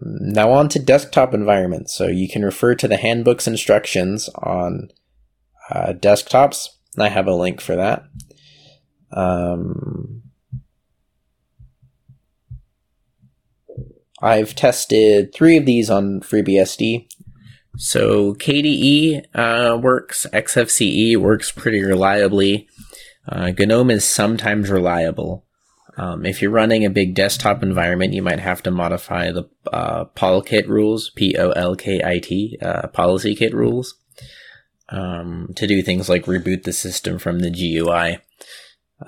Now 0.00 0.50
on 0.52 0.68
to 0.70 0.78
desktop 0.78 1.34
environments. 1.34 1.94
So 1.94 2.06
you 2.06 2.28
can 2.28 2.44
refer 2.44 2.74
to 2.74 2.88
the 2.88 2.96
handbook's 2.96 3.46
instructions 3.46 4.28
on 4.36 4.90
uh, 5.70 5.92
desktops. 5.92 6.68
I 6.98 7.08
have 7.08 7.26
a 7.26 7.34
link 7.34 7.60
for 7.60 7.76
that. 7.76 8.04
Um, 9.12 10.22
I've 14.20 14.54
tested 14.54 15.32
three 15.34 15.56
of 15.56 15.66
these 15.66 15.88
on 15.88 16.20
FreeBSD. 16.20 17.08
So 17.76 18.34
KDE 18.34 19.24
uh, 19.34 19.78
works, 19.78 20.26
XFCE 20.32 21.16
works 21.16 21.52
pretty 21.52 21.82
reliably. 21.82 22.68
Uh, 23.28 23.52
GNOME 23.56 23.90
is 23.90 24.04
sometimes 24.04 24.70
reliable. 24.70 25.46
Um, 26.00 26.24
if 26.24 26.40
you're 26.40 26.50
running 26.50 26.86
a 26.86 26.90
big 26.90 27.14
desktop 27.14 27.62
environment, 27.62 28.14
you 28.14 28.22
might 28.22 28.40
have 28.40 28.62
to 28.62 28.70
modify 28.70 29.32
the 29.32 29.46
uh, 29.70 30.06
PolKit 30.16 30.66
rules, 30.66 31.10
P 31.10 31.36
O 31.36 31.50
L 31.50 31.76
K 31.76 32.00
I 32.02 32.18
T, 32.18 32.56
uh, 32.62 32.86
policy 32.86 33.34
kit 33.34 33.52
rules, 33.52 33.96
um, 34.88 35.52
to 35.56 35.66
do 35.66 35.82
things 35.82 36.08
like 36.08 36.24
reboot 36.24 36.62
the 36.62 36.72
system 36.72 37.18
from 37.18 37.40
the 37.40 37.50
GUI. 37.50 38.18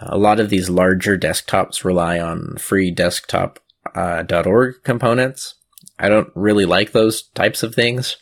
A 0.01 0.19
lot 0.19 0.39
of 0.39 0.51
these 0.51 0.69
larger 0.69 1.17
desktops 1.17 1.83
rely 1.83 2.21
on 2.21 2.59
free 2.59 2.95
freedesktop.org 2.95 4.75
uh, 4.75 4.79
components. 4.85 5.55
I 5.99 6.11
don't 6.11 6.31
really 6.35 6.67
like 6.67 6.93
those 6.93 7.23
types 7.23 7.63
of 7.63 7.75
things. 7.75 8.19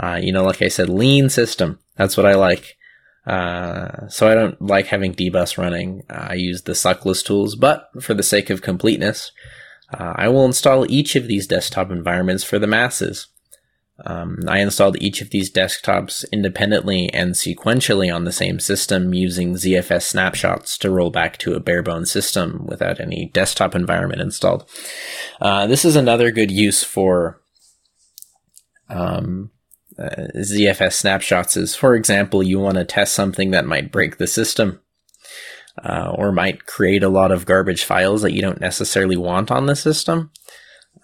Uh, 0.00 0.18
you 0.22 0.32
know, 0.32 0.44
like 0.44 0.62
I 0.62 0.68
said, 0.68 0.88
lean 0.88 1.28
system. 1.28 1.78
That's 1.96 2.16
what 2.16 2.24
I 2.24 2.36
like. 2.36 2.78
Uh, 3.26 4.08
so 4.08 4.28
I 4.28 4.34
don't 4.34 4.60
like 4.60 4.86
having 4.86 5.14
dbus 5.14 5.56
running. 5.56 6.02
Uh, 6.10 6.28
I 6.30 6.34
use 6.34 6.62
the 6.62 6.72
suckless 6.72 7.24
tools, 7.24 7.56
but 7.56 7.88
for 8.00 8.14
the 8.14 8.22
sake 8.22 8.50
of 8.50 8.62
completeness, 8.62 9.32
uh, 9.92 10.12
I 10.16 10.28
will 10.28 10.44
install 10.44 10.90
each 10.90 11.16
of 11.16 11.26
these 11.26 11.46
desktop 11.46 11.90
environments 11.90 12.44
for 12.44 12.58
the 12.58 12.66
masses. 12.66 13.28
Um, 14.04 14.40
I 14.48 14.58
installed 14.58 15.00
each 15.00 15.20
of 15.20 15.30
these 15.30 15.52
desktops 15.52 16.24
independently 16.32 17.12
and 17.14 17.32
sequentially 17.34 18.12
on 18.12 18.24
the 18.24 18.32
same 18.32 18.58
system 18.58 19.14
using 19.14 19.54
ZFS 19.54 20.02
snapshots 20.02 20.76
to 20.78 20.90
roll 20.90 21.10
back 21.10 21.38
to 21.38 21.54
a 21.54 21.60
barebone 21.60 22.04
system 22.04 22.66
without 22.66 22.98
any 22.98 23.30
desktop 23.32 23.74
environment 23.74 24.20
installed. 24.20 24.68
Uh, 25.40 25.68
this 25.68 25.84
is 25.84 25.94
another 25.94 26.32
good 26.32 26.50
use 26.50 26.82
for 26.82 27.40
um, 28.88 29.50
uh, 29.98 30.28
ZFS 30.36 30.94
snapshots 30.94 31.56
is, 31.56 31.74
for 31.74 31.94
example, 31.94 32.42
you 32.42 32.58
want 32.58 32.76
to 32.76 32.84
test 32.84 33.14
something 33.14 33.50
that 33.52 33.66
might 33.66 33.92
break 33.92 34.16
the 34.16 34.26
system 34.26 34.80
uh, 35.82 36.12
or 36.14 36.32
might 36.32 36.66
create 36.66 37.02
a 37.02 37.08
lot 37.08 37.30
of 37.30 37.46
garbage 37.46 37.84
files 37.84 38.22
that 38.22 38.32
you 38.32 38.42
don't 38.42 38.60
necessarily 38.60 39.16
want 39.16 39.50
on 39.50 39.66
the 39.66 39.76
system. 39.76 40.30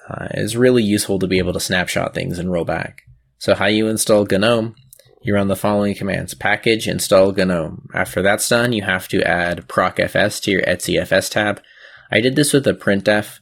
Uh, 0.09 0.29
it's 0.33 0.55
really 0.55 0.83
useful 0.83 1.19
to 1.19 1.27
be 1.27 1.39
able 1.39 1.53
to 1.53 1.61
snapshot 1.61 2.15
things 2.15 2.39
and 2.39 2.51
roll 2.51 2.65
back. 2.65 3.03
So 3.39 3.55
how 3.55 3.67
you 3.67 3.89
install 3.89 4.27
GNOME, 4.27 4.75
you 5.23 5.35
run 5.35 5.49
the 5.49 5.57
following 5.57 5.95
commands. 5.95 6.35
Package, 6.35 6.89
install 6.89 7.33
GNOME. 7.33 7.89
After 7.95 8.23
that's 8.23 8.49
done, 8.49 8.73
you 8.73 8.83
have 8.83 9.09
to 9.09 9.23
add 9.23 9.69
procfs 9.69 10.43
to 10.43 10.51
your 10.51 10.63
etcfs 10.63 11.31
tab. 11.31 11.63
I 12.11 12.21
did 12.21 12.37
this 12.37 12.53
with 12.53 12.67
a 12.67 12.75
printf. 12.75 13.39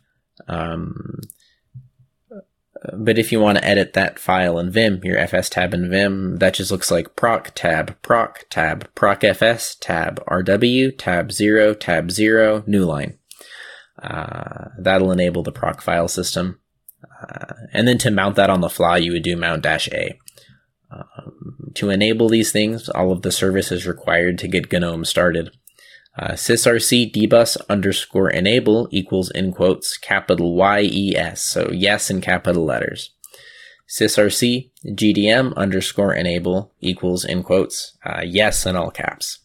Um, 0.47 1.21
but 2.97 3.19
if 3.19 3.33
you 3.33 3.41
want 3.41 3.59
to 3.59 3.64
edit 3.64 3.93
that 3.95 4.19
file 4.19 4.59
in 4.59 4.71
Vim, 4.71 5.01
your 5.03 5.19
fs 5.19 5.49
tab 5.51 5.75
in 5.75 5.91
Vim, 5.91 6.37
that 6.37 6.55
just 6.55 6.71
looks 6.71 6.91
like 6.91 7.17
proc 7.17 7.53
tab, 7.55 8.01
proc 8.03 8.45
tab, 8.51 8.88
proc 8.95 9.23
fs 9.25 9.75
tab, 9.77 10.23
rw, 10.27 10.97
tab 10.97 11.33
0, 11.33 11.75
tab 11.75 12.11
0, 12.11 12.64
new 12.67 12.85
line. 12.85 13.19
Uh, 14.03 14.69
that'll 14.79 15.12
enable 15.12 15.43
the 15.43 15.53
proc 15.53 15.81
file 15.81 16.09
system. 16.09 16.61
Uh, 17.21 17.55
and 17.73 17.88
then 17.88 17.99
to 17.99 18.11
mount 18.11 18.37
that 18.37 18.51
on 18.51 18.61
the 18.61 18.69
fly, 18.69 18.97
you 18.97 19.12
would 19.12 19.23
do 19.23 19.37
mount 19.37 19.62
dash 19.62 19.88
A. 19.88 20.19
Um, 20.91 21.73
to 21.75 21.91
enable 21.91 22.29
these 22.29 22.53
things, 22.53 22.88
all 22.88 23.12
of 23.12 23.23
the 23.23 23.33
services 23.33 23.87
required 23.87 24.38
to 24.38 24.49
get 24.49 24.73
GNOME 24.73 25.05
started. 25.05 25.51
Uh, 26.19 26.33
sysrc 26.33 27.13
dbus 27.13 27.57
underscore 27.69 28.29
enable 28.31 28.89
equals 28.91 29.31
in 29.31 29.53
quotes 29.53 29.97
capital 29.97 30.57
Y 30.57 30.81
E 30.81 31.17
S, 31.17 31.45
so 31.45 31.71
yes 31.73 32.11
in 32.11 32.21
capital 32.21 32.65
letters. 32.65 33.11
sysrc 33.89 34.71
gdm 34.85 35.55
underscore 35.57 36.13
enable 36.13 36.73
equals 36.81 37.25
in 37.25 37.43
quotes 37.43 37.97
uh, 38.05 38.23
yes 38.25 38.67
in 38.67 38.75
all 38.75 38.91
caps. 38.91 39.39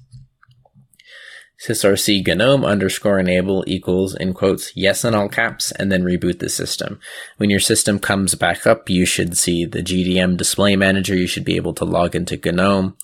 sysrc 1.64 2.08
gnome 2.36 2.66
underscore 2.66 3.20
enable 3.20 3.64
equals 3.68 4.16
in 4.16 4.34
quotes 4.34 4.76
yes 4.76 5.06
in 5.06 5.14
all 5.14 5.30
caps 5.30 5.72
and 5.74 5.92
then 5.92 6.04
reboot 6.04 6.40
the 6.40 6.50
system. 6.50 7.00
When 7.38 7.52
your 7.52 7.60
system 7.60 8.00
comes 8.00 8.34
back 8.36 8.66
up, 8.66 8.90
you 8.90 9.06
should 9.06 9.38
see 9.38 9.64
the 9.64 9.84
GDM 9.84 10.38
display 10.38 10.76
manager. 10.76 11.16
You 11.16 11.28
should 11.28 11.46
be 11.46 11.56
able 11.56 11.76
to 11.76 11.86
log 11.86 12.16
into 12.16 12.36
GNOME. 12.36 12.98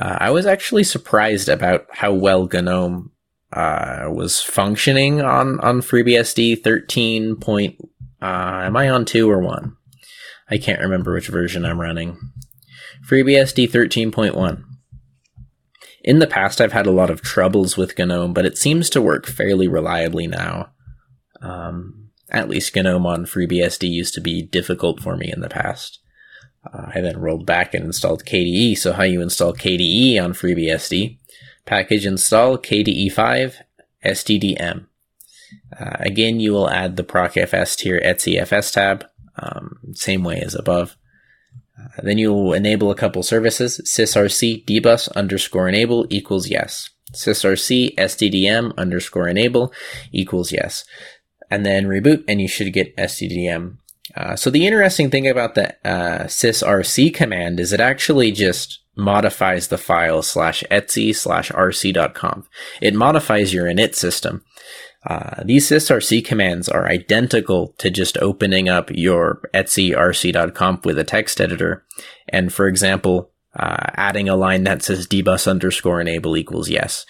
Uh, 0.00 0.16
I 0.20 0.30
was 0.30 0.46
actually 0.46 0.84
surprised 0.84 1.48
about 1.48 1.86
how 1.90 2.12
well 2.12 2.48
GNOME 2.52 3.12
uh, 3.52 4.06
was 4.08 4.42
functioning 4.42 5.20
on 5.22 5.60
on 5.60 5.80
FreeBSD 5.80 6.62
13. 6.62 7.36
Point, 7.36 7.76
uh, 8.20 8.60
am 8.64 8.76
I 8.76 8.88
on 8.88 9.04
two 9.04 9.30
or 9.30 9.40
one? 9.40 9.76
I 10.50 10.58
can't 10.58 10.80
remember 10.80 11.14
which 11.14 11.28
version 11.28 11.64
I'm 11.64 11.80
running. 11.80 12.18
FreeBSD 13.08 13.70
13.1. 13.70 14.62
In 16.02 16.18
the 16.20 16.26
past, 16.26 16.60
I've 16.60 16.72
had 16.72 16.86
a 16.86 16.92
lot 16.92 17.10
of 17.10 17.22
troubles 17.22 17.76
with 17.76 17.98
GNOME, 17.98 18.32
but 18.32 18.46
it 18.46 18.56
seems 18.58 18.90
to 18.90 19.02
work 19.02 19.26
fairly 19.26 19.66
reliably 19.66 20.26
now. 20.26 20.70
Um, 21.42 22.10
at 22.30 22.48
least 22.48 22.74
GNOME 22.74 23.06
on 23.06 23.26
FreeBSD 23.26 23.88
used 23.88 24.14
to 24.14 24.20
be 24.20 24.42
difficult 24.42 25.00
for 25.00 25.16
me 25.16 25.32
in 25.32 25.40
the 25.40 25.48
past. 25.48 26.00
Uh, 26.72 26.90
I 26.94 27.00
then 27.00 27.18
rolled 27.18 27.46
back 27.46 27.74
and 27.74 27.84
installed 27.84 28.24
KDE. 28.24 28.76
So 28.78 28.92
how 28.92 29.04
you 29.04 29.22
install 29.22 29.52
KDE 29.52 30.22
on 30.22 30.32
FreeBSD? 30.32 31.18
Package 31.64 32.06
install 32.06 32.58
KDE5 32.58 33.54
SDDM. 34.04 34.86
Uh, 35.78 35.96
again, 36.00 36.40
you 36.40 36.52
will 36.52 36.70
add 36.70 36.96
the 36.96 37.04
procfs 37.04 37.76
to 37.78 37.88
your 37.88 38.00
etcfs 38.00 38.72
tab, 38.72 39.06
um, 39.36 39.78
same 39.92 40.24
way 40.24 40.40
as 40.40 40.54
above. 40.54 40.96
Uh, 41.78 42.02
then 42.02 42.18
you 42.18 42.32
will 42.32 42.52
enable 42.52 42.90
a 42.90 42.94
couple 42.94 43.22
services. 43.22 43.80
sysrc 43.84 44.64
dbus 44.64 45.12
underscore 45.14 45.68
enable 45.68 46.06
equals 46.08 46.48
yes. 46.48 46.90
sysrc 47.12 47.94
sddm 47.96 48.76
underscore 48.76 49.28
enable 49.28 49.72
equals 50.12 50.52
yes. 50.52 50.84
And 51.50 51.64
then 51.64 51.86
reboot 51.86 52.24
and 52.26 52.40
you 52.40 52.48
should 52.48 52.72
get 52.72 52.96
sddm. 52.96 53.78
Uh, 54.16 54.34
so 54.34 54.48
the 54.50 54.66
interesting 54.66 55.10
thing 55.10 55.28
about 55.28 55.54
the 55.54 55.74
uh, 55.86 56.24
sysrc 56.24 57.12
command 57.14 57.60
is 57.60 57.72
it 57.72 57.80
actually 57.80 58.32
just 58.32 58.80
modifies 58.96 59.68
the 59.68 59.76
file 59.76 60.22
slash 60.22 60.64
etsy 60.70 61.14
slash 61.14 61.50
rc.conf. 61.52 62.48
It 62.80 62.94
modifies 62.94 63.52
your 63.52 63.66
init 63.66 63.94
system. 63.94 64.42
Uh, 65.04 65.42
these 65.44 65.68
sysrc 65.68 66.24
commands 66.24 66.68
are 66.68 66.88
identical 66.88 67.74
to 67.78 67.90
just 67.90 68.16
opening 68.18 68.68
up 68.68 68.90
your 68.90 69.42
etsy 69.54 69.90
rc.conf 69.90 70.84
with 70.84 70.98
a 70.98 71.04
text 71.04 71.40
editor. 71.40 71.84
And 72.28 72.52
for 72.52 72.66
example, 72.66 73.30
uh, 73.54 73.76
adding 73.94 74.28
a 74.28 74.36
line 74.36 74.64
that 74.64 74.82
says 74.82 75.06
dbus 75.06 75.48
underscore 75.48 76.00
enable 76.00 76.36
equals 76.36 76.68
yes. 76.70 77.04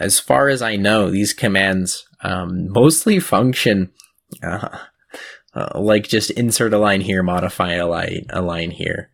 As 0.00 0.18
far 0.18 0.48
as 0.48 0.62
I 0.62 0.76
know, 0.76 1.10
these 1.10 1.34
commands 1.34 2.06
um, 2.22 2.70
mostly 2.70 3.20
function 3.20 3.92
uh, 4.42 4.78
uh 5.54 5.78
like 5.78 6.08
just 6.08 6.30
insert 6.30 6.72
a 6.72 6.78
line 6.78 7.00
here, 7.00 7.22
modify 7.22 7.74
a 7.74 7.86
line, 7.86 8.26
a 8.30 8.42
line 8.42 8.70
here. 8.70 9.10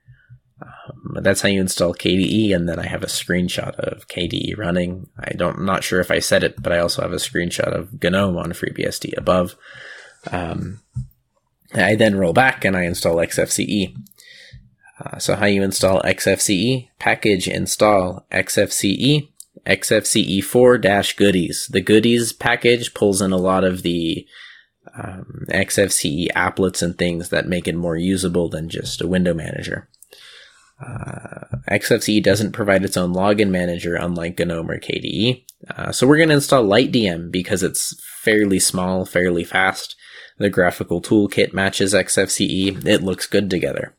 Um, 0.61 1.19
that's 1.23 1.43
how 1.43 1.49
you 1.49 1.61
install 1.61 1.95
KDE, 1.95 2.55
and 2.55 2.69
then 2.69 2.79
I 2.79 2.87
have 2.87 3.03
a 3.03 3.07
screenshot 3.07 3.77
of 3.77 4.09
KDE 4.09 4.59
running. 4.59 5.09
I 5.19 5.33
don't, 5.33 5.59
I'm 5.59 5.67
not 5.67 5.85
sure 5.85 6.01
if 6.01 6.11
I 6.11 6.19
said 6.19 6.43
it, 6.43 6.61
but 6.61 6.73
I 6.73 6.79
also 6.79 7.03
have 7.03 7.13
a 7.13 7.17
screenshot 7.17 7.73
of 7.73 8.03
GNOME 8.03 8.37
on 8.37 8.53
FreeBSD 8.53 9.17
above. 9.17 9.55
Um, 10.33 10.81
I 11.75 11.95
then 11.95 12.17
roll 12.17 12.33
back 12.33 12.65
and 12.65 12.77
I 12.77 12.83
install 12.83 13.17
XFCE. 13.17 13.95
Uh, 15.05 15.19
so 15.19 15.37
how 15.37 15.47
you 15.47 15.63
install 15.63 16.03
XFCE? 16.03 16.89
Package 16.99 17.47
install 17.47 18.27
XFCE, 18.33 19.29
XFCE4 19.67 21.17
goodies. 21.17 21.69
The 21.71 21.81
goodies 21.81 22.33
package 22.33 22.95
pulls 22.95 23.23
in 23.23 23.33
a 23.33 23.37
lot 23.37 23.65
of 23.65 23.83
the 23.83 24.27
um, 24.97 25.47
XFCE 25.51 26.33
applets 26.33 26.83
and 26.83 26.97
things 26.97 27.31
that 27.31 27.49
make 27.49 27.69
it 27.69 27.75
more 27.75 27.97
usable 27.97 28.49
than 28.49 28.69
just 28.69 29.01
a 29.01 29.07
window 29.07 29.35
manager. 29.35 29.89
Uh, 30.81 31.57
XFCE 31.71 32.23
doesn't 32.23 32.53
provide 32.53 32.85
its 32.85 32.97
own 32.97 33.13
login 33.13 33.51
manager, 33.51 33.97
unlike 33.97 34.39
GNOME 34.39 34.71
or 34.71 34.79
KDE. 34.79 35.45
Uh, 35.77 35.91
so 35.91 36.07
we're 36.07 36.17
going 36.17 36.29
to 36.29 36.37
install 36.37 36.65
LightDM 36.65 37.33
because 37.33 37.63
it's 37.63 38.01
fairly 38.23 38.61
small, 38.61 39.05
fairly 39.05 39.45
fast. 39.45 39.97
The 40.39 40.51
graphical 40.51 41.03
toolkit 41.03 41.53
matches 41.53 41.95
XFCE. 41.95 42.87
It 42.87 43.03
looks 43.03 43.27
good 43.27 43.51
together. 43.51 43.95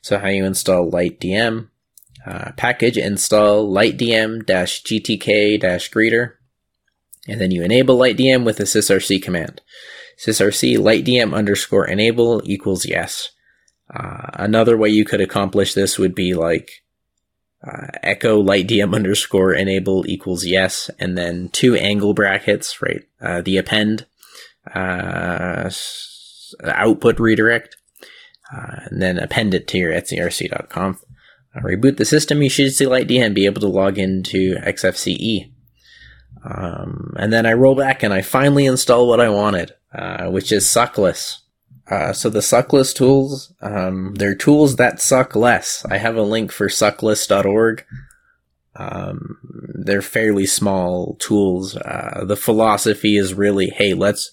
So 0.00 0.18
how 0.18 0.28
you 0.28 0.44
install 0.44 0.90
LightDM? 0.90 1.68
Uh, 2.24 2.52
package 2.56 2.96
install 2.96 3.68
lightdm-gtk-greeter, 3.68 6.32
and 7.26 7.40
then 7.40 7.50
you 7.50 7.64
enable 7.64 7.98
LightDM 7.98 8.44
with 8.44 8.60
a 8.60 8.64
sysrc 8.64 9.20
command. 9.20 9.60
Sysrc 10.24 10.78
lightdm 10.78 11.34
underscore 11.34 11.86
enable 11.86 12.42
equals 12.44 12.86
yes. 12.86 13.30
Uh, 13.92 14.30
another 14.34 14.76
way 14.76 14.88
you 14.88 15.04
could 15.04 15.20
accomplish 15.20 15.74
this 15.74 15.98
would 15.98 16.14
be 16.14 16.34
like 16.34 16.82
uh, 17.66 17.88
echo 18.02 18.40
light 18.40 18.66
dm 18.66 18.94
underscore 18.94 19.52
enable 19.52 20.06
equals 20.08 20.44
yes, 20.44 20.90
and 20.98 21.16
then 21.16 21.48
two 21.50 21.74
angle 21.76 22.14
brackets, 22.14 22.82
right? 22.82 23.02
Uh, 23.20 23.40
the 23.40 23.56
append 23.56 24.06
uh, 24.74 25.70
output 26.64 27.20
redirect, 27.20 27.76
uh, 28.52 28.80
and 28.86 29.00
then 29.00 29.18
append 29.18 29.54
it 29.54 29.68
to 29.68 29.78
your 29.78 29.92
etcrc.conf. 29.92 31.04
Uh, 31.54 31.60
reboot 31.60 31.98
the 31.98 32.04
system, 32.04 32.42
you 32.42 32.48
should 32.48 32.72
see 32.72 32.84
LightDM 32.84 33.34
be 33.34 33.46
able 33.46 33.60
to 33.60 33.68
log 33.68 33.98
into 33.98 34.56
XFCE. 34.56 35.51
Um, 36.44 37.14
and 37.18 37.32
then 37.32 37.46
I 37.46 37.52
roll 37.52 37.74
back 37.74 38.02
and 38.02 38.12
I 38.12 38.22
finally 38.22 38.66
install 38.66 39.08
what 39.08 39.20
I 39.20 39.28
wanted, 39.28 39.74
uh, 39.94 40.26
which 40.26 40.50
is 40.52 40.64
Suckless. 40.64 41.38
Uh, 41.90 42.12
so 42.12 42.30
the 42.30 42.38
suckless 42.38 42.94
tools, 42.94 43.52
um, 43.60 44.14
they're 44.14 44.34
tools 44.34 44.76
that 44.76 45.00
suck 45.00 45.36
less. 45.36 45.84
I 45.90 45.98
have 45.98 46.16
a 46.16 46.22
link 46.22 46.52
for 46.52 46.68
suckless.org. 46.68 47.84
Um, 48.74 49.38
they're 49.74 50.00
fairly 50.00 50.46
small 50.46 51.16
tools. 51.16 51.76
Uh, 51.76 52.24
the 52.24 52.36
philosophy 52.36 53.16
is 53.16 53.34
really, 53.34 53.68
hey, 53.68 53.92
let's, 53.92 54.30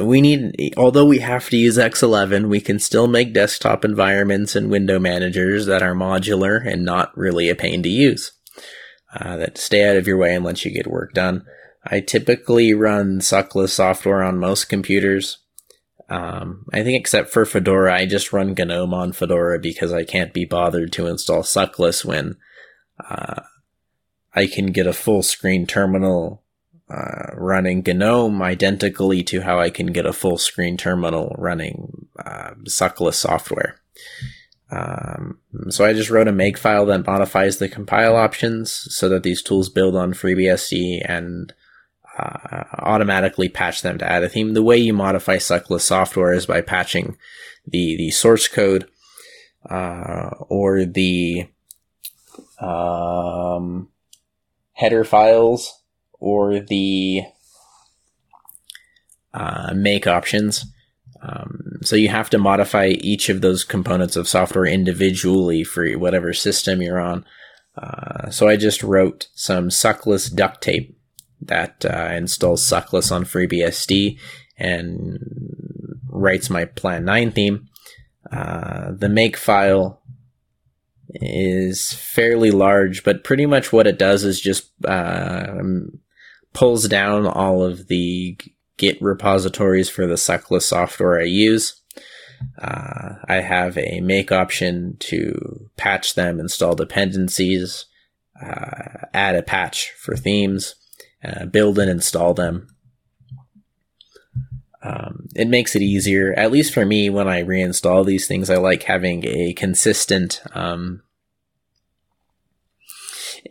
we 0.00 0.20
need, 0.20 0.72
although 0.76 1.04
we 1.04 1.18
have 1.18 1.50
to 1.50 1.56
use 1.58 1.76
X11, 1.76 2.48
we 2.48 2.60
can 2.60 2.78
still 2.78 3.08
make 3.08 3.34
desktop 3.34 3.84
environments 3.84 4.56
and 4.56 4.70
window 4.70 4.98
managers 4.98 5.66
that 5.66 5.82
are 5.82 5.94
modular 5.94 6.64
and 6.66 6.84
not 6.84 7.14
really 7.14 7.50
a 7.50 7.54
pain 7.54 7.82
to 7.82 7.90
use. 7.90 8.32
Uh, 9.12 9.36
that 9.38 9.58
stay 9.58 9.88
out 9.88 9.96
of 9.96 10.06
your 10.06 10.16
way 10.16 10.34
and 10.34 10.44
let 10.44 10.64
you 10.64 10.70
get 10.70 10.86
work 10.86 11.12
done. 11.12 11.44
I 11.84 11.98
typically 12.00 12.74
run 12.74 13.18
suckless 13.18 13.70
software 13.70 14.22
on 14.22 14.38
most 14.38 14.66
computers. 14.66 15.38
Um, 16.08 16.64
I 16.72 16.82
think 16.82 16.98
except 16.98 17.30
for 17.30 17.44
Fedora, 17.44 17.94
I 17.94 18.06
just 18.06 18.32
run 18.32 18.54
GNOME 18.54 18.92
on 18.92 19.12
Fedora 19.12 19.58
because 19.58 19.92
I 19.92 20.04
can't 20.04 20.32
be 20.32 20.44
bothered 20.44 20.92
to 20.92 21.06
install 21.06 21.42
Suckless 21.42 22.04
when 22.04 22.36
uh, 23.08 23.42
I 24.34 24.46
can 24.46 24.66
get 24.66 24.88
a 24.88 24.92
full 24.92 25.22
screen 25.22 25.66
terminal 25.66 26.42
uh, 26.88 27.34
running 27.34 27.84
GNOME 27.86 28.42
identically 28.42 29.22
to 29.24 29.42
how 29.42 29.60
I 29.60 29.70
can 29.70 29.92
get 29.92 30.04
a 30.04 30.12
full 30.12 30.36
screen 30.36 30.76
terminal 30.76 31.34
running 31.38 32.08
uh, 32.18 32.54
Suckless 32.64 33.14
software. 33.14 33.80
Um, 34.70 35.38
so 35.68 35.84
I 35.84 35.92
just 35.92 36.10
wrote 36.10 36.28
a 36.28 36.32
makefile 36.32 36.86
that 36.88 37.06
modifies 37.06 37.58
the 37.58 37.68
compile 37.68 38.16
options 38.16 38.70
so 38.70 39.08
that 39.08 39.22
these 39.22 39.42
tools 39.42 39.68
build 39.68 39.96
on 39.96 40.12
FreeBSD 40.12 41.02
and 41.04 41.52
uh, 42.18 42.64
automatically 42.78 43.48
patch 43.48 43.82
them 43.82 43.98
to 43.98 44.10
add 44.10 44.22
a 44.22 44.28
theme. 44.28 44.54
The 44.54 44.62
way 44.62 44.76
you 44.76 44.92
modify 44.92 45.36
suckless 45.36 45.80
software 45.80 46.32
is 46.32 46.46
by 46.46 46.60
patching 46.60 47.16
the 47.66 47.96
the 47.96 48.10
source 48.10 48.48
code 48.48 48.88
uh, 49.68 50.30
or 50.48 50.84
the 50.84 51.48
um, 52.60 53.88
header 54.72 55.04
files 55.04 55.82
or 56.18 56.60
the 56.60 57.22
uh, 59.32 59.72
make 59.74 60.06
options. 60.06 60.66
Um, 61.22 61.78
so 61.82 61.96
you 61.96 62.08
have 62.08 62.30
to 62.30 62.38
modify 62.38 62.88
each 62.88 63.28
of 63.28 63.40
those 63.40 63.64
components 63.64 64.16
of 64.16 64.28
software 64.28 64.66
individually 64.66 65.64
for 65.64 65.90
whatever 65.98 66.32
system 66.32 66.80
you're 66.80 67.00
on. 67.00 67.24
Uh, 67.76 68.30
so 68.30 68.48
I 68.48 68.56
just 68.56 68.82
wrote 68.82 69.28
some 69.34 69.68
suckless 69.68 70.34
duct 70.34 70.62
tape 70.62 70.96
that 71.42 71.84
uh, 71.84 72.10
installs 72.14 72.62
Suckless 72.62 73.10
on 73.10 73.24
FreeBSD 73.24 74.18
and 74.58 75.18
writes 76.08 76.50
my 76.50 76.66
Plan 76.66 77.04
9 77.04 77.32
theme. 77.32 77.68
Uh, 78.30 78.92
the 78.92 79.08
make 79.08 79.36
file 79.36 80.02
is 81.14 81.92
fairly 81.94 82.50
large, 82.50 83.02
but 83.02 83.24
pretty 83.24 83.46
much 83.46 83.72
what 83.72 83.86
it 83.86 83.98
does 83.98 84.24
is 84.24 84.40
just 84.40 84.70
uh, 84.84 85.58
pulls 86.52 86.86
down 86.88 87.26
all 87.26 87.62
of 87.62 87.88
the 87.88 88.38
Git 88.80 89.00
repositories 89.00 89.88
for 89.88 90.06
the 90.06 90.14
Suckless 90.14 90.62
software 90.62 91.20
I 91.20 91.24
use. 91.24 91.80
Uh, 92.60 93.16
I 93.28 93.36
have 93.36 93.76
a 93.76 94.00
make 94.00 94.32
option 94.32 94.96
to 95.00 95.68
patch 95.76 96.14
them, 96.14 96.40
install 96.40 96.74
dependencies, 96.74 97.84
uh, 98.42 99.06
add 99.12 99.36
a 99.36 99.42
patch 99.42 99.92
for 99.98 100.16
themes 100.16 100.74
uh, 101.22 101.46
build 101.46 101.78
and 101.78 101.90
install 101.90 102.34
them. 102.34 102.68
Um, 104.82 105.28
it 105.36 105.48
makes 105.48 105.76
it 105.76 105.82
easier, 105.82 106.32
at 106.38 106.50
least 106.50 106.72
for 106.72 106.86
me, 106.86 107.10
when 107.10 107.28
I 107.28 107.42
reinstall 107.42 108.06
these 108.06 108.26
things. 108.26 108.48
I 108.48 108.56
like 108.56 108.84
having 108.84 109.26
a 109.26 109.52
consistent, 109.52 110.40
um, 110.54 111.02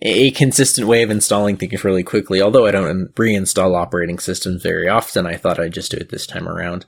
a 0.02 0.32
consistent 0.32 0.88
way 0.88 1.04
of 1.04 1.10
installing 1.10 1.58
things 1.58 1.84
really 1.84 2.04
quickly. 2.04 2.42
Although 2.42 2.66
I 2.66 2.72
don't 2.72 3.14
reinstall 3.16 3.76
operating 3.76 4.20
systems 4.20 4.64
very 4.64 4.88
often, 4.88 5.26
I 5.26 5.36
thought 5.36 5.60
I'd 5.60 5.74
just 5.74 5.92
do 5.92 5.98
it 5.98 6.10
this 6.10 6.28
time 6.28 6.48
around. 6.48 6.86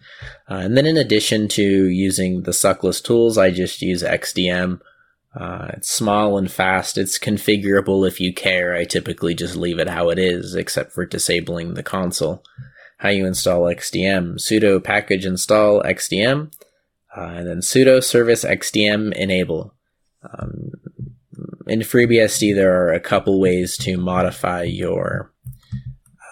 Uh, 0.49 0.55
and 0.55 0.77
then, 0.77 0.85
in 0.85 0.97
addition 0.97 1.47
to 1.49 1.63
using 1.63 2.43
the 2.43 2.51
suckless 2.51 3.03
tools, 3.03 3.37
I 3.37 3.51
just 3.51 3.81
use 3.81 4.03
XDM 4.03 4.79
uh, 5.33 5.67
it's 5.73 5.89
small 5.89 6.37
and 6.37 6.51
fast. 6.51 6.97
It's 6.97 7.17
configurable 7.17 8.07
if 8.07 8.19
you 8.19 8.33
care. 8.33 8.75
I 8.75 8.83
typically 8.83 9.33
just 9.33 9.55
leave 9.55 9.79
it 9.79 9.87
how 9.87 10.09
it 10.09 10.19
is, 10.19 10.55
except 10.55 10.91
for 10.91 11.05
disabling 11.05 11.73
the 11.73 11.83
console. 11.83 12.43
how 12.97 13.09
you 13.09 13.25
install 13.25 13.61
XDM, 13.61 14.35
sudo 14.35 14.83
package 14.83 15.25
install 15.25 15.81
XDM, 15.81 16.51
uh, 17.17 17.21
and 17.21 17.47
then 17.47 17.57
sudo 17.57 18.03
service 18.03 18.45
XDM 18.45 19.11
enable. 19.13 19.73
Um, 20.37 20.69
in 21.67 21.79
FreeBSD, 21.79 22.55
there 22.55 22.75
are 22.81 22.91
a 22.91 22.99
couple 22.99 23.39
ways 23.39 23.77
to 23.77 23.97
modify 23.97 24.63
your 24.63 25.31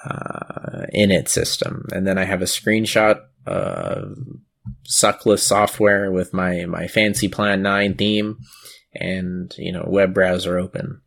uh, 0.06 0.86
init 0.96 1.28
system, 1.28 1.86
and 1.92 2.08
then 2.08 2.18
I 2.18 2.26
have 2.26 2.42
a 2.42 2.46
screenshot 2.46 3.22
of 3.46 4.18
suckless 4.88 5.40
software 5.40 6.12
with 6.12 6.34
my 6.34 6.66
my 6.66 6.88
fancy 6.88 7.28
Plan 7.28 7.62
Nine 7.62 7.96
theme, 7.96 8.38
and 8.94 9.54
you 9.58 9.72
know 9.72 9.86
web 9.88 10.14
browser 10.14 10.58
open. 10.58 11.02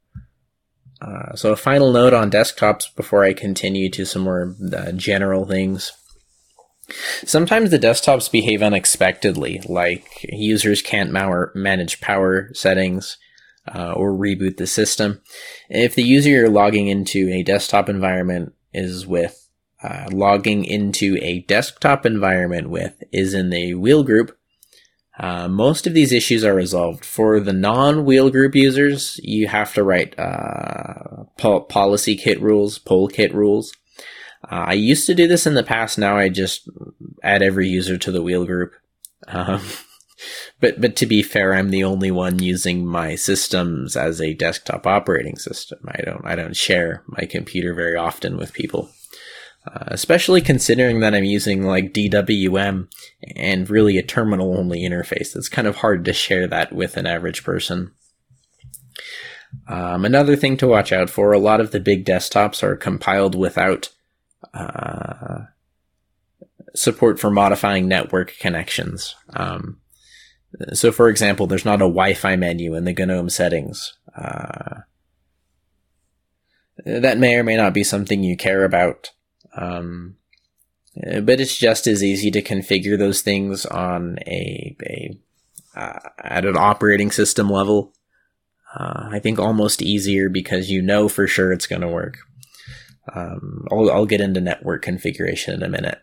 Uh, 1.00 1.34
so 1.34 1.52
a 1.52 1.56
final 1.56 1.92
note 1.92 2.14
on 2.14 2.30
desktops 2.30 2.94
before 2.94 3.24
I 3.24 3.32
continue 3.32 3.90
to 3.90 4.04
some 4.04 4.22
more 4.22 4.54
uh, 4.72 4.92
general 4.92 5.44
things. 5.44 5.92
Sometimes 7.24 7.70
the 7.70 7.78
desktops 7.78 8.30
behave 8.30 8.62
unexpectedly, 8.62 9.60
like 9.66 10.06
users 10.22 10.80
can't 10.82 11.10
manage 11.54 12.00
power 12.00 12.50
settings 12.54 13.16
uh, 13.72 13.92
or 13.92 14.12
reboot 14.12 14.56
the 14.56 14.66
system. 14.66 15.20
If 15.68 15.94
the 15.94 16.02
user 16.02 16.30
you're 16.30 16.50
logging 16.50 16.88
into 16.88 17.28
a 17.28 17.42
desktop 17.42 17.88
environment 17.88 18.54
is 18.72 19.06
with 19.06 19.48
uh, 19.82 20.06
logging 20.10 20.64
into 20.64 21.18
a 21.20 21.40
desktop 21.40 22.06
environment 22.06 22.70
with 22.70 23.02
is 23.12 23.34
in 23.34 23.50
the 23.50 23.74
wheel 23.74 24.04
group, 24.04 24.36
uh, 25.18 25.46
most 25.46 25.86
of 25.86 25.94
these 25.94 26.12
issues 26.12 26.44
are 26.44 26.54
resolved. 26.54 27.04
For 27.04 27.38
the 27.38 27.52
non-wheel 27.52 28.30
group 28.30 28.54
users, 28.54 29.20
you 29.22 29.46
have 29.48 29.74
to 29.74 29.82
write 29.82 30.18
uh, 30.18 31.24
po- 31.36 31.60
policy 31.60 32.16
kit 32.16 32.40
rules, 32.40 32.78
polkit 32.78 33.32
rules. 33.32 33.72
Uh, 34.44 34.64
I 34.68 34.72
used 34.72 35.06
to 35.06 35.14
do 35.14 35.28
this 35.28 35.46
in 35.46 35.54
the 35.54 35.62
past. 35.62 35.98
Now 35.98 36.16
I 36.16 36.28
just 36.28 36.68
add 37.22 37.42
every 37.42 37.68
user 37.68 37.98
to 37.98 38.10
the 38.10 38.22
wheel 38.22 38.44
group. 38.46 38.72
Um, 39.28 39.60
but 40.60 40.80
but 40.80 40.96
to 40.96 41.06
be 41.06 41.22
fair, 41.22 41.54
I'm 41.54 41.70
the 41.70 41.84
only 41.84 42.10
one 42.10 42.38
using 42.38 42.86
my 42.86 43.14
systems 43.14 43.96
as 43.96 44.20
a 44.20 44.34
desktop 44.34 44.86
operating 44.86 45.36
system. 45.36 45.78
I 45.86 46.02
don't 46.02 46.24
I 46.24 46.34
don't 46.34 46.56
share 46.56 47.02
my 47.06 47.26
computer 47.26 47.74
very 47.74 47.96
often 47.96 48.36
with 48.36 48.52
people. 48.52 48.90
Uh, 49.64 49.84
especially 49.88 50.40
considering 50.40 50.98
that 50.98 51.14
I'm 51.14 51.22
using 51.22 51.62
like 51.62 51.92
DWM 51.92 52.88
and 53.36 53.70
really 53.70 53.96
a 53.96 54.02
terminal 54.02 54.58
only 54.58 54.80
interface. 54.80 55.36
It's 55.36 55.48
kind 55.48 55.68
of 55.68 55.76
hard 55.76 56.04
to 56.06 56.12
share 56.12 56.48
that 56.48 56.72
with 56.72 56.96
an 56.96 57.06
average 57.06 57.44
person. 57.44 57.92
Um, 59.68 60.04
another 60.04 60.34
thing 60.34 60.56
to 60.56 60.66
watch 60.66 60.92
out 60.92 61.10
for 61.10 61.32
a 61.32 61.38
lot 61.38 61.60
of 61.60 61.70
the 61.70 61.78
big 61.78 62.04
desktops 62.04 62.64
are 62.64 62.74
compiled 62.74 63.36
without 63.36 63.90
uh, 64.52 65.44
support 66.74 67.20
for 67.20 67.30
modifying 67.30 67.86
network 67.86 68.36
connections. 68.38 69.14
Um, 69.34 69.78
so, 70.72 70.92
for 70.92 71.08
example, 71.08 71.46
there's 71.46 71.64
not 71.64 71.76
a 71.76 71.88
Wi 71.88 72.14
Fi 72.14 72.36
menu 72.36 72.74
in 72.74 72.84
the 72.84 72.94
GNOME 72.94 73.30
settings. 73.30 73.94
Uh, 74.14 74.80
that 76.84 77.18
may 77.18 77.36
or 77.36 77.44
may 77.44 77.56
not 77.56 77.74
be 77.74 77.84
something 77.84 78.22
you 78.22 78.36
care 78.36 78.64
about. 78.64 79.10
Um, 79.56 80.16
uh, 81.06 81.20
but 81.20 81.40
it's 81.40 81.56
just 81.56 81.86
as 81.86 82.02
easy 82.02 82.30
to 82.30 82.42
configure 82.42 82.98
those 82.98 83.22
things 83.22 83.64
on 83.66 84.18
a, 84.26 84.76
a 84.82 85.18
uh, 85.74 85.98
at 86.18 86.44
an 86.44 86.56
operating 86.56 87.10
system 87.10 87.48
level. 87.48 87.92
Uh, 88.74 89.08
I 89.10 89.18
think 89.18 89.38
almost 89.38 89.82
easier 89.82 90.28
because 90.28 90.70
you 90.70 90.82
know 90.82 91.08
for 91.08 91.26
sure 91.26 91.52
it's 91.52 91.66
going 91.66 91.82
to 91.82 91.88
work. 91.88 92.18
Um, 93.14 93.66
I'll, 93.70 93.90
I'll, 93.90 94.06
get 94.06 94.20
into 94.20 94.40
network 94.40 94.82
configuration 94.82 95.54
in 95.54 95.62
a 95.62 95.68
minute. 95.68 95.98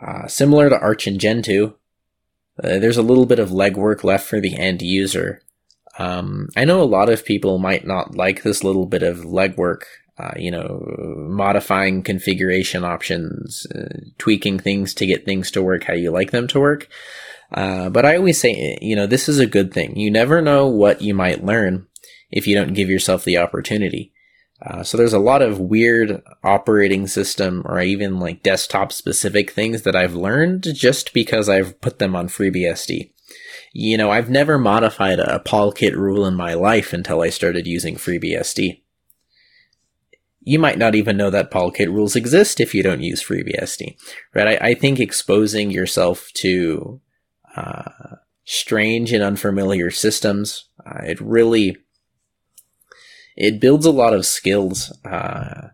Uh, 0.00 0.26
similar 0.28 0.68
to 0.68 0.78
Arch 0.78 1.06
and 1.06 1.18
Gentoo, 1.18 1.72
uh, 2.62 2.78
there's 2.78 2.96
a 2.96 3.02
little 3.02 3.26
bit 3.26 3.38
of 3.38 3.50
legwork 3.50 4.04
left 4.04 4.26
for 4.26 4.40
the 4.40 4.56
end 4.58 4.82
user. 4.82 5.42
Um, 5.98 6.48
I 6.56 6.64
know 6.64 6.80
a 6.80 6.84
lot 6.84 7.08
of 7.08 7.24
people 7.24 7.58
might 7.58 7.86
not 7.86 8.14
like 8.16 8.42
this 8.42 8.64
little 8.64 8.86
bit 8.86 9.02
of 9.02 9.18
legwork 9.18 9.82
uh, 10.18 10.32
you 10.36 10.50
know, 10.50 10.84
modifying 11.28 12.02
configuration 12.02 12.84
options, 12.84 13.66
uh, 13.74 13.88
tweaking 14.18 14.58
things 14.58 14.94
to 14.94 15.06
get 15.06 15.24
things 15.24 15.50
to 15.50 15.62
work 15.62 15.84
how 15.84 15.94
you 15.94 16.10
like 16.10 16.30
them 16.30 16.46
to 16.46 16.60
work. 16.60 16.88
Uh, 17.50 17.88
but 17.88 18.04
I 18.04 18.16
always 18.16 18.40
say, 18.40 18.78
you 18.80 18.94
know, 18.94 19.06
this 19.06 19.28
is 19.28 19.38
a 19.38 19.46
good 19.46 19.72
thing. 19.72 19.96
You 19.96 20.10
never 20.10 20.40
know 20.40 20.66
what 20.66 21.02
you 21.02 21.14
might 21.14 21.44
learn 21.44 21.86
if 22.30 22.46
you 22.46 22.54
don't 22.54 22.74
give 22.74 22.88
yourself 22.88 23.24
the 23.24 23.38
opportunity. 23.38 24.12
Uh, 24.64 24.82
so 24.82 24.96
there's 24.96 25.12
a 25.12 25.18
lot 25.18 25.42
of 25.42 25.58
weird 25.58 26.22
operating 26.44 27.06
system 27.08 27.62
or 27.64 27.80
even 27.80 28.20
like 28.20 28.42
desktop 28.42 28.92
specific 28.92 29.50
things 29.50 29.82
that 29.82 29.96
I've 29.96 30.14
learned 30.14 30.66
just 30.74 31.12
because 31.12 31.48
I've 31.48 31.80
put 31.80 31.98
them 31.98 32.14
on 32.14 32.28
FreeBSD. 32.28 33.10
You 33.72 33.96
know, 33.96 34.10
I've 34.10 34.30
never 34.30 34.58
modified 34.58 35.18
a 35.18 35.42
polkit 35.44 35.94
rule 35.94 36.26
in 36.26 36.34
my 36.34 36.54
life 36.54 36.92
until 36.92 37.22
I 37.22 37.30
started 37.30 37.66
using 37.66 37.96
FreeBSD 37.96 38.82
you 40.44 40.58
might 40.58 40.78
not 40.78 40.94
even 40.94 41.16
know 41.16 41.30
that 41.30 41.50
polkit 41.50 41.86
rules 41.86 42.16
exist 42.16 42.60
if 42.60 42.74
you 42.74 42.82
don't 42.82 43.02
use 43.02 43.22
FreeBSD, 43.22 43.96
right? 44.34 44.60
I, 44.60 44.68
I 44.68 44.74
think 44.74 44.98
exposing 44.98 45.70
yourself 45.70 46.30
to 46.34 47.00
uh, 47.56 47.90
strange 48.44 49.12
and 49.12 49.22
unfamiliar 49.22 49.90
systems, 49.90 50.68
uh, 50.84 51.04
it 51.04 51.20
really 51.20 51.76
it 53.36 53.60
builds 53.60 53.86
a 53.86 53.90
lot 53.90 54.14
of 54.14 54.26
skills 54.26 54.92
uh, 55.04 55.68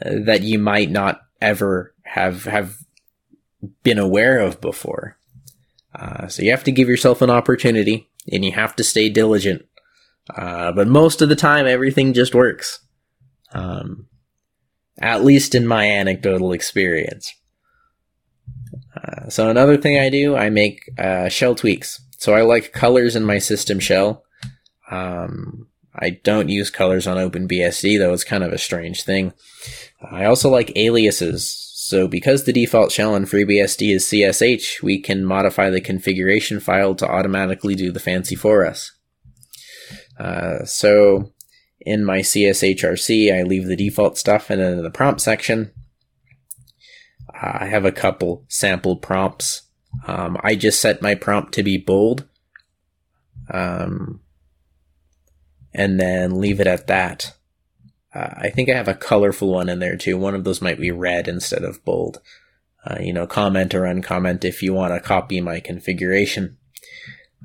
that 0.00 0.42
you 0.42 0.58
might 0.58 0.90
not 0.90 1.20
ever 1.40 1.94
have 2.02 2.44
have 2.44 2.76
been 3.82 3.98
aware 3.98 4.38
of 4.40 4.60
before. 4.60 5.16
Uh, 5.94 6.28
so 6.28 6.42
you 6.42 6.50
have 6.50 6.64
to 6.64 6.72
give 6.72 6.88
yourself 6.88 7.22
an 7.22 7.30
opportunity, 7.30 8.08
and 8.30 8.44
you 8.44 8.52
have 8.52 8.76
to 8.76 8.84
stay 8.84 9.08
diligent. 9.08 9.64
Uh, 10.34 10.72
but 10.72 10.86
most 10.86 11.22
of 11.22 11.28
the 11.28 11.36
time, 11.36 11.66
everything 11.66 12.12
just 12.12 12.34
works. 12.34 12.80
Um, 13.52 14.08
at 15.00 15.24
least 15.24 15.54
in 15.54 15.66
my 15.66 15.86
anecdotal 15.86 16.52
experience. 16.52 17.34
Uh, 18.94 19.28
so 19.28 19.48
another 19.48 19.76
thing 19.76 19.98
I 19.98 20.10
do, 20.10 20.36
I 20.36 20.50
make 20.50 20.90
uh, 20.98 21.28
shell 21.28 21.54
tweaks. 21.54 22.00
So 22.18 22.34
I 22.34 22.42
like 22.42 22.72
colors 22.72 23.14
in 23.14 23.24
my 23.24 23.38
system 23.38 23.78
shell. 23.78 24.24
Um, 24.90 25.67
I 26.00 26.10
don't 26.10 26.48
use 26.48 26.70
colors 26.70 27.06
on 27.06 27.16
OpenBSD 27.16 27.98
though; 27.98 28.12
it's 28.12 28.24
kind 28.24 28.44
of 28.44 28.52
a 28.52 28.58
strange 28.58 29.04
thing. 29.04 29.32
I 30.10 30.24
also 30.24 30.48
like 30.48 30.76
aliases. 30.76 31.64
So 31.88 32.06
because 32.06 32.44
the 32.44 32.52
default 32.52 32.92
shell 32.92 33.16
in 33.16 33.24
FreeBSD 33.24 33.94
is 33.94 34.04
CSH, 34.04 34.82
we 34.82 35.00
can 35.00 35.24
modify 35.24 35.70
the 35.70 35.80
configuration 35.80 36.60
file 36.60 36.94
to 36.96 37.08
automatically 37.08 37.74
do 37.74 37.90
the 37.90 37.98
fancy 37.98 38.34
for 38.34 38.66
us. 38.66 38.92
Uh, 40.18 40.64
so 40.64 41.32
in 41.80 42.04
my 42.04 42.18
CSHRC, 42.18 43.32
I 43.32 43.42
leave 43.42 43.66
the 43.66 43.76
default 43.76 44.18
stuff 44.18 44.50
and 44.50 44.60
then 44.60 44.74
in 44.74 44.82
the 44.82 44.90
prompt 44.90 45.22
section, 45.22 45.70
I 47.32 47.66
have 47.66 47.86
a 47.86 47.92
couple 47.92 48.44
sample 48.48 48.96
prompts. 48.96 49.62
Um, 50.06 50.36
I 50.42 50.56
just 50.56 50.80
set 50.80 51.00
my 51.00 51.14
prompt 51.14 51.54
to 51.54 51.62
be 51.62 51.78
bold. 51.78 52.28
Um, 53.50 54.20
and 55.74 55.98
then 55.98 56.40
leave 56.40 56.60
it 56.60 56.66
at 56.66 56.86
that. 56.86 57.34
Uh, 58.14 58.34
I 58.36 58.50
think 58.50 58.68
I 58.68 58.74
have 58.74 58.88
a 58.88 58.94
colorful 58.94 59.52
one 59.52 59.68
in 59.68 59.78
there 59.78 59.96
too. 59.96 60.16
One 60.16 60.34
of 60.34 60.44
those 60.44 60.62
might 60.62 60.80
be 60.80 60.90
red 60.90 61.28
instead 61.28 61.62
of 61.62 61.84
bold. 61.84 62.20
Uh, 62.84 62.98
you 63.00 63.12
know, 63.12 63.26
comment 63.26 63.74
or 63.74 63.82
uncomment 63.82 64.44
if 64.44 64.62
you 64.62 64.72
want 64.72 64.94
to 64.94 65.00
copy 65.00 65.40
my 65.40 65.60
configuration. 65.60 66.56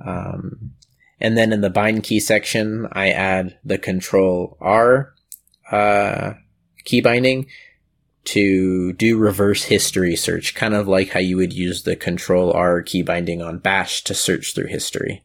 Um, 0.06 0.74
and 1.20 1.38
then 1.38 1.52
in 1.52 1.62
the 1.62 1.70
bind 1.70 2.04
key 2.04 2.20
section, 2.20 2.88
I 2.92 3.10
add 3.10 3.58
the 3.64 3.78
control 3.78 4.58
R 4.62 5.14
uh, 5.72 6.34
key 6.86 7.02
binding 7.02 7.48
to 8.26 8.94
do 8.94 9.18
reverse 9.18 9.64
history 9.64 10.16
search, 10.16 10.56
kind 10.56 10.74
of 10.74 10.88
like 10.88 11.10
how 11.10 11.20
you 11.20 11.38
would 11.38 11.54
use 11.54 11.84
the 11.84 11.96
control 11.96 12.54
R 12.54 12.82
key 12.82 13.02
binding 13.02 13.42
on 13.42 13.58
bash 13.58 14.04
to 14.06 14.14
search 14.14 14.54
through 14.54 14.68
history. 14.68 15.24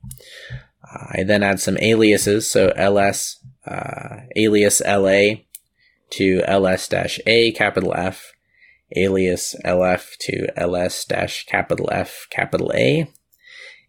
I 0.93 1.23
then 1.25 1.43
add 1.43 1.61
some 1.61 1.79
aliases, 1.79 2.51
so 2.51 2.73
ls 2.77 3.39
uh, 3.67 4.21
alias 4.37 4.81
la 4.81 5.35
to 6.11 6.43
ls 6.47 7.21
a 7.27 7.53
capital 7.53 7.95
F, 7.95 8.33
alias 8.97 9.55
lf 9.65 10.17
to 10.19 10.47
ls 10.57 11.45
capital 11.47 11.89
F 11.93 12.27
capital 12.31 12.73
A, 12.75 13.11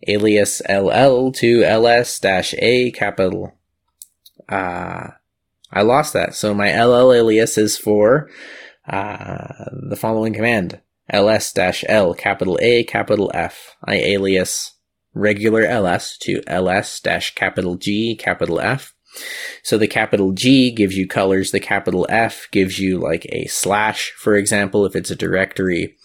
alias 0.08 0.62
LL 0.70 1.32
to 1.32 1.64
LS 1.64 2.24
A 2.58 2.92
capital. 2.92 3.54
Uh, 4.48 5.10
I 5.72 5.82
lost 5.82 6.14
that. 6.14 6.34
So 6.36 6.54
my 6.54 6.72
LL 6.74 7.14
alias 7.14 7.58
is 7.58 7.78
for 7.78 8.30
uh, 8.88 9.66
the 9.72 9.98
following 9.98 10.34
command 10.34 10.82
ls 11.10 11.54
L 11.88 12.14
capital 12.14 12.58
A 12.62 12.84
capital 12.84 13.32
F. 13.34 13.76
I 13.84 13.96
alias 13.96 14.74
regular 15.14 15.66
ls 15.66 16.18
to 16.20 16.42
ls 16.48 17.00
dash 17.00 17.36
capital 17.36 17.76
G 17.76 18.16
capital 18.16 18.60
F. 18.60 18.94
So 19.64 19.78
the 19.78 19.88
capital 19.88 20.32
G 20.32 20.72
gives 20.72 20.98
you 20.98 21.08
colors, 21.08 21.52
the 21.52 21.60
capital 21.60 22.06
F 22.10 22.48
gives 22.52 22.80
you 22.80 23.00
like 23.00 23.26
a 23.30 23.48
slash, 23.48 24.12
for 24.12 24.36
example, 24.36 24.86
if 24.86 24.96
it's 24.96 25.12
a 25.12 25.16
directory. 25.16 25.96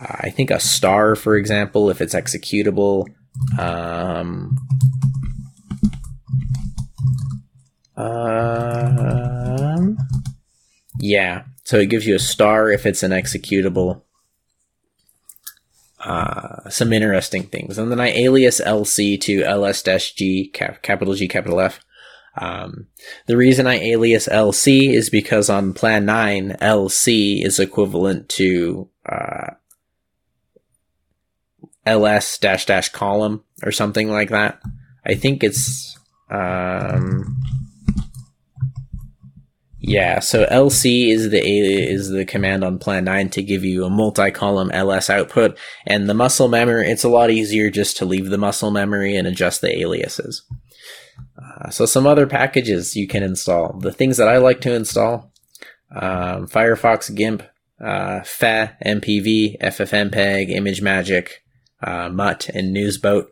Uh, 0.00 0.16
I 0.20 0.30
think 0.30 0.50
a 0.50 0.60
star, 0.60 1.16
for 1.16 1.36
example, 1.36 1.90
if 1.90 2.00
it's 2.00 2.14
executable. 2.14 3.06
Um, 3.58 4.56
um, 7.96 9.98
yeah, 10.98 11.42
so 11.64 11.78
it 11.78 11.90
gives 11.90 12.06
you 12.06 12.14
a 12.14 12.20
star 12.20 12.70
if 12.70 12.86
it's 12.86 13.02
an 13.02 13.10
executable. 13.10 14.02
Uh, 16.04 16.68
some 16.68 16.92
interesting 16.92 17.44
things. 17.44 17.78
And 17.78 17.90
then 17.90 17.98
I 17.98 18.08
alias 18.10 18.60
LC 18.60 19.18
to 19.22 19.42
ls-g, 19.42 20.50
cap- 20.52 20.82
capital 20.82 21.14
G, 21.14 21.26
capital 21.26 21.60
F. 21.60 21.80
Um, 22.36 22.88
the 23.26 23.36
reason 23.36 23.66
I 23.66 23.76
alias 23.76 24.28
LC 24.28 24.92
is 24.92 25.08
because 25.08 25.48
on 25.48 25.72
plan 25.72 26.04
9, 26.04 26.56
LC 26.60 27.44
is 27.44 27.58
equivalent 27.58 28.28
to 28.30 28.88
uh, 29.06 29.54
ls 31.86 32.38
dash 32.38 32.66
dash 32.66 32.88
column 32.90 33.44
or 33.62 33.70
something 33.70 34.10
like 34.10 34.30
that. 34.30 34.60
I 35.06 35.14
think 35.14 35.44
it's 35.44 35.96
um, 36.30 37.36
yeah, 39.86 40.20
so 40.20 40.46
LC 40.46 41.12
is 41.12 41.28
the 41.28 41.42
is 41.44 42.08
the 42.08 42.24
command 42.24 42.64
on 42.64 42.78
Plan 42.78 43.04
9 43.04 43.28
to 43.30 43.42
give 43.42 43.64
you 43.64 43.84
a 43.84 43.90
multi-column 43.90 44.70
LS 44.70 45.10
output, 45.10 45.58
and 45.86 46.08
the 46.08 46.14
muscle 46.14 46.48
memory, 46.48 46.90
it's 46.90 47.04
a 47.04 47.08
lot 47.10 47.30
easier 47.30 47.68
just 47.68 47.98
to 47.98 48.06
leave 48.06 48.30
the 48.30 48.38
muscle 48.38 48.70
memory 48.70 49.14
and 49.14 49.26
adjust 49.26 49.60
the 49.60 49.78
aliases. 49.78 50.42
Uh, 51.38 51.68
so 51.68 51.84
some 51.84 52.06
other 52.06 52.26
packages 52.26 52.96
you 52.96 53.06
can 53.06 53.22
install. 53.22 53.78
The 53.78 53.92
things 53.92 54.16
that 54.16 54.26
I 54.28 54.38
like 54.38 54.62
to 54.62 54.72
install, 54.72 55.30
um, 55.94 56.48
Firefox 56.48 57.14
GIMP, 57.14 57.42
uh, 57.78 58.22
feh, 58.22 58.68
MPV, 58.86 59.60
FFmpeg, 59.60 60.48
ImageMagick, 60.48 61.28
uh, 61.82 62.08
Mutt, 62.08 62.48
and 62.48 62.72
Newsboat. 62.72 63.30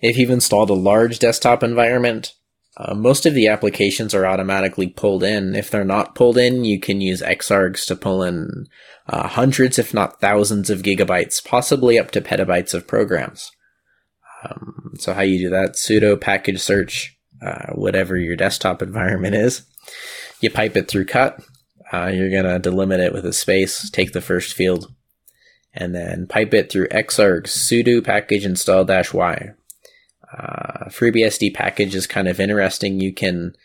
If 0.00 0.16
you've 0.16 0.30
installed 0.30 0.70
a 0.70 0.74
large 0.74 1.18
desktop 1.18 1.62
environment, 1.62 2.32
uh, 2.76 2.94
most 2.94 3.24
of 3.24 3.34
the 3.34 3.48
applications 3.48 4.14
are 4.14 4.26
automatically 4.26 4.86
pulled 4.86 5.22
in. 5.22 5.54
If 5.54 5.70
they're 5.70 5.84
not 5.84 6.14
pulled 6.14 6.36
in, 6.36 6.64
you 6.64 6.78
can 6.78 7.00
use 7.00 7.22
Xargs 7.22 7.86
to 7.86 7.96
pull 7.96 8.22
in 8.22 8.66
uh, 9.08 9.28
hundreds, 9.28 9.78
if 9.78 9.94
not 9.94 10.20
thousands, 10.20 10.68
of 10.68 10.82
gigabytes, 10.82 11.42
possibly 11.42 11.98
up 11.98 12.10
to 12.10 12.20
petabytes 12.20 12.74
of 12.74 12.86
programs. 12.86 13.50
Um, 14.44 14.94
so 14.98 15.14
how 15.14 15.22
you 15.22 15.38
do 15.38 15.50
that? 15.50 15.72
sudo 15.72 16.20
package 16.20 16.60
search, 16.60 17.16
uh, 17.40 17.72
whatever 17.74 18.16
your 18.16 18.36
desktop 18.36 18.82
environment 18.82 19.34
is. 19.34 19.62
You 20.40 20.50
pipe 20.50 20.76
it 20.76 20.88
through 20.88 21.06
cut. 21.06 21.40
Uh, 21.92 22.06
you're 22.06 22.30
gonna 22.30 22.60
delimit 22.60 22.98
it 22.98 23.12
with 23.12 23.24
a 23.24 23.32
space. 23.32 23.88
Take 23.88 24.12
the 24.12 24.20
first 24.20 24.54
field, 24.54 24.92
and 25.72 25.94
then 25.94 26.26
pipe 26.26 26.52
it 26.52 26.70
through 26.70 26.88
xargs 26.88 27.48
sudo 27.48 28.02
package 28.02 28.44
install 28.44 28.84
dash 28.84 29.12
y 29.14 29.52
uh, 30.36 30.86
FreeBSD 30.86 31.54
package 31.54 31.94
is 31.94 32.06
kind 32.06 32.28
of 32.28 32.40
interesting. 32.40 33.00
You 33.00 33.12
can, 33.12 33.56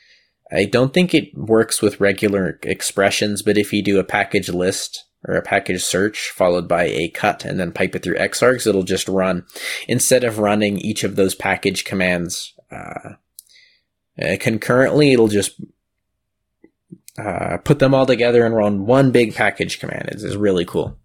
I 0.52 0.66
don't 0.66 0.94
think 0.94 1.14
it 1.14 1.38
works 1.38 1.82
with 1.82 2.00
regular 2.00 2.60
expressions, 2.64 3.42
but 3.42 3.58
if 3.58 3.74
you 3.74 3.84
do 3.84 4.00
a 4.00 4.04
package 4.04 4.50
list 4.50 5.06
or 5.28 5.36
a 5.36 5.42
package 5.42 5.84
search 5.84 6.30
followed 6.30 6.68
by 6.68 6.86
a 6.86 7.10
cut 7.10 7.46
and 7.46 7.60
then 7.60 7.72
pipe 7.72 7.96
it 7.96 8.04
through 8.04 8.18
Xargs, 8.18 8.66
it'll 8.66 8.84
just 8.84 9.08
run 9.08 9.46
instead 9.88 10.24
of 10.24 10.40
running 10.40 10.78
each 10.78 11.04
of 11.04 11.16
those 11.16 11.36
package 11.36 11.84
commands 11.84 12.54
uh, 12.72 13.14
uh, 14.22 14.38
concurrently. 14.40 15.12
It'll 15.12 15.28
just 15.28 15.60
uh, 17.18 17.58
put 17.58 17.80
them 17.80 17.94
all 17.94 18.06
together 18.06 18.46
and 18.46 18.56
run 18.56 18.86
one 18.86 19.12
big 19.12 19.36
package 19.36 19.80
command. 19.80 20.10
It's, 20.12 20.24
it's 20.24 20.36
really 20.36 20.66
cool. 20.66 20.98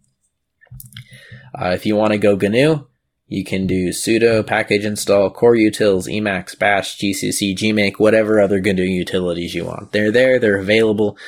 Uh, 1.59 1.71
if 1.71 1.87
you 1.87 1.97
want 1.97 2.13
to 2.13 2.19
go 2.19 2.37
GNU, 2.37 2.87
you 3.29 3.45
can 3.45 3.67
do 3.67 3.89
sudo 3.89 4.47
package 4.47 4.85
install 4.85 5.31
core 5.31 5.57
utils, 5.57 6.07
Emacs, 6.07 6.57
bash, 6.57 6.97
GCC, 6.99 7.57
gmake, 7.57 7.99
whatever 7.99 8.41
other 8.41 8.61
GNU 8.61 8.83
utilities 8.83 9.55
you 9.55 9.65
want. 9.65 9.93
They're 9.93 10.13
there, 10.13 10.39
they're 10.39 10.59
available. 10.59 11.19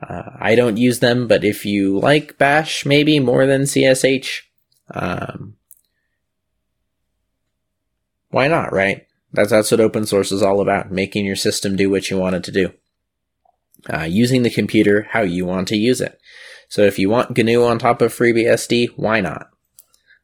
Uh, 0.00 0.30
I 0.38 0.54
don't 0.54 0.76
use 0.76 1.00
them, 1.00 1.26
but 1.26 1.44
if 1.44 1.66
you 1.66 1.98
like 1.98 2.38
bash 2.38 2.86
maybe 2.86 3.18
more 3.18 3.46
than 3.46 3.62
CSH, 3.62 4.42
um, 4.92 5.56
why 8.30 8.46
not, 8.46 8.72
right? 8.72 9.06
That's, 9.32 9.50
that's 9.50 9.70
what 9.70 9.80
open 9.80 10.06
source 10.06 10.30
is 10.30 10.42
all 10.42 10.60
about, 10.60 10.92
making 10.92 11.26
your 11.26 11.36
system 11.36 11.74
do 11.74 11.90
what 11.90 12.08
you 12.08 12.18
want 12.18 12.36
it 12.36 12.44
to 12.44 12.52
do. 12.52 12.72
Uh, 13.92 14.02
using 14.02 14.42
the 14.42 14.50
computer 14.50 15.08
how 15.10 15.22
you 15.22 15.44
want 15.44 15.68
to 15.68 15.76
use 15.76 16.00
it. 16.00 16.20
So 16.68 16.82
if 16.82 16.98
you 16.98 17.08
want 17.10 17.36
GNU 17.36 17.64
on 17.64 17.78
top 17.78 18.02
of 18.02 18.12
FreeBSD, 18.12 18.90
why 18.96 19.20
not? 19.20 19.50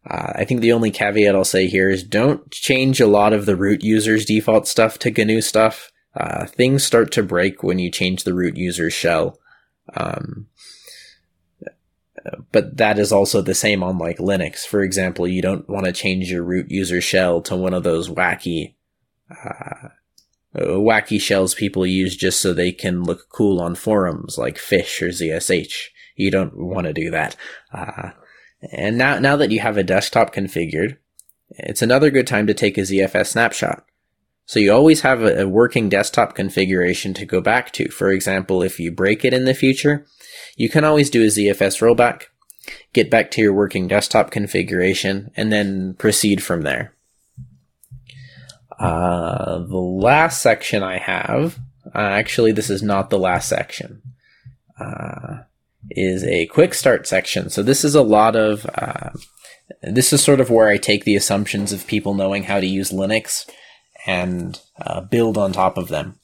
Uh, 0.08 0.32
I 0.36 0.44
think 0.44 0.60
the 0.60 0.72
only 0.72 0.90
caveat 0.90 1.34
I'll 1.34 1.44
say 1.44 1.66
here 1.66 1.88
is 1.88 2.02
don't 2.02 2.50
change 2.50 3.00
a 3.00 3.06
lot 3.06 3.32
of 3.32 3.46
the 3.46 3.56
root 3.56 3.82
user's 3.82 4.24
default 4.24 4.68
stuff 4.68 4.98
to 5.00 5.10
GNU 5.10 5.40
stuff. 5.40 5.90
Uh, 6.14 6.46
things 6.46 6.84
start 6.84 7.10
to 7.12 7.22
break 7.22 7.62
when 7.62 7.78
you 7.78 7.90
change 7.90 8.24
the 8.24 8.34
root 8.34 8.56
user's 8.56 8.92
shell. 8.92 9.38
Um, 9.94 10.46
but 12.52 12.76
that 12.76 12.98
is 12.98 13.12
also 13.12 13.42
the 13.42 13.54
same 13.54 13.82
on 13.82 13.98
like 13.98 14.18
Linux. 14.18 14.66
For 14.66 14.82
example, 14.82 15.26
you 15.26 15.42
don't 15.42 15.68
want 15.68 15.86
to 15.86 15.92
change 15.92 16.30
your 16.30 16.42
root 16.42 16.70
user 16.70 17.00
shell 17.00 17.40
to 17.42 17.56
one 17.56 17.74
of 17.74 17.82
those 17.82 18.08
wacky, 18.08 18.74
uh, 19.30 19.88
wacky 20.54 21.20
shells 21.20 21.54
people 21.54 21.86
use 21.86 22.16
just 22.16 22.40
so 22.40 22.52
they 22.52 22.72
can 22.72 23.02
look 23.02 23.28
cool 23.28 23.60
on 23.60 23.74
forums 23.74 24.38
like 24.38 24.58
Fish 24.58 25.02
or 25.02 25.08
ZSH. 25.08 25.88
You 26.16 26.30
don't 26.30 26.56
want 26.56 26.86
to 26.86 26.92
do 26.92 27.10
that. 27.10 27.36
Uh, 27.72 28.10
and 28.72 28.96
now, 28.98 29.18
now 29.18 29.36
that 29.36 29.50
you 29.50 29.60
have 29.60 29.76
a 29.76 29.82
desktop 29.82 30.34
configured, 30.34 30.96
it's 31.50 31.82
another 31.82 32.10
good 32.10 32.26
time 32.26 32.46
to 32.46 32.54
take 32.54 32.78
a 32.78 32.82
ZFS 32.82 33.26
snapshot. 33.26 33.84
So 34.46 34.60
you 34.60 34.72
always 34.72 35.00
have 35.00 35.22
a, 35.22 35.48
working 35.48 35.88
desktop 35.88 36.34
configuration 36.34 37.14
to 37.14 37.24
go 37.24 37.40
back 37.40 37.72
to. 37.72 37.88
For 37.90 38.10
example, 38.10 38.62
if 38.62 38.78
you 38.78 38.90
break 38.90 39.24
it 39.24 39.32
in 39.32 39.44
the 39.44 39.54
future, 39.54 40.06
you 40.56 40.68
can 40.68 40.84
always 40.84 41.10
do 41.10 41.22
a 41.22 41.28
ZFS 41.28 41.80
rollback, 41.80 42.24
get 42.92 43.10
back 43.10 43.30
to 43.32 43.40
your 43.40 43.54
working 43.54 43.88
desktop 43.88 44.30
configuration, 44.30 45.30
and 45.36 45.52
then 45.52 45.94
proceed 45.94 46.42
from 46.42 46.62
there. 46.62 46.94
Uh, 48.78 49.58
the 49.60 49.76
last 49.76 50.42
section 50.42 50.82
I 50.82 50.98
have, 50.98 51.58
uh, 51.94 51.98
actually, 51.98 52.52
this 52.52 52.70
is 52.70 52.82
not 52.82 53.08
the 53.08 53.18
last 53.18 53.48
section. 53.48 54.02
Uh, 54.78 55.44
is 55.90 56.24
a 56.24 56.46
quick 56.46 56.74
start 56.74 57.06
section. 57.06 57.50
So 57.50 57.62
this 57.62 57.84
is 57.84 57.94
a 57.94 58.02
lot 58.02 58.36
of, 58.36 58.66
uh, 58.74 59.10
this 59.82 60.12
is 60.12 60.22
sort 60.22 60.40
of 60.40 60.50
where 60.50 60.68
I 60.68 60.76
take 60.76 61.04
the 61.04 61.16
assumptions 61.16 61.72
of 61.72 61.86
people 61.86 62.14
knowing 62.14 62.44
how 62.44 62.60
to 62.60 62.66
use 62.66 62.90
Linux 62.90 63.48
and 64.06 64.60
uh, 64.80 65.00
build 65.00 65.38
on 65.38 65.52
top 65.52 65.76
of 65.78 65.88
them. 65.88 66.18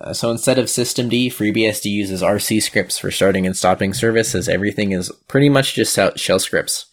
Uh, 0.00 0.12
so 0.12 0.30
instead 0.30 0.58
of 0.58 0.66
systemd, 0.66 1.26
FreeBSD 1.26 1.86
uses 1.86 2.22
RC 2.22 2.62
scripts 2.62 2.98
for 2.98 3.10
starting 3.10 3.46
and 3.46 3.56
stopping 3.56 3.92
services. 3.92 4.48
Everything 4.48 4.92
is 4.92 5.10
pretty 5.26 5.48
much 5.48 5.74
just 5.74 5.98
shell 6.16 6.38
scripts. 6.38 6.86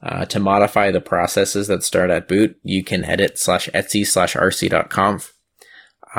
Uh, 0.00 0.24
to 0.24 0.38
modify 0.38 0.92
the 0.92 1.00
processes 1.00 1.66
that 1.66 1.82
start 1.82 2.08
at 2.08 2.28
boot, 2.28 2.56
you 2.62 2.84
can 2.84 3.04
edit 3.04 3.36
slash 3.36 3.68
etc 3.74 4.04
slash 4.04 4.36
rc.conf 4.36 5.32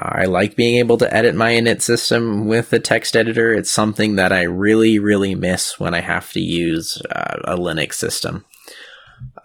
I 0.02 0.26
like 0.26 0.56
being 0.56 0.78
able 0.78 0.98
to 0.98 1.14
edit 1.14 1.36
my 1.36 1.52
init 1.52 1.82
system 1.82 2.48
with 2.48 2.72
a 2.72 2.80
text 2.80 3.18
editor. 3.18 3.54
It's 3.54 3.72
something 3.72 4.16
that 4.16 4.32
I 4.32 4.44
really, 4.44 4.98
really 4.98 5.36
miss 5.36 5.80
when 5.80 5.94
I 5.94 6.02
have 6.02 6.32
to 6.34 6.40
use 6.40 7.02
uh, 7.12 7.38
a 7.44 7.58
Linux 7.58 7.96
system. 7.96 8.46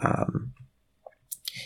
Um, 0.01 0.53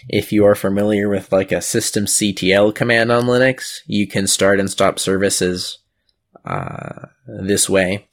if 0.08 0.32
you 0.32 0.46
are 0.46 0.54
familiar 0.54 1.08
with 1.08 1.30
like 1.32 1.52
a 1.52 1.56
systemctl 1.56 2.74
command 2.74 3.12
on 3.12 3.24
Linux, 3.24 3.80
you 3.86 4.06
can 4.06 4.26
start 4.26 4.58
and 4.58 4.70
stop 4.70 4.98
services 4.98 5.78
uh, 6.44 7.06
this 7.26 7.68
way 7.68 8.08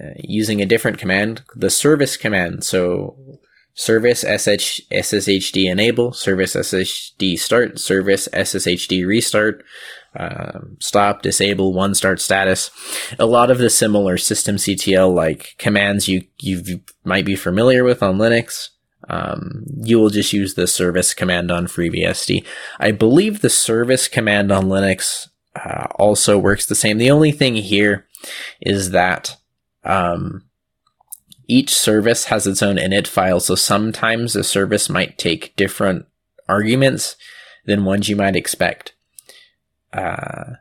uh, 0.00 0.10
using 0.18 0.62
a 0.62 0.66
different 0.66 0.98
command, 0.98 1.42
the 1.54 1.70
service 1.70 2.16
command. 2.16 2.64
So 2.64 3.16
service 3.76 4.20
SH, 4.22 4.80
SSHD 4.90 5.70
enable, 5.70 6.12
service 6.12 6.56
SSHD 6.56 7.38
start, 7.38 7.78
service 7.78 8.26
SSHD 8.32 9.06
restart, 9.06 9.64
um, 10.16 10.78
stop, 10.80 11.22
disable, 11.22 11.74
one 11.74 11.94
start 11.94 12.20
status. 12.20 12.70
A 13.18 13.26
lot 13.26 13.50
of 13.50 13.58
the 13.58 13.70
similar 13.70 14.16
systemctl 14.16 15.14
like 15.14 15.54
commands 15.58 16.08
you 16.08 16.24
you 16.40 16.80
might 17.04 17.26
be 17.26 17.36
familiar 17.36 17.84
with 17.84 18.02
on 18.02 18.16
Linux. 18.16 18.70
Um, 19.08 19.66
you 19.82 20.00
will 20.00 20.10
just 20.10 20.32
use 20.32 20.54
the 20.54 20.66
service 20.66 21.14
command 21.14 21.50
on 21.50 21.66
FreeBSD. 21.66 22.44
I 22.80 22.90
believe 22.90 23.40
the 23.40 23.50
service 23.50 24.08
command 24.08 24.50
on 24.50 24.64
Linux 24.64 25.28
uh, 25.54 25.86
also 25.96 26.38
works 26.38 26.66
the 26.66 26.74
same. 26.74 26.96
The 26.96 27.10
only 27.10 27.30
thing 27.30 27.54
here 27.56 28.06
is 28.60 28.90
that 28.90 29.36
um, 29.84 30.45
each 31.48 31.74
service 31.74 32.24
has 32.26 32.46
its 32.46 32.62
own 32.62 32.76
init 32.76 33.06
file, 33.06 33.40
so 33.40 33.54
sometimes 33.54 34.34
a 34.34 34.44
service 34.44 34.88
might 34.88 35.18
take 35.18 35.54
different 35.56 36.06
arguments 36.48 37.16
than 37.64 37.84
ones 37.84 38.08
you 38.08 38.16
might 38.16 38.36
expect. 38.36 38.94
uh, 39.92 40.54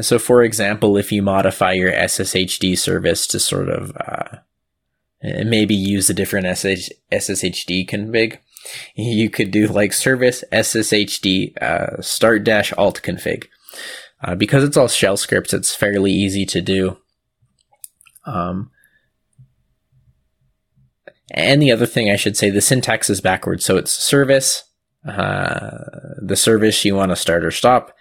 so 0.00 0.18
for 0.18 0.42
example, 0.42 0.96
if 0.96 1.12
you 1.12 1.22
modify 1.22 1.72
your 1.72 1.92
SSHD 1.92 2.76
service 2.76 3.26
to 3.28 3.38
sort 3.38 3.68
of 3.68 3.96
uh, 3.96 4.38
maybe 5.22 5.74
use 5.74 6.10
a 6.10 6.14
different 6.14 6.46
SSH- 6.46 6.90
SSHD 7.12 7.88
config, 7.88 8.38
you 8.94 9.30
could 9.30 9.50
do 9.50 9.66
like 9.68 9.92
service 9.92 10.44
SSHD 10.52 11.56
uh, 11.62 12.00
start 12.02 12.44
dash 12.44 12.72
alt 12.72 13.00
config. 13.02 13.46
Uh, 14.22 14.34
because 14.34 14.64
it's 14.64 14.76
all 14.76 14.88
shell 14.88 15.16
scripts, 15.16 15.54
it's 15.54 15.76
fairly 15.76 16.10
easy 16.12 16.44
to 16.44 16.60
do. 16.60 16.96
Um, 18.26 18.72
and 21.30 21.60
the 21.60 21.70
other 21.70 21.86
thing 21.86 22.10
I 22.10 22.16
should 22.16 22.36
say, 22.36 22.50
the 22.50 22.60
syntax 22.60 23.10
is 23.10 23.20
backwards. 23.20 23.64
So 23.64 23.76
it's 23.76 23.92
service, 23.92 24.64
uh, 25.06 25.78
the 26.22 26.36
service 26.36 26.84
you 26.84 26.94
want 26.94 27.10
to 27.10 27.16
start 27.16 27.44
or 27.44 27.50
stop, 27.50 27.94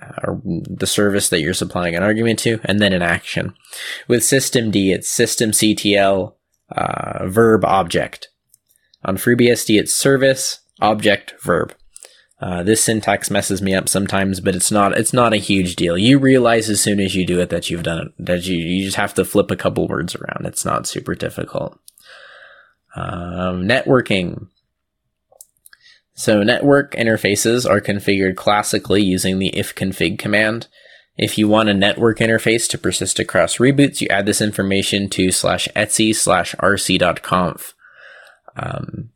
uh, 0.00 0.12
or 0.24 0.40
the 0.44 0.86
service 0.86 1.28
that 1.30 1.40
you're 1.40 1.54
supplying 1.54 1.94
an 1.94 2.02
argument 2.02 2.38
to, 2.40 2.60
and 2.64 2.80
then 2.80 2.92
an 2.92 3.02
action. 3.02 3.54
With 4.08 4.20
systemd, 4.20 4.76
it's 4.76 5.14
systemctl 5.14 6.34
uh, 6.70 7.26
verb 7.26 7.64
object. 7.64 8.28
On 9.04 9.16
FreeBSD, 9.16 9.78
it's 9.78 9.94
service 9.94 10.60
object 10.80 11.34
verb. 11.42 11.74
Uh, 12.40 12.62
this 12.62 12.82
syntax 12.82 13.30
messes 13.30 13.60
me 13.60 13.74
up 13.74 13.88
sometimes, 13.88 14.40
but 14.40 14.54
it's 14.54 14.70
not 14.70 14.96
it's 14.96 15.12
not 15.12 15.34
a 15.34 15.38
huge 15.38 15.76
deal. 15.76 15.98
You 15.98 16.18
realize 16.18 16.70
as 16.70 16.80
soon 16.80 16.98
as 16.98 17.14
you 17.14 17.26
do 17.26 17.38
it 17.38 17.50
that 17.50 17.68
you've 17.68 17.82
done 17.82 17.98
it. 17.98 18.12
That 18.18 18.46
you 18.46 18.56
you 18.56 18.84
just 18.84 18.96
have 18.96 19.12
to 19.14 19.26
flip 19.26 19.50
a 19.50 19.56
couple 19.56 19.86
words 19.86 20.14
around. 20.14 20.46
It's 20.46 20.64
not 20.64 20.86
super 20.86 21.14
difficult. 21.14 21.78
Um, 22.94 23.68
networking. 23.68 24.48
So 26.14 26.42
network 26.42 26.92
interfaces 26.94 27.68
are 27.68 27.80
configured 27.80 28.36
classically 28.36 29.02
using 29.02 29.38
the 29.38 29.52
ifconfig 29.52 30.18
command. 30.18 30.66
If 31.16 31.38
you 31.38 31.48
want 31.48 31.68
a 31.68 31.74
network 31.74 32.18
interface 32.18 32.68
to 32.70 32.78
persist 32.78 33.18
across 33.18 33.58
reboots, 33.58 34.00
you 34.00 34.08
add 34.08 34.26
this 34.26 34.40
information 34.40 35.08
to 35.10 35.30
slash 35.30 35.68
etc 35.76 36.14
slash 36.14 36.54
rc.conf. 36.56 37.74
Um, 38.56 39.10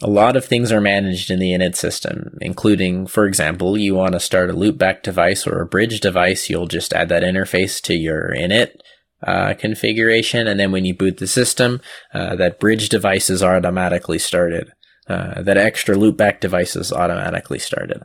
a 0.00 0.10
lot 0.10 0.36
of 0.36 0.44
things 0.44 0.72
are 0.72 0.80
managed 0.80 1.30
in 1.30 1.38
the 1.38 1.52
init 1.52 1.76
system, 1.76 2.36
including, 2.40 3.06
for 3.06 3.26
example, 3.26 3.78
you 3.78 3.94
want 3.94 4.14
to 4.14 4.20
start 4.20 4.50
a 4.50 4.54
loopback 4.54 5.02
device 5.02 5.46
or 5.46 5.60
a 5.60 5.66
bridge 5.66 6.00
device, 6.00 6.50
you'll 6.50 6.66
just 6.66 6.92
add 6.92 7.08
that 7.10 7.22
interface 7.22 7.80
to 7.82 7.94
your 7.94 8.34
init 8.36 8.80
uh, 9.22 9.54
configuration, 9.54 10.46
and 10.46 10.58
then 10.58 10.72
when 10.72 10.84
you 10.84 10.94
boot 10.94 11.18
the 11.18 11.26
system, 11.26 11.80
uh, 12.12 12.36
that 12.36 12.60
bridge 12.60 12.88
device 12.88 13.30
is 13.30 13.42
automatically 13.42 14.18
started. 14.18 14.72
Uh, 15.08 15.42
that 15.42 15.56
extra 15.56 15.96
loopback 15.96 16.40
device 16.40 16.76
is 16.76 16.92
automatically 16.92 17.58
started. 17.58 18.02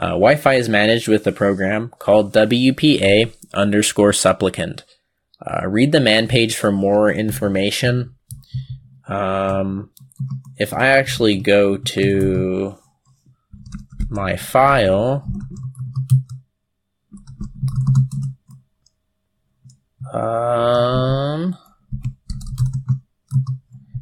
Uh, 0.00 0.10
Wi-Fi 0.10 0.54
is 0.54 0.68
managed 0.68 1.08
with 1.08 1.26
a 1.26 1.32
program 1.32 1.92
called 1.98 2.32
WPA 2.32 3.32
underscore 3.52 4.12
supplicant. 4.12 4.84
Uh, 5.44 5.66
read 5.66 5.92
the 5.92 6.00
man 6.00 6.28
page 6.28 6.56
for 6.56 6.70
more 6.70 7.10
information. 7.10 8.14
Um, 9.08 9.90
if 10.56 10.72
I 10.72 10.88
actually 10.88 11.38
go 11.38 11.76
to 11.76 12.76
my 14.08 14.36
file, 14.36 15.26
um, 20.12 21.56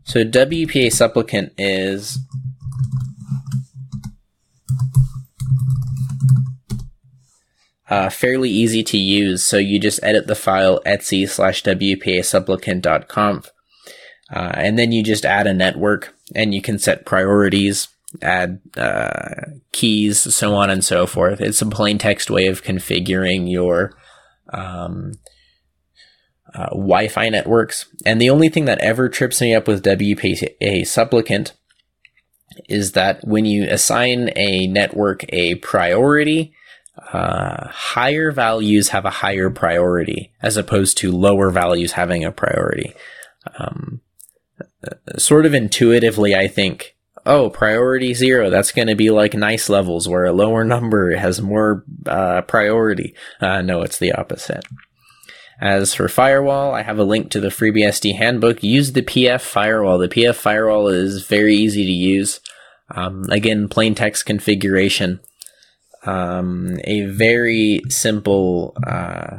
so 0.04 0.24
WPA 0.24 0.92
supplicant 0.92 1.52
is 1.58 2.18
uh, 7.88 8.08
fairly 8.10 8.50
easy 8.50 8.82
to 8.82 8.98
use. 8.98 9.44
So 9.44 9.56
you 9.56 9.80
just 9.80 10.00
edit 10.02 10.26
the 10.26 10.34
file 10.34 10.80
etc 10.86 11.28
slash 11.28 11.62
WPA 11.62 12.24
supplicant.conf 12.24 13.50
uh, 14.32 14.52
and 14.54 14.78
then 14.78 14.92
you 14.92 15.02
just 15.02 15.24
add 15.24 15.46
a 15.46 15.54
network 15.54 16.14
and 16.34 16.54
you 16.54 16.60
can 16.60 16.78
set 16.78 17.06
priorities, 17.06 17.88
add 18.22 18.60
uh, 18.76 19.52
keys, 19.72 20.18
so 20.34 20.54
on 20.54 20.70
and 20.70 20.84
so 20.84 21.06
forth. 21.06 21.40
It's 21.40 21.62
a 21.62 21.66
plain 21.66 21.98
text 21.98 22.30
way 22.30 22.46
of 22.46 22.64
configuring 22.64 23.50
your 23.50 23.92
um, 24.52 25.12
uh, 26.56 26.70
Wi 26.70 27.08
Fi 27.08 27.28
networks. 27.28 27.86
And 28.04 28.20
the 28.20 28.30
only 28.30 28.48
thing 28.48 28.64
that 28.64 28.80
ever 28.80 29.08
trips 29.08 29.40
me 29.40 29.54
up 29.54 29.68
with 29.68 29.84
WPA 29.84 30.86
supplicant 30.86 31.52
is 32.68 32.92
that 32.92 33.26
when 33.26 33.44
you 33.44 33.64
assign 33.64 34.30
a 34.36 34.66
network 34.66 35.24
a 35.28 35.56
priority, 35.56 36.54
uh, 37.12 37.68
higher 37.68 38.32
values 38.32 38.88
have 38.88 39.04
a 39.04 39.10
higher 39.10 39.50
priority 39.50 40.32
as 40.42 40.56
opposed 40.56 40.96
to 40.98 41.12
lower 41.12 41.50
values 41.50 41.92
having 41.92 42.24
a 42.24 42.32
priority. 42.32 42.94
Um, 43.58 44.00
sort 45.18 45.46
of 45.46 45.54
intuitively, 45.54 46.34
I 46.34 46.48
think, 46.48 46.96
oh, 47.26 47.50
priority 47.50 48.14
zero, 48.14 48.48
that's 48.48 48.72
going 48.72 48.88
to 48.88 48.94
be 48.94 49.10
like 49.10 49.34
nice 49.34 49.68
levels 49.68 50.08
where 50.08 50.24
a 50.24 50.32
lower 50.32 50.64
number 50.74 51.14
has 51.16 51.42
more 51.42 51.84
uh, 52.06 52.42
priority. 52.42 53.14
Uh, 53.40 53.60
no, 53.60 53.82
it's 53.82 53.98
the 53.98 54.12
opposite. 54.12 54.64
As 55.60 55.94
for 55.94 56.08
firewall, 56.08 56.74
I 56.74 56.82
have 56.82 56.98
a 56.98 57.04
link 57.04 57.30
to 57.30 57.40
the 57.40 57.48
FreeBSD 57.48 58.16
handbook. 58.16 58.62
Use 58.62 58.92
the 58.92 59.02
PF 59.02 59.40
firewall. 59.40 59.98
The 59.98 60.08
PF 60.08 60.34
firewall 60.34 60.88
is 60.88 61.24
very 61.24 61.54
easy 61.56 61.84
to 61.84 61.92
use. 61.92 62.40
Um, 62.94 63.24
again, 63.30 63.68
plain 63.68 63.94
text 63.94 64.26
configuration. 64.26 65.20
Um, 66.04 66.78
a 66.84 67.06
very 67.06 67.80
simple 67.88 68.76
uh, 68.86 69.38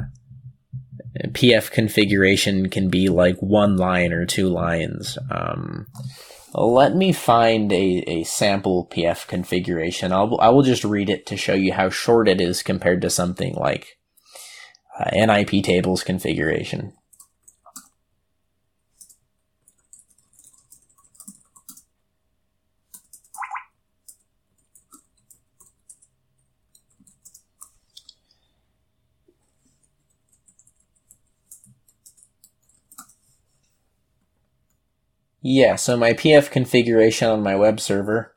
PF 1.28 1.70
configuration 1.70 2.68
can 2.68 2.88
be 2.88 3.08
like 3.08 3.38
one 3.38 3.76
line 3.76 4.12
or 4.12 4.26
two 4.26 4.48
lines. 4.48 5.18
Um, 5.30 5.86
let 6.52 6.96
me 6.96 7.12
find 7.12 7.72
a, 7.72 8.04
a 8.08 8.24
sample 8.24 8.88
PF 8.90 9.26
configuration. 9.28 10.12
I'll, 10.12 10.36
I 10.40 10.48
will 10.48 10.62
just 10.62 10.84
read 10.84 11.10
it 11.10 11.26
to 11.26 11.36
show 11.36 11.54
you 11.54 11.72
how 11.72 11.90
short 11.90 12.28
it 12.28 12.40
is 12.40 12.62
compared 12.62 13.02
to 13.02 13.10
something 13.10 13.54
like 13.54 13.97
uh, 14.98 15.10
iptables 15.12 16.04
configuration. 16.04 16.92
Yeah, 35.40 35.76
so 35.76 35.96
my 35.96 36.12
PF 36.12 36.50
configuration 36.50 37.28
on 37.28 37.42
my 37.42 37.54
web 37.54 37.80
server, 37.80 38.34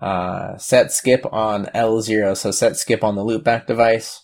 uh, 0.00 0.56
set 0.56 0.90
skip 0.90 1.24
on 1.30 1.66
lo0, 1.66 2.36
so 2.36 2.50
set 2.50 2.76
skip 2.76 3.04
on 3.04 3.14
the 3.14 3.22
loopback 3.22 3.66
device, 3.66 4.21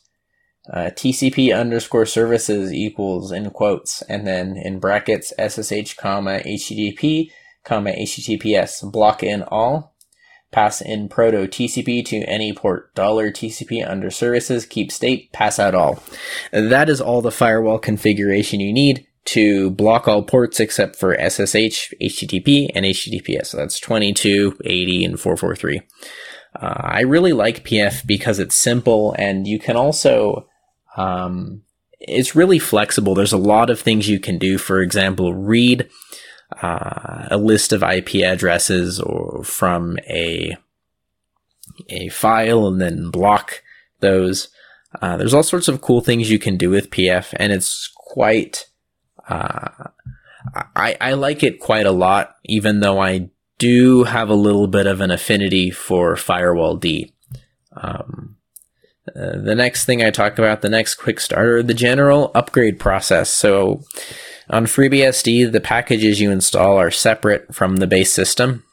uh, 0.73 0.91
TCP 0.95 1.59
underscore 1.59 2.07
services 2.07 2.73
equals 2.73 3.33
in 3.33 3.51
quotes, 3.51 4.03
and 4.03 4.27
then 4.27 4.57
in 4.57 4.79
brackets 4.79 5.33
SSH 5.39 5.95
comma 5.97 6.41
HTTP 6.41 7.31
comma 7.64 7.93
HTTPS 7.93 8.91
block 8.91 9.23
in 9.23 9.43
all, 9.43 9.95
pass 10.53 10.81
in 10.81 11.09
proto 11.09 11.47
TCP 11.47 12.05
to 12.07 12.19
any 12.25 12.53
port 12.53 12.95
dollar 12.95 13.31
TCP 13.31 13.89
under 13.89 14.11
services 14.11 14.66
keep 14.66 14.91
state 14.91 15.33
pass 15.33 15.59
out 15.59 15.75
all. 15.75 16.03
That 16.53 16.89
is 16.89 17.01
all 17.01 17.23
the 17.23 17.31
firewall 17.31 17.79
configuration 17.79 18.61
you 18.61 18.73
need 18.73 19.07
to 19.29 19.71
block 19.71 20.09
all 20.09 20.23
ports 20.23 20.59
except 20.59 20.97
for 20.97 21.14
SSH, 21.14 21.93
HTTP, 22.01 22.71
and 22.75 22.87
HTTPS. 22.87 23.49
So 23.49 23.59
that's 23.59 23.79
22, 23.79 24.57
80, 24.64 25.05
and 25.05 25.21
443. 25.21 25.83
Uh, 26.59 26.75
I 26.79 27.01
really 27.03 27.35
like 27.35 27.62
PF 27.62 28.07
because 28.07 28.39
it's 28.39 28.55
simple 28.55 29.14
and 29.19 29.47
you 29.47 29.59
can 29.59 29.77
also, 29.77 30.48
um, 30.99 31.63
it's 32.01 32.35
really 32.35 32.59
flexible. 32.59 33.15
There's 33.15 33.33
a 33.33 33.39
lot 33.39 33.71
of 33.71 33.81
things 33.81 34.09
you 34.09 34.21
can 34.21 34.39
do. 34.39 34.59
For 34.59 34.81
example, 34.81 35.35
read 35.35 35.89
uh, 36.63 37.29
a 37.31 37.37
list 37.37 37.73
of 37.73 37.83
IP 37.83 38.17
addresses 38.17 39.01
or 39.01 39.45
from 39.45 39.99
a 40.09 40.57
a 41.91 42.09
file 42.09 42.67
and 42.67 42.81
then 42.81 43.11
block 43.11 43.63
those. 44.01 44.49
Uh, 45.01 45.17
there's 45.17 45.35
all 45.35 45.43
sorts 45.43 45.69
of 45.69 45.81
cool 45.81 46.01
things 46.01 46.31
you 46.31 46.39
can 46.39 46.57
do 46.57 46.71
with 46.71 46.91
PF, 46.91 47.35
and 47.37 47.53
it's 47.53 47.91
quite 47.95 48.67
uh, 49.29 49.89
I, 50.75 50.97
I 51.01 51.13
like 51.13 51.43
it 51.43 51.61
quite 51.61 51.87
a 51.87 51.93
lot, 51.93 52.37
even 52.45 52.81
though 52.81 53.01
I 53.01 53.31
do 53.59 54.05
have 54.05 54.31
a 54.31 54.35
little 54.35 54.67
bit 54.67 54.87
of 54.87 55.01
an 55.01 55.11
affinity 55.11 55.71
for 55.71 56.15
firewalld. 56.15 57.13
Um, 57.73 58.38
uh, 59.19 59.39
the 59.39 59.55
next 59.55 59.85
thing 59.85 60.03
I 60.03 60.11
talk 60.11 60.39
about, 60.39 60.62
the 60.62 60.69
next 60.69 60.95
quick 60.95 61.19
starter, 61.19 61.62
the 61.62 61.75
general 61.75 62.31
upgrade 62.35 62.79
process. 62.79 63.31
So 63.31 63.83
on 64.49 64.66
FreeBSD, 64.66 65.51
the 65.51 65.61
packages 65.61 66.21
you 66.21 66.31
install 66.31 66.77
are 66.77 66.91
separate 66.91 67.55
from 67.55 67.77
the 67.77 67.87
base 67.87 68.12
system. 68.12 68.64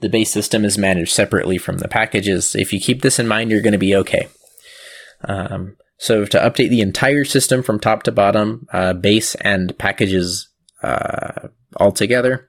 The 0.00 0.10
base 0.10 0.30
system 0.30 0.64
is 0.64 0.76
managed 0.76 1.12
separately 1.12 1.56
from 1.56 1.78
the 1.78 1.88
packages. 1.88 2.54
If 2.54 2.72
you 2.72 2.80
keep 2.80 3.00
this 3.00 3.18
in 3.18 3.26
mind, 3.26 3.50
you're 3.50 3.62
going 3.62 3.72
to 3.72 3.78
be 3.78 3.96
okay. 3.96 4.28
Um, 5.24 5.76
so 5.98 6.26
to 6.26 6.38
update 6.38 6.68
the 6.68 6.82
entire 6.82 7.24
system 7.24 7.62
from 7.62 7.80
top 7.80 8.02
to 8.02 8.12
bottom, 8.12 8.66
uh, 8.72 8.92
base 8.92 9.34
and 9.36 9.76
packages 9.78 10.48
uh, 10.82 11.48
all 11.76 11.92
together, 11.92 12.48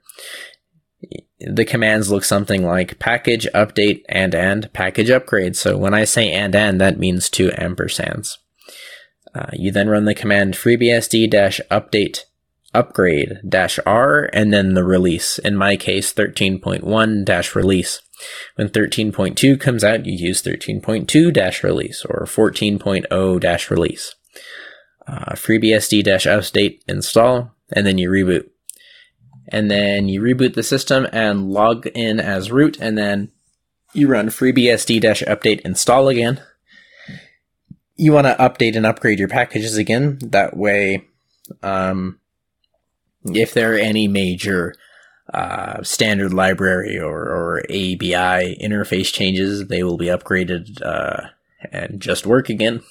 the 1.40 1.64
commands 1.64 2.10
look 2.10 2.24
something 2.24 2.64
like 2.64 2.98
package 2.98 3.46
update 3.54 4.02
and 4.08 4.34
and 4.34 4.72
package 4.72 5.10
upgrade. 5.10 5.56
So 5.56 5.76
when 5.76 5.94
I 5.94 6.04
say 6.04 6.30
and 6.32 6.54
and, 6.54 6.80
that 6.80 6.98
means 6.98 7.28
two 7.28 7.50
ampersands. 7.50 8.36
Uh, 9.34 9.50
you 9.52 9.70
then 9.70 9.88
run 9.88 10.04
the 10.04 10.14
command 10.14 10.54
freebsd 10.54 11.30
update 11.70 12.20
upgrade 12.74 13.38
dash 13.48 13.78
r 13.86 14.28
and 14.32 14.52
then 14.52 14.74
the 14.74 14.84
release. 14.84 15.38
In 15.38 15.56
my 15.56 15.76
case, 15.76 16.12
13.1 16.12 17.24
dash 17.24 17.54
release. 17.54 18.02
When 18.56 18.68
13.2 18.68 19.60
comes 19.60 19.84
out, 19.84 20.06
you 20.06 20.12
use 20.12 20.42
13.2 20.42 21.32
dash 21.32 21.62
release 21.62 22.04
or 22.04 22.26
14.0 22.26 23.40
dash 23.40 23.70
release. 23.70 24.14
Uh, 25.06 25.34
FreeBSD 25.34 26.04
dash 26.04 26.26
update 26.26 26.80
install, 26.86 27.52
and 27.72 27.86
then 27.86 27.96
you 27.96 28.10
reboot. 28.10 28.50
And 29.50 29.70
then 29.70 30.08
you 30.08 30.20
reboot 30.20 30.54
the 30.54 30.62
system 30.62 31.06
and 31.12 31.50
log 31.50 31.86
in 31.88 32.20
as 32.20 32.50
root, 32.50 32.78
and 32.80 32.98
then 32.98 33.30
you 33.94 34.08
run 34.08 34.28
FreeBSD 34.28 35.02
update 35.02 35.60
install 35.60 36.08
again. 36.08 36.42
You 37.96 38.12
want 38.12 38.26
to 38.26 38.34
update 38.34 38.76
and 38.76 38.86
upgrade 38.86 39.18
your 39.18 39.28
packages 39.28 39.76
again. 39.76 40.18
That 40.22 40.56
way, 40.56 41.08
um, 41.62 42.20
if 43.24 43.54
there 43.54 43.74
are 43.74 43.78
any 43.78 44.06
major 44.06 44.74
uh, 45.32 45.82
standard 45.82 46.32
library 46.32 46.98
or, 46.98 47.20
or 47.20 47.62
ABI 47.70 48.56
interface 48.62 49.12
changes, 49.12 49.66
they 49.68 49.82
will 49.82 49.96
be 49.96 50.06
upgraded 50.06 50.80
uh, 50.82 51.28
and 51.72 52.00
just 52.00 52.26
work 52.26 52.48
again. 52.48 52.82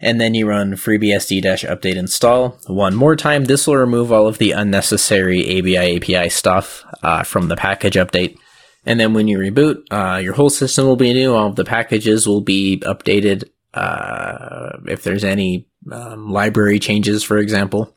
And 0.00 0.20
then 0.20 0.34
you 0.34 0.46
run 0.46 0.72
freebsd 0.74 1.42
update 1.42 1.96
install 1.96 2.58
one 2.66 2.94
more 2.94 3.16
time. 3.16 3.44
This 3.44 3.66
will 3.66 3.76
remove 3.76 4.12
all 4.12 4.26
of 4.26 4.38
the 4.38 4.52
unnecessary 4.52 5.58
ABI 5.58 5.96
API 5.96 6.28
stuff 6.28 6.84
uh, 7.02 7.22
from 7.22 7.48
the 7.48 7.56
package 7.56 7.94
update. 7.94 8.36
And 8.84 9.00
then 9.00 9.14
when 9.14 9.26
you 9.26 9.38
reboot, 9.38 9.82
uh, 9.90 10.18
your 10.18 10.34
whole 10.34 10.50
system 10.50 10.86
will 10.86 10.96
be 10.96 11.12
new. 11.12 11.34
All 11.34 11.48
of 11.48 11.56
the 11.56 11.64
packages 11.64 12.26
will 12.26 12.42
be 12.42 12.80
updated. 12.80 13.44
Uh, 13.74 14.78
if 14.86 15.02
there's 15.02 15.24
any 15.24 15.66
um, 15.90 16.30
library 16.30 16.78
changes, 16.78 17.22
for 17.22 17.38
example, 17.38 17.94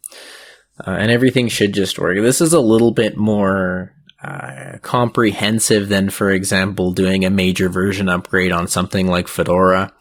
uh, 0.85 0.91
and 0.91 1.11
everything 1.11 1.47
should 1.47 1.73
just 1.73 1.99
work. 1.99 2.17
This 2.17 2.41
is 2.41 2.53
a 2.53 2.59
little 2.59 2.91
bit 2.91 3.17
more 3.17 3.93
uh, 4.23 4.77
comprehensive 4.81 5.89
than, 5.89 6.09
for 6.09 6.31
example, 6.31 6.91
doing 6.91 7.23
a 7.23 7.29
major 7.29 7.69
version 7.69 8.09
upgrade 8.09 8.51
on 8.51 8.67
something 8.67 9.07
like 9.07 9.27
Fedora. 9.27 9.93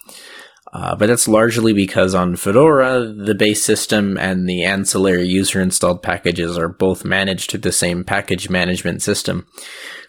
Uh, 0.72 0.94
but 0.94 1.06
that's 1.06 1.28
largely 1.28 1.72
because 1.72 2.14
on 2.14 2.36
Fedora, 2.36 3.06
the 3.06 3.34
base 3.34 3.64
system 3.64 4.18
and 4.18 4.48
the 4.48 4.64
ancillary 4.64 5.26
user 5.26 5.60
installed 5.60 6.02
packages 6.02 6.58
are 6.58 6.68
both 6.68 7.04
managed 7.04 7.50
through 7.50 7.60
the 7.60 7.72
same 7.72 8.04
package 8.04 8.50
management 8.50 9.00
system. 9.00 9.46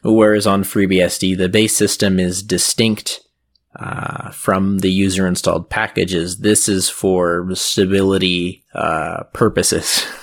Whereas 0.04 0.46
on 0.46 0.64
FreeBSD, 0.64 1.38
the 1.38 1.50
base 1.50 1.76
system 1.76 2.20
is 2.20 2.44
distinct 2.44 3.22
uh, 3.80 4.32
from 4.32 4.80
the 4.80 4.92
user 4.92 5.28
installed 5.28 5.70
packages. 5.70 6.40
This 6.40 6.68
is 6.68 6.90
for 6.90 7.48
stability 7.56 8.64
uh, 8.74 9.24
purposes. 9.34 10.06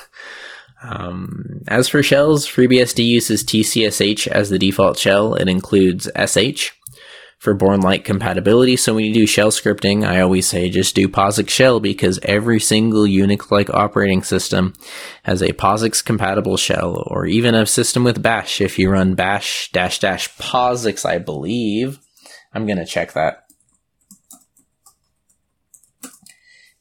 Um, 0.82 1.62
as 1.66 1.89
for 1.89 2.03
shells, 2.03 2.47
FreeBSD 2.47 3.05
uses 3.05 3.43
TCSH 3.43 4.28
as 4.28 4.51
the 4.51 4.59
default 4.59 4.99
shell. 4.99 5.34
It 5.34 5.49
includes 5.49 6.09
SH 6.14 6.70
for 7.39 7.55
Bourne-like 7.55 8.05
compatibility. 8.05 8.76
So 8.76 8.95
when 8.95 9.05
you 9.05 9.14
do 9.14 9.26
shell 9.26 9.51
scripting, 9.51 10.07
I 10.07 10.20
always 10.20 10.49
say 10.49 10.70
just 10.70 10.95
do 10.95 11.09
POSIX 11.09 11.49
shell 11.49 11.80
because 11.80 12.18
every 12.22 12.59
single 12.59 13.05
Unix-like 13.05 13.70
operating 13.70 14.22
system 14.22 14.72
has 15.24 15.43
a 15.43 15.53
POSIX 15.53 16.05
compatible 16.05 16.57
shell, 16.57 17.03
or 17.07 17.26
even 17.26 17.55
a 17.55 17.66
system 17.66 18.05
with 18.05 18.22
Bash. 18.22 18.61
If 18.61 18.78
you 18.78 18.91
run 18.91 19.14
Bash 19.14 19.70
dash 19.72 19.99
dash 19.99 20.34
POSIX, 20.37 21.05
I 21.05 21.18
believe. 21.18 21.99
I'm 22.53 22.66
gonna 22.66 22.87
check 22.87 23.12
that. 23.12 23.47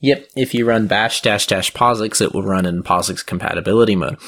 Yep, 0.01 0.27
if 0.35 0.53
you 0.53 0.65
run 0.65 0.85
bash 0.85 1.21
dash 1.21 1.47
dash 1.47 1.73
POSIX, 1.73 2.21
it 2.21 2.33
will 2.33 2.43
run 2.43 2.65
in 2.65 2.83
POSIX 2.83 3.25
compatibility 3.25 3.95
mode. 3.95 4.19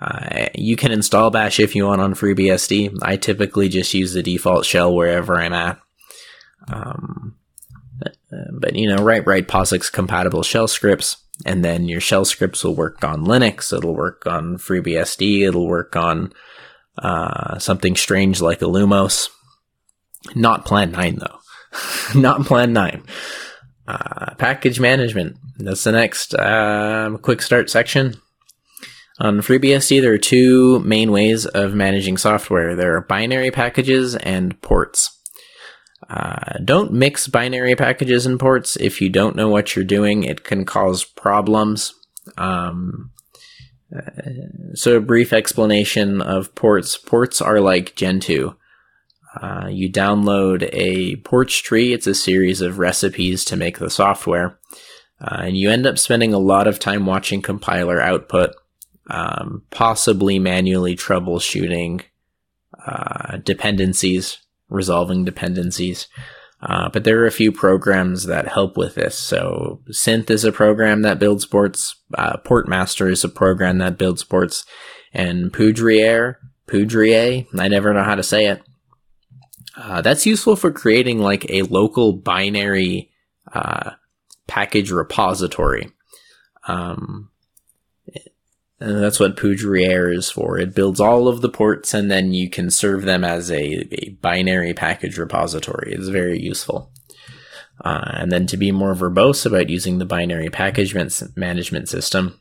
Uh, 0.00 0.48
you 0.54 0.76
can 0.76 0.92
install 0.92 1.30
bash 1.30 1.60
if 1.60 1.76
you 1.76 1.86
want 1.86 2.00
on 2.00 2.14
FreeBSD. 2.14 2.98
I 3.02 3.16
typically 3.16 3.68
just 3.68 3.92
use 3.92 4.14
the 4.14 4.22
default 4.22 4.64
shell 4.64 4.94
wherever 4.94 5.36
I'm 5.36 5.52
at. 5.52 5.78
Um, 6.68 7.36
but 8.52 8.76
you 8.76 8.88
know, 8.88 9.02
write 9.02 9.26
write 9.26 9.48
POSIX 9.48 9.92
compatible 9.92 10.42
shell 10.42 10.68
scripts, 10.68 11.16
and 11.44 11.64
then 11.64 11.88
your 11.88 12.00
shell 12.00 12.24
scripts 12.24 12.64
will 12.64 12.74
work 12.74 13.04
on 13.04 13.26
Linux. 13.26 13.76
It'll 13.76 13.94
work 13.94 14.26
on 14.26 14.56
FreeBSD. 14.56 15.46
It'll 15.46 15.66
work 15.66 15.96
on 15.96 16.32
uh, 16.98 17.58
something 17.58 17.96
strange 17.96 18.40
like 18.40 18.60
Illumos. 18.60 19.28
Not 20.34 20.64
Plan 20.64 20.92
Nine 20.92 21.16
though. 21.16 21.38
Not 22.18 22.44
Plan 22.46 22.72
Nine. 22.72 23.02
Uh, 23.86 24.34
package 24.36 24.78
management. 24.78 25.36
That's 25.58 25.84
the 25.84 25.92
next 25.92 26.34
uh, 26.34 27.16
quick 27.22 27.42
start 27.42 27.68
section. 27.68 28.14
On 29.20 29.42
FreeBSD, 29.42 30.00
there 30.00 30.14
are 30.14 30.18
two 30.18 30.78
main 30.80 31.12
ways 31.12 31.44
of 31.44 31.74
managing 31.74 32.16
software. 32.16 32.74
There 32.74 32.96
are 32.96 33.02
binary 33.02 33.50
packages 33.50 34.16
and 34.16 34.60
ports. 34.62 35.18
Uh, 36.08 36.58
don't 36.64 36.92
mix 36.92 37.28
binary 37.28 37.76
packages 37.76 38.24
and 38.24 38.40
ports. 38.40 38.76
If 38.76 39.02
you 39.02 39.10
don't 39.10 39.36
know 39.36 39.50
what 39.50 39.76
you're 39.76 39.84
doing, 39.84 40.22
it 40.22 40.42
can 40.42 40.64
cause 40.64 41.04
problems. 41.04 41.92
Um, 42.38 43.10
uh, 43.94 44.22
so, 44.74 44.96
a 44.96 45.00
brief 45.00 45.34
explanation 45.34 46.22
of 46.22 46.54
ports. 46.54 46.96
Ports 46.96 47.42
are 47.42 47.60
like 47.60 47.94
Gentoo. 47.96 48.54
Uh, 49.40 49.68
you 49.70 49.92
download 49.92 50.68
a 50.72 51.16
ports 51.16 51.58
tree. 51.58 51.92
It's 51.92 52.06
a 52.06 52.14
series 52.14 52.62
of 52.62 52.78
recipes 52.78 53.44
to 53.44 53.56
make 53.56 53.78
the 53.78 53.90
software. 53.90 54.58
Uh, 55.20 55.42
and 55.42 55.56
you 55.56 55.70
end 55.70 55.86
up 55.86 55.98
spending 55.98 56.32
a 56.32 56.38
lot 56.38 56.66
of 56.66 56.78
time 56.78 57.04
watching 57.04 57.42
compiler 57.42 58.00
output, 58.00 58.54
um, 59.08 59.62
possibly 59.70 60.38
manually 60.38 60.96
troubleshooting 60.96 62.02
uh, 62.86 63.38
dependencies, 63.38 64.38
resolving 64.68 65.24
dependencies. 65.24 66.08
Uh, 66.62 66.90
but 66.90 67.04
there 67.04 67.20
are 67.20 67.26
a 67.26 67.32
few 67.32 67.50
programs 67.50 68.26
that 68.26 68.48
help 68.48 68.76
with 68.76 68.94
this. 68.94 69.18
So 69.18 69.80
Synth 69.90 70.28
is 70.30 70.44
a 70.44 70.52
program 70.52 71.02
that 71.02 71.18
builds 71.18 71.46
ports. 71.46 71.96
Uh, 72.16 72.36
Portmaster 72.44 73.10
is 73.10 73.24
a 73.24 73.28
program 73.28 73.78
that 73.78 73.96
builds 73.96 74.24
ports. 74.24 74.64
And 75.12 75.52
Poudriere, 75.52 76.36
Poudrier, 76.66 77.46
I 77.58 77.68
never 77.68 77.94
know 77.94 78.04
how 78.04 78.14
to 78.14 78.22
say 78.22 78.46
it, 78.46 78.62
uh, 79.76 80.02
that's 80.02 80.26
useful 80.26 80.56
for 80.56 80.70
creating 80.70 81.18
like 81.18 81.50
a 81.50 81.62
local 81.62 82.12
binary 82.12 83.10
uh, 83.52 83.92
package 84.46 84.90
repository. 84.90 85.90
Um, 86.68 87.29
and 88.80 89.02
that's 89.02 89.20
what 89.20 89.36
Poudriere 89.36 90.14
is 90.14 90.30
for. 90.30 90.58
It 90.58 90.74
builds 90.74 91.00
all 91.00 91.28
of 91.28 91.42
the 91.42 91.50
ports 91.50 91.92
and 91.92 92.10
then 92.10 92.32
you 92.32 92.48
can 92.48 92.70
serve 92.70 93.02
them 93.02 93.24
as 93.24 93.50
a, 93.50 93.86
a 93.94 94.10
binary 94.22 94.72
package 94.72 95.18
repository. 95.18 95.92
It's 95.92 96.08
very 96.08 96.40
useful. 96.40 96.90
Uh, 97.84 98.10
and 98.14 98.32
then 98.32 98.46
to 98.46 98.56
be 98.56 98.72
more 98.72 98.94
verbose 98.94 99.44
about 99.44 99.68
using 99.68 99.98
the 99.98 100.06
binary 100.06 100.48
package 100.48 100.94
management 101.36 101.88
system, 101.88 102.38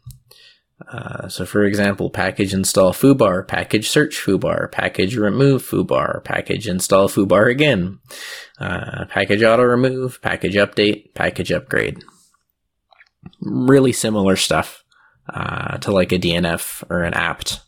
uh, 0.87 1.27
so 1.27 1.45
for 1.45 1.63
example, 1.63 2.09
package 2.09 2.53
install 2.53 2.93
foobar, 2.93 3.45
package 3.45 3.89
search 3.89 4.17
foobar, 4.17 4.71
package 4.71 5.17
remove 5.17 5.61
foobar, 5.61 6.23
package 6.23 6.67
install 6.67 7.09
foobar 7.09 7.51
again, 7.51 7.99
uh, 8.59 9.05
package 9.09 9.43
auto 9.43 9.63
remove, 9.63 10.21
package 10.21 10.55
update, 10.55 11.13
package 11.13 11.51
upgrade. 11.51 12.01
Really 13.41 13.91
similar 13.91 14.37
stuff 14.37 14.78
uh, 15.33 15.77
to 15.79 15.91
like 15.91 16.11
a 16.11 16.19
DNF 16.19 16.83
or 16.89 17.03
an 17.03 17.13
apt. 17.13 17.61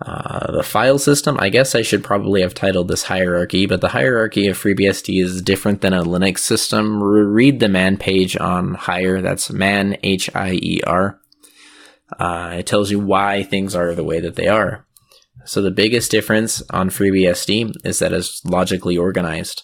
Uh, 0.00 0.52
the 0.52 0.62
file 0.62 0.98
system, 0.98 1.38
I 1.40 1.48
guess 1.48 1.74
I 1.74 1.80
should 1.80 2.04
probably 2.04 2.42
have 2.42 2.52
titled 2.52 2.88
this 2.88 3.04
hierarchy, 3.04 3.64
but 3.64 3.80
the 3.80 3.88
hierarchy 3.88 4.46
of 4.46 4.58
FreeBSD 4.58 5.22
is 5.22 5.40
different 5.40 5.80
than 5.80 5.94
a 5.94 6.04
Linux 6.04 6.40
system. 6.40 7.02
Read 7.02 7.60
the 7.60 7.68
man 7.68 7.96
page 7.96 8.36
on 8.36 8.74
higher, 8.74 9.22
that's 9.22 9.50
man, 9.50 9.96
H 10.02 10.28
I 10.34 10.52
E 10.52 10.80
R. 10.86 11.18
Uh, 12.18 12.56
it 12.58 12.66
tells 12.66 12.90
you 12.90 13.00
why 13.00 13.42
things 13.42 13.74
are 13.74 13.94
the 13.94 14.04
way 14.04 14.20
that 14.20 14.36
they 14.36 14.48
are. 14.48 14.86
So 15.46 15.62
the 15.62 15.70
biggest 15.70 16.10
difference 16.10 16.62
on 16.70 16.90
FreeBSD 16.90 17.86
is 17.86 17.98
that 18.00 18.12
it's 18.12 18.44
logically 18.44 18.98
organized. 18.98 19.62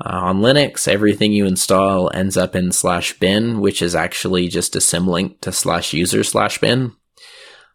Uh, 0.00 0.20
on 0.22 0.40
Linux, 0.40 0.88
everything 0.88 1.32
you 1.32 1.46
install 1.46 2.10
ends 2.14 2.36
up 2.36 2.56
in 2.56 2.72
slash 2.72 3.18
bin, 3.18 3.60
which 3.60 3.80
is 3.80 3.94
actually 3.94 4.48
just 4.48 4.74
a 4.74 4.80
symlink 4.80 5.40
to 5.40 5.52
slash 5.52 5.92
user 5.92 6.24
slash 6.24 6.58
bin. 6.58 6.92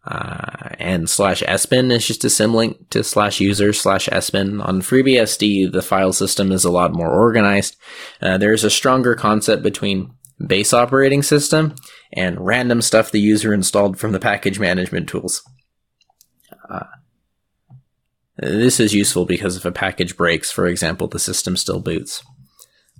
Uh, 0.05 0.69
and 0.79 1.09
slash 1.09 1.43
sbin 1.43 1.91
is 1.91 2.07
just 2.07 2.23
a 2.23 2.27
symlink 2.27 2.89
to 2.89 3.03
slash 3.03 3.39
user 3.39 3.73
slash 3.73 4.07
sbin. 4.09 4.65
On 4.65 4.81
FreeBSD, 4.81 5.71
the 5.71 5.81
file 5.81 6.13
system 6.13 6.51
is 6.51 6.65
a 6.65 6.71
lot 6.71 6.93
more 6.93 7.11
organized. 7.11 7.75
Uh, 8.21 8.37
there's 8.37 8.63
a 8.63 8.69
stronger 8.69 9.13
concept 9.13 9.61
between 9.61 10.11
base 10.45 10.73
operating 10.73 11.21
system 11.21 11.75
and 12.13 12.39
random 12.39 12.81
stuff 12.81 13.11
the 13.11 13.19
user 13.19 13.53
installed 13.53 13.99
from 13.99 14.13
the 14.13 14.19
package 14.19 14.59
management 14.59 15.09
tools. 15.09 15.43
Uh, 16.69 16.85
this 18.41 18.79
is 18.79 18.93
useful 18.93 19.25
because 19.25 19.57
if 19.57 19.65
a 19.65 19.71
package 19.71 20.15
breaks, 20.15 20.51
for 20.51 20.67
example, 20.67 21.07
the 21.07 21.19
system 21.19 21.57
still 21.57 21.79
boots. 21.79 22.23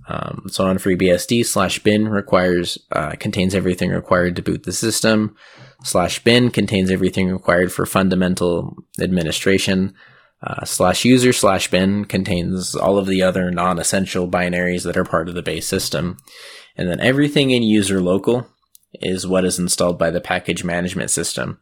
Um, 0.08 0.46
so 0.48 0.66
on 0.66 0.78
FreeBSD 0.78 1.46
slash 1.46 1.78
bin 1.80 2.08
requires 2.08 2.78
uh, 2.90 3.12
contains 3.18 3.54
everything 3.54 3.90
required 3.90 4.36
to 4.36 4.42
boot 4.42 4.64
the 4.64 4.72
system. 4.72 5.36
Slash 5.84 6.22
bin 6.24 6.50
contains 6.50 6.90
everything 6.90 7.30
required 7.30 7.72
for 7.72 7.86
fundamental 7.86 8.76
administration. 9.00 9.94
Uh, 10.42 10.64
slash 10.64 11.04
user 11.04 11.32
slash 11.32 11.70
bin 11.70 12.06
contains 12.06 12.74
all 12.74 12.98
of 12.98 13.06
the 13.06 13.22
other 13.22 13.50
non-essential 13.50 14.26
binaries 14.26 14.84
that 14.84 14.96
are 14.96 15.04
part 15.04 15.28
of 15.28 15.34
the 15.34 15.42
base 15.42 15.66
system. 15.66 16.16
And 16.76 16.88
then 16.88 17.00
everything 17.00 17.50
in 17.50 17.62
user 17.62 18.00
local 18.00 18.46
is 18.94 19.26
what 19.26 19.44
is 19.44 19.58
installed 19.58 19.98
by 19.98 20.10
the 20.10 20.20
package 20.20 20.64
management 20.64 21.10
system. 21.10 21.60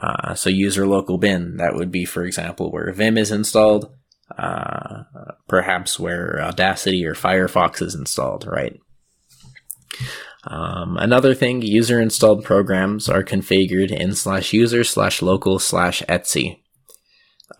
Uh, 0.00 0.34
so 0.34 0.50
user 0.50 0.86
local 0.86 1.18
bin, 1.18 1.56
that 1.58 1.74
would 1.74 1.90
be, 1.90 2.04
for 2.04 2.24
example, 2.24 2.70
where 2.70 2.92
Vim 2.92 3.18
is 3.18 3.30
installed, 3.30 3.94
uh, 4.36 5.04
perhaps 5.48 5.98
where 5.98 6.40
Audacity 6.40 7.04
or 7.04 7.14
Firefox 7.14 7.82
is 7.82 7.94
installed, 7.94 8.46
right? 8.46 8.78
Um, 10.44 10.96
another 10.96 11.34
thing, 11.34 11.62
user 11.62 12.00
installed 12.00 12.44
programs 12.44 13.08
are 13.08 13.22
configured 13.22 13.92
in 13.92 14.14
slash 14.14 14.52
user 14.52 14.82
slash 14.82 15.22
local 15.22 15.58
slash 15.58 16.02
etc. 16.08 16.56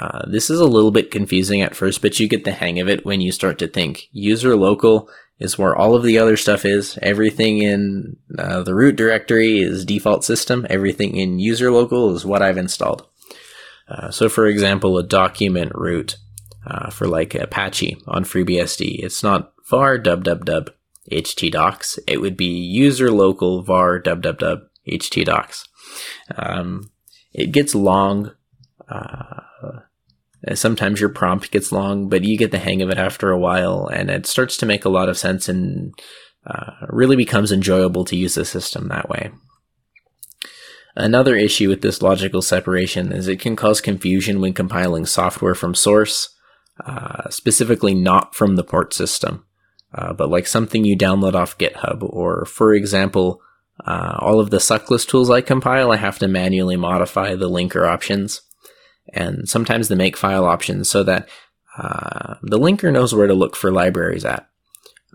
Uh, 0.00 0.28
this 0.28 0.50
is 0.50 0.58
a 0.58 0.66
little 0.66 0.90
bit 0.90 1.10
confusing 1.10 1.60
at 1.60 1.76
first, 1.76 2.02
but 2.02 2.18
you 2.18 2.26
get 2.26 2.44
the 2.44 2.52
hang 2.52 2.80
of 2.80 2.88
it 2.88 3.04
when 3.04 3.20
you 3.20 3.30
start 3.30 3.58
to 3.58 3.68
think. 3.68 4.08
User 4.10 4.56
local 4.56 5.08
is 5.42 5.58
where 5.58 5.76
all 5.76 5.94
of 5.94 6.04
the 6.04 6.18
other 6.18 6.36
stuff 6.36 6.64
is. 6.64 6.98
Everything 7.02 7.58
in 7.58 8.16
uh, 8.38 8.62
the 8.62 8.74
root 8.74 8.96
directory 8.96 9.58
is 9.58 9.84
default 9.84 10.24
system. 10.24 10.66
Everything 10.70 11.16
in 11.16 11.38
user 11.38 11.70
local 11.70 12.14
is 12.14 12.24
what 12.24 12.42
I've 12.42 12.58
installed. 12.58 13.06
Uh, 13.88 14.10
so, 14.10 14.28
for 14.28 14.46
example, 14.46 14.96
a 14.96 15.02
document 15.02 15.72
root 15.74 16.16
uh, 16.66 16.90
for 16.90 17.08
like 17.08 17.34
Apache 17.34 17.96
on 18.06 18.24
FreeBSD, 18.24 19.02
it's 19.02 19.22
not 19.22 19.52
var 19.68 19.98
www 19.98 20.68
htdocs. 21.10 21.98
It 22.06 22.20
would 22.20 22.36
be 22.36 22.46
user 22.46 23.10
local 23.10 23.62
var 23.62 24.00
www 24.00 24.62
htdocs. 24.88 25.66
Um, 26.36 26.90
it 27.32 27.52
gets 27.52 27.74
long. 27.74 28.32
Uh, 28.88 29.40
sometimes 30.54 31.00
your 31.00 31.08
prompt 31.08 31.50
gets 31.50 31.72
long, 31.72 32.08
but 32.08 32.24
you 32.24 32.36
get 32.36 32.50
the 32.50 32.58
hang 32.58 32.82
of 32.82 32.90
it 32.90 32.98
after 32.98 33.30
a 33.30 33.38
while, 33.38 33.86
and 33.86 34.10
it 34.10 34.26
starts 34.26 34.56
to 34.58 34.66
make 34.66 34.84
a 34.84 34.90
lot 34.90 35.08
of 35.08 35.18
sense 35.18 35.48
and 35.48 35.94
uh, 36.46 36.72
really 36.88 37.16
becomes 37.16 37.52
enjoyable 37.52 38.04
to 38.04 38.16
use 38.16 38.34
the 38.34 38.44
system 38.44 38.88
that 38.88 39.08
way. 39.08 39.30
Another 40.94 41.36
issue 41.36 41.68
with 41.68 41.80
this 41.80 42.02
logical 42.02 42.42
separation 42.42 43.12
is 43.12 43.28
it 43.28 43.40
can 43.40 43.56
cause 43.56 43.80
confusion 43.80 44.40
when 44.40 44.52
compiling 44.52 45.06
software 45.06 45.54
from 45.54 45.74
source, 45.74 46.34
uh, 46.84 47.30
specifically 47.30 47.94
not 47.94 48.34
from 48.34 48.56
the 48.56 48.64
port 48.64 48.92
system, 48.92 49.46
uh, 49.94 50.12
but 50.12 50.28
like 50.28 50.46
something 50.46 50.84
you 50.84 50.98
download 50.98 51.34
off 51.34 51.56
GitHub. 51.56 52.02
Or, 52.02 52.44
for 52.44 52.74
example, 52.74 53.40
uh, 53.86 54.16
all 54.18 54.38
of 54.38 54.50
the 54.50 54.58
suckless 54.58 55.06
tools 55.06 55.30
I 55.30 55.40
compile, 55.40 55.92
I 55.92 55.96
have 55.96 56.18
to 56.18 56.28
manually 56.28 56.76
modify 56.76 57.36
the 57.36 57.48
linker 57.48 57.88
options 57.88 58.42
and 59.12 59.48
sometimes 59.48 59.88
the 59.88 59.94
makefile 59.94 60.44
options 60.44 60.88
so 60.88 61.02
that 61.02 61.28
uh, 61.76 62.34
the 62.42 62.58
linker 62.58 62.92
knows 62.92 63.14
where 63.14 63.26
to 63.26 63.34
look 63.34 63.56
for 63.56 63.70
libraries 63.70 64.24
at. 64.24 64.48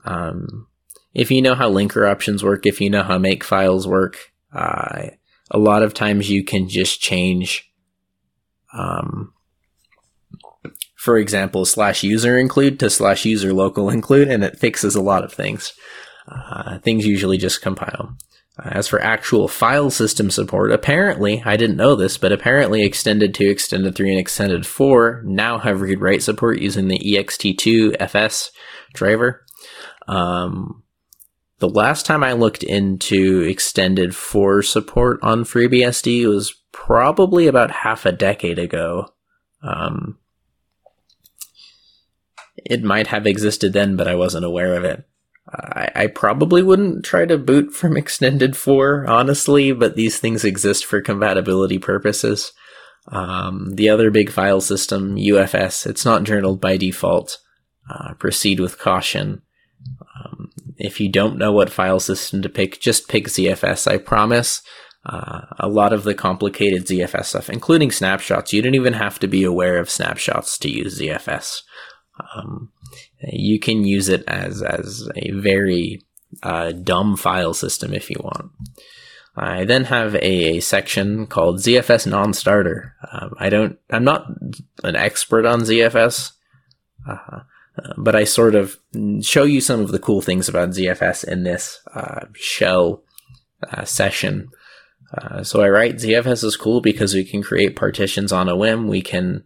Um, 0.05 0.67
if 1.13 1.31
you 1.31 1.41
know 1.41 1.55
how 1.55 1.71
linker 1.71 2.09
options 2.09 2.43
work, 2.43 2.65
if 2.65 2.79
you 2.79 2.89
know 2.89 3.03
how 3.03 3.17
makefiles 3.17 3.85
work, 3.85 4.31
uh, 4.53 5.07
a 5.51 5.57
lot 5.57 5.83
of 5.83 5.93
times 5.93 6.29
you 6.29 6.43
can 6.43 6.69
just 6.69 7.01
change, 7.01 7.71
um, 8.73 9.33
for 10.95 11.17
example, 11.17 11.65
slash 11.65 12.03
user 12.03 12.37
include 12.37 12.79
to 12.79 12.89
slash 12.89 13.25
user 13.25 13.53
local 13.53 13.89
include, 13.89 14.29
and 14.29 14.43
it 14.43 14.59
fixes 14.59 14.95
a 14.95 15.01
lot 15.01 15.23
of 15.23 15.33
things. 15.33 15.73
Uh, 16.27 16.79
things 16.79 17.05
usually 17.05 17.37
just 17.37 17.61
compile. 17.61 18.17
As 18.63 18.87
for 18.87 18.99
actual 18.99 19.47
file 19.47 19.91
system 19.91 20.31
support, 20.31 20.71
apparently, 20.71 21.43
I 21.45 21.57
didn't 21.57 21.77
know 21.77 21.95
this, 21.95 22.17
but 22.17 22.31
apparently 22.31 22.83
Extended 22.83 23.35
2, 23.35 23.49
Extended 23.49 23.95
3, 23.95 24.11
and 24.11 24.19
Extended 24.19 24.65
4 24.65 25.21
now 25.25 25.59
have 25.59 25.81
read 25.81 26.01
write 26.01 26.23
support 26.23 26.59
using 26.59 26.87
the 26.87 26.99
ext2 26.99 27.95
fs 28.01 28.51
driver. 28.93 29.45
Um, 30.07 30.83
the 31.59 31.69
last 31.69 32.05
time 32.07 32.23
I 32.23 32.33
looked 32.33 32.63
into 32.63 33.41
Extended 33.41 34.15
4 34.15 34.63
support 34.63 35.19
on 35.21 35.43
FreeBSD 35.43 36.27
was 36.27 36.55
probably 36.71 37.45
about 37.45 37.71
half 37.71 38.05
a 38.07 38.11
decade 38.11 38.57
ago. 38.57 39.13
Um, 39.61 40.17
it 42.57 42.83
might 42.83 43.07
have 43.07 43.27
existed 43.27 43.73
then, 43.73 43.95
but 43.95 44.07
I 44.07 44.15
wasn't 44.15 44.45
aware 44.45 44.75
of 44.75 44.83
it. 44.83 45.07
I, 45.49 45.89
I, 45.95 46.07
probably 46.07 46.61
wouldn't 46.61 47.05
try 47.05 47.25
to 47.25 47.37
boot 47.37 47.73
from 47.73 47.95
Extended 47.97 48.57
4, 48.57 49.07
honestly, 49.07 49.71
but 49.71 49.95
these 49.95 50.19
things 50.19 50.43
exist 50.43 50.85
for 50.85 51.01
compatibility 51.01 51.79
purposes. 51.79 52.51
Um, 53.09 53.75
the 53.75 53.89
other 53.89 54.11
big 54.11 54.29
file 54.29 54.59
system, 54.59 55.15
UFS, 55.15 55.87
it's 55.87 56.03
not 56.03 56.23
journaled 56.23 56.59
by 56.59 56.75
default. 56.77 57.37
Uh, 57.89 58.13
proceed 58.15 58.59
with 58.59 58.77
caution. 58.77 59.41
Um, 60.01 60.51
if 60.77 60.99
you 60.99 61.09
don't 61.09 61.37
know 61.37 61.53
what 61.53 61.69
file 61.69 62.01
system 62.01 62.41
to 62.41 62.49
pick, 62.49 62.81
just 62.81 63.07
pick 63.07 63.27
ZFS, 63.27 63.89
I 63.89 63.97
promise. 63.97 64.61
Uh, 65.05 65.41
a 65.57 65.69
lot 65.69 65.93
of 65.93 66.03
the 66.03 66.13
complicated 66.13 66.85
ZFS 66.85 67.25
stuff, 67.25 67.49
including 67.49 67.91
snapshots, 67.91 68.51
you 68.51 68.61
don't 68.61 68.75
even 68.75 68.93
have 68.93 69.19
to 69.19 69.27
be 69.27 69.45
aware 69.45 69.77
of 69.77 69.89
snapshots 69.89 70.57
to 70.57 70.69
use 70.69 70.99
ZFS. 70.99 71.61
Um, 72.35 72.71
you 73.21 73.59
can 73.59 73.83
use 73.83 74.09
it 74.09 74.23
as 74.27 74.61
as 74.61 75.09
a 75.15 75.31
very 75.31 76.01
uh, 76.43 76.71
dumb 76.71 77.15
file 77.17 77.53
system 77.53 77.93
if 77.93 78.09
you 78.09 78.17
want. 78.19 78.51
I 79.37 79.65
then 79.65 79.83
have 79.85 80.15
a, 80.15 80.57
a 80.57 80.59
section 80.61 81.27
called 81.27 81.57
ZFS 81.57 82.07
non-starter. 82.07 82.95
Um, 83.11 83.35
I 83.37 83.49
don't, 83.49 83.77
I'm 83.91 84.03
not 84.03 84.25
an 84.83 84.95
expert 84.95 85.45
on 85.45 85.61
ZFS, 85.61 86.31
uh, 87.07 87.41
but 87.97 88.15
I 88.15 88.23
sort 88.23 88.55
of 88.55 88.77
show 89.21 89.43
you 89.43 89.61
some 89.61 89.79
of 89.79 89.91
the 89.91 89.99
cool 89.99 90.21
things 90.21 90.49
about 90.49 90.69
ZFS 90.69 91.23
in 91.23 91.43
this 91.43 91.79
uh, 91.93 92.25
shell 92.33 93.03
uh, 93.71 93.85
session. 93.85 94.49
Uh, 95.15 95.43
so 95.43 95.61
I 95.61 95.69
write 95.69 95.97
ZFS 95.97 96.43
is 96.43 96.57
cool 96.57 96.81
because 96.81 97.13
we 97.13 97.23
can 97.23 97.43
create 97.43 97.75
partitions 97.75 98.31
on 98.31 98.49
a 98.49 98.55
whim. 98.55 98.87
We 98.87 99.03
can 99.03 99.43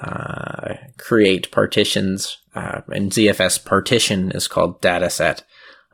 uh, 0.00 0.74
create 0.98 1.50
partitions, 1.50 2.38
uh, 2.54 2.82
and 2.88 3.12
ZFS 3.12 3.64
partition 3.64 4.30
is 4.32 4.48
called 4.48 4.82
dataset. 4.82 5.42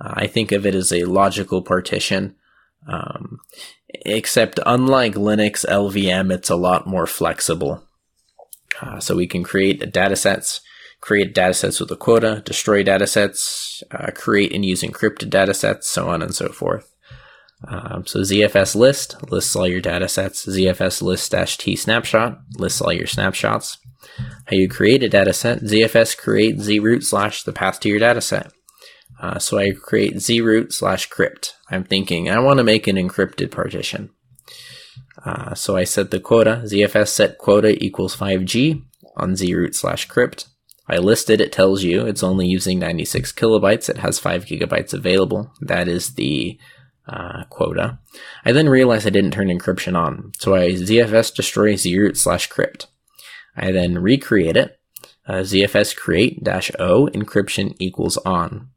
Uh, 0.01 0.15
I 0.15 0.27
think 0.27 0.53
of 0.53 0.67
it 0.67 0.75
as 0.75 0.93
a 0.93 1.05
logical 1.05 1.63
partition, 1.63 2.35
um, 2.89 3.39
except 4.05 4.59
unlike 4.67 5.15
Linux 5.15 5.65
LVM, 5.67 6.33
it's 6.33 6.51
a 6.51 6.57
lot 6.57 6.87
more 6.87 7.07
flexible. 7.07 7.85
Uh, 8.81 8.99
so 8.99 9.15
we 9.15 9.27
can 9.27 9.45
create 9.45 9.81
datasets, 9.81 10.61
create 11.01 11.35
datasets 11.35 11.79
with 11.79 11.91
a 11.91 11.97
quota, 11.97 12.43
destroy 12.45 12.83
datasets, 12.83 13.83
uh, 13.93 14.11
create 14.13 14.53
and 14.53 14.65
use 14.65 14.83
encrypted 14.83 15.31
datasets, 15.31 15.85
so 15.85 16.09
on 16.09 16.23
and 16.23 16.35
so 16.35 16.49
forth. 16.49 16.93
Um, 17.69 18.05
so 18.07 18.21
ZFS 18.21 18.75
list 18.75 19.31
lists 19.31 19.55
all 19.55 19.69
your 19.69 19.81
datasets. 19.81 20.49
ZFS 20.49 21.01
list 21.03 21.61
t 21.61 21.77
snapshot 21.77 22.41
lists 22.57 22.81
all 22.81 22.93
your 22.93 23.07
snapshots. 23.07 23.79
How 24.19 24.57
you 24.57 24.69
create 24.69 25.03
a 25.03 25.09
dataset, 25.09 25.63
ZFS 25.63 26.17
create 26.17 26.59
zroot 26.59 27.03
slash 27.03 27.43
the 27.43 27.53
path 27.53 27.81
to 27.81 27.89
your 27.89 28.01
dataset. 28.01 28.51
Uh, 29.21 29.39
so 29.39 29.59
I 29.59 29.73
create 29.73 30.15
zroot 30.15 30.73
slash 30.73 31.07
crypt. 31.07 31.55
I'm 31.71 31.85
thinking 31.85 32.29
I 32.29 32.41
want 32.41 32.59
to 32.59 32.65
make 32.65 32.87
an 32.87 32.97
encrypted 32.97 33.51
partition. 33.51 34.11
Uh, 35.25 35.55
so 35.55 35.77
I 35.77 35.85
set 35.85 36.11
the 36.11 36.21
quota, 36.21 36.63
ZFS 36.65 37.09
set 37.09 37.39
quota 37.39 37.83
equals 37.83 38.17
5G 38.17 38.83
on 39.17 39.33
zroot 39.33 39.75
slash 39.75 40.07
crypt. 40.07 40.49
I 40.89 40.99
listed 40.99 41.41
it 41.41 41.53
tells 41.53 41.85
you 41.85 42.07
it's 42.07 42.25
only 42.25 42.47
using 42.47 42.79
96 42.79 43.33
kilobytes. 43.33 43.89
It 43.89 43.99
has 43.99 44.19
5 44.19 44.45
gigabytes 44.47 44.93
available. 44.93 45.53
That 45.61 45.87
is 45.87 46.15
the 46.15 46.59
uh, 47.07 47.45
quota. 47.49 47.99
I 48.45 48.53
then 48.53 48.69
realized 48.69 49.07
I 49.07 49.11
didn't 49.11 49.31
turn 49.31 49.49
encryption 49.49 49.97
on. 49.97 50.33
So 50.39 50.55
I 50.55 50.73
ZFS 50.73 51.35
destroy 51.35 51.75
zroot 51.75 52.17
slash 52.17 52.49
crypt. 52.49 52.89
I 53.57 53.73
then 53.73 53.99
recreate 53.99 54.57
it. 54.57 54.79
Uh, 55.27 55.43
ZFS 55.43 55.95
create 55.97 56.43
dash 56.43 56.71
O 56.79 57.09
encryption 57.13 57.77
equals 57.79 58.17
on. 58.19 58.71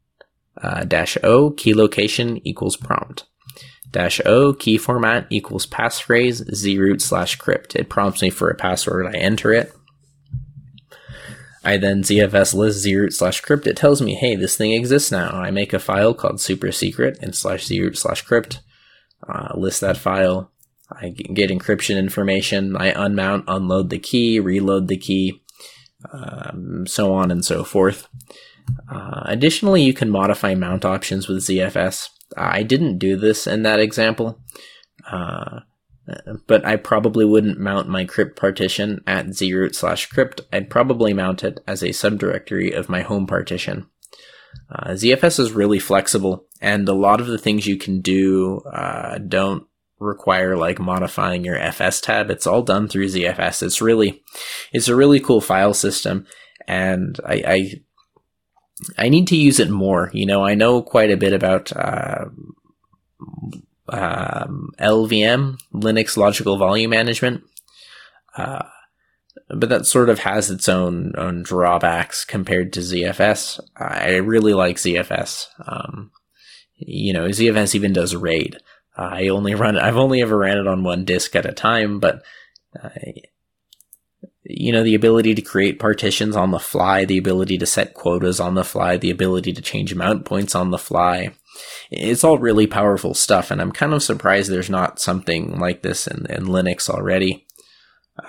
Uh, 0.60 0.84
dash 0.84 1.18
O 1.22 1.50
key 1.50 1.74
location 1.74 2.40
equals 2.46 2.76
prompt. 2.76 3.24
dash 3.90 4.20
o 4.26 4.52
key 4.52 4.76
format 4.78 5.26
equals 5.30 5.66
passphrase 5.66 6.48
zroot 6.50 7.00
slash 7.00 7.36
crypt. 7.36 7.74
It 7.76 7.88
prompts 7.88 8.22
me 8.22 8.30
for 8.30 8.50
a 8.50 8.54
password. 8.54 9.06
I 9.06 9.18
enter 9.18 9.52
it. 9.52 9.72
I 11.64 11.78
then 11.78 12.02
ZFS 12.02 12.54
list 12.54 12.86
zroot 12.86 13.12
slash 13.12 13.40
crypt. 13.40 13.66
It 13.66 13.76
tells 13.76 14.00
me, 14.00 14.14
hey, 14.14 14.36
this 14.36 14.56
thing 14.56 14.72
exists 14.72 15.10
now. 15.10 15.30
I 15.30 15.50
make 15.50 15.72
a 15.72 15.78
file 15.78 16.14
called 16.14 16.40
super 16.40 16.70
secret 16.70 17.18
and 17.20 17.34
slash 17.34 17.66
zroot 17.66 17.96
slash 17.96 18.22
crypt. 18.22 18.60
Uh, 19.28 19.48
list 19.56 19.80
that 19.80 19.96
file. 19.96 20.52
I 20.90 21.08
get 21.08 21.50
encryption 21.50 21.98
information. 21.98 22.76
I 22.76 22.92
unmount, 22.92 23.44
unload 23.48 23.90
the 23.90 23.98
key, 23.98 24.38
reload 24.38 24.88
the 24.88 24.96
key, 24.96 25.42
um, 26.12 26.86
so 26.86 27.12
on 27.12 27.30
and 27.30 27.44
so 27.44 27.64
forth. 27.64 28.08
Uh, 28.90 29.22
additionally, 29.24 29.82
you 29.82 29.92
can 29.92 30.10
modify 30.10 30.54
mount 30.54 30.84
options 30.84 31.28
with 31.28 31.38
ZFS. 31.38 32.08
I 32.36 32.62
didn't 32.62 32.98
do 32.98 33.16
this 33.16 33.46
in 33.46 33.62
that 33.62 33.80
example, 33.80 34.40
uh, 35.10 35.60
but 36.46 36.64
I 36.64 36.76
probably 36.76 37.24
wouldn't 37.24 37.58
mount 37.58 37.88
my 37.88 38.04
crypt 38.04 38.38
partition 38.38 39.02
at 39.06 39.26
zroot 39.26 39.74
slash 39.74 40.06
crypt. 40.06 40.40
I'd 40.52 40.70
probably 40.70 41.12
mount 41.12 41.44
it 41.44 41.60
as 41.66 41.82
a 41.82 41.88
subdirectory 41.88 42.76
of 42.76 42.88
my 42.88 43.02
home 43.02 43.26
partition. 43.26 43.86
Uh, 44.70 44.90
ZFS 44.90 45.38
is 45.38 45.52
really 45.52 45.78
flexible, 45.78 46.46
and 46.60 46.88
a 46.88 46.94
lot 46.94 47.20
of 47.20 47.26
the 47.26 47.38
things 47.38 47.66
you 47.66 47.76
can 47.76 48.00
do 48.00 48.60
uh, 48.72 49.18
don't 49.18 49.66
require 49.98 50.56
like 50.56 50.78
modifying 50.78 51.44
your 51.44 51.56
fstab. 51.56 52.30
It's 52.30 52.46
all 52.46 52.62
done 52.62 52.88
through 52.88 53.06
ZFS. 53.06 53.62
It's 53.62 53.80
really, 53.80 54.22
it's 54.72 54.88
a 54.88 54.96
really 54.96 55.20
cool 55.20 55.40
file 55.40 55.74
system, 55.74 56.26
and 56.66 57.18
I, 57.24 57.34
I, 57.46 57.72
I 58.98 59.08
need 59.08 59.26
to 59.28 59.36
use 59.36 59.58
it 59.58 59.70
more. 59.70 60.10
You 60.12 60.26
know, 60.26 60.44
I 60.44 60.54
know 60.54 60.82
quite 60.82 61.10
a 61.10 61.16
bit 61.16 61.32
about 61.32 61.74
uh, 61.74 62.26
um, 63.88 64.72
LVM, 64.78 65.58
Linux 65.72 66.16
Logical 66.16 66.56
Volume 66.58 66.90
Management. 66.90 67.44
Uh, 68.36 68.64
but 69.48 69.68
that 69.68 69.86
sort 69.86 70.08
of 70.08 70.20
has 70.20 70.50
its 70.50 70.68
own 70.68 71.12
own 71.16 71.42
drawbacks 71.42 72.24
compared 72.24 72.72
to 72.72 72.80
ZFS. 72.80 73.60
I 73.76 74.16
really 74.16 74.54
like 74.54 74.76
ZFS. 74.76 75.46
Um, 75.66 76.10
you 76.76 77.12
know, 77.12 77.26
ZFS 77.26 77.74
even 77.74 77.92
does 77.92 78.14
RAID. 78.14 78.58
I 78.96 79.28
only 79.28 79.54
run. 79.54 79.78
I've 79.78 79.96
only 79.96 80.22
ever 80.22 80.38
ran 80.38 80.58
it 80.58 80.66
on 80.66 80.82
one 80.82 81.04
disk 81.04 81.36
at 81.36 81.46
a 81.46 81.52
time, 81.52 82.00
but 82.00 82.22
you 84.48 84.72
know, 84.72 84.82
the 84.82 84.94
ability 84.94 85.34
to 85.34 85.42
create 85.42 85.78
partitions 85.78 86.36
on 86.36 86.50
the 86.50 86.58
fly, 86.58 87.04
the 87.04 87.18
ability 87.18 87.58
to 87.58 87.66
set 87.66 87.94
quotas 87.94 88.40
on 88.40 88.54
the 88.54 88.64
fly, 88.64 88.96
the 88.96 89.10
ability 89.10 89.52
to 89.52 89.62
change 89.62 89.94
mount 89.94 90.24
points 90.24 90.54
on 90.54 90.70
the 90.70 90.78
fly. 90.78 91.32
It's 91.90 92.22
all 92.22 92.38
really 92.38 92.66
powerful 92.66 93.14
stuff, 93.14 93.50
and 93.50 93.60
I'm 93.60 93.72
kind 93.72 93.92
of 93.92 94.02
surprised 94.02 94.50
there's 94.50 94.70
not 94.70 95.00
something 95.00 95.58
like 95.58 95.82
this 95.82 96.06
in, 96.06 96.26
in 96.26 96.46
Linux 96.46 96.88
already. 96.88 97.46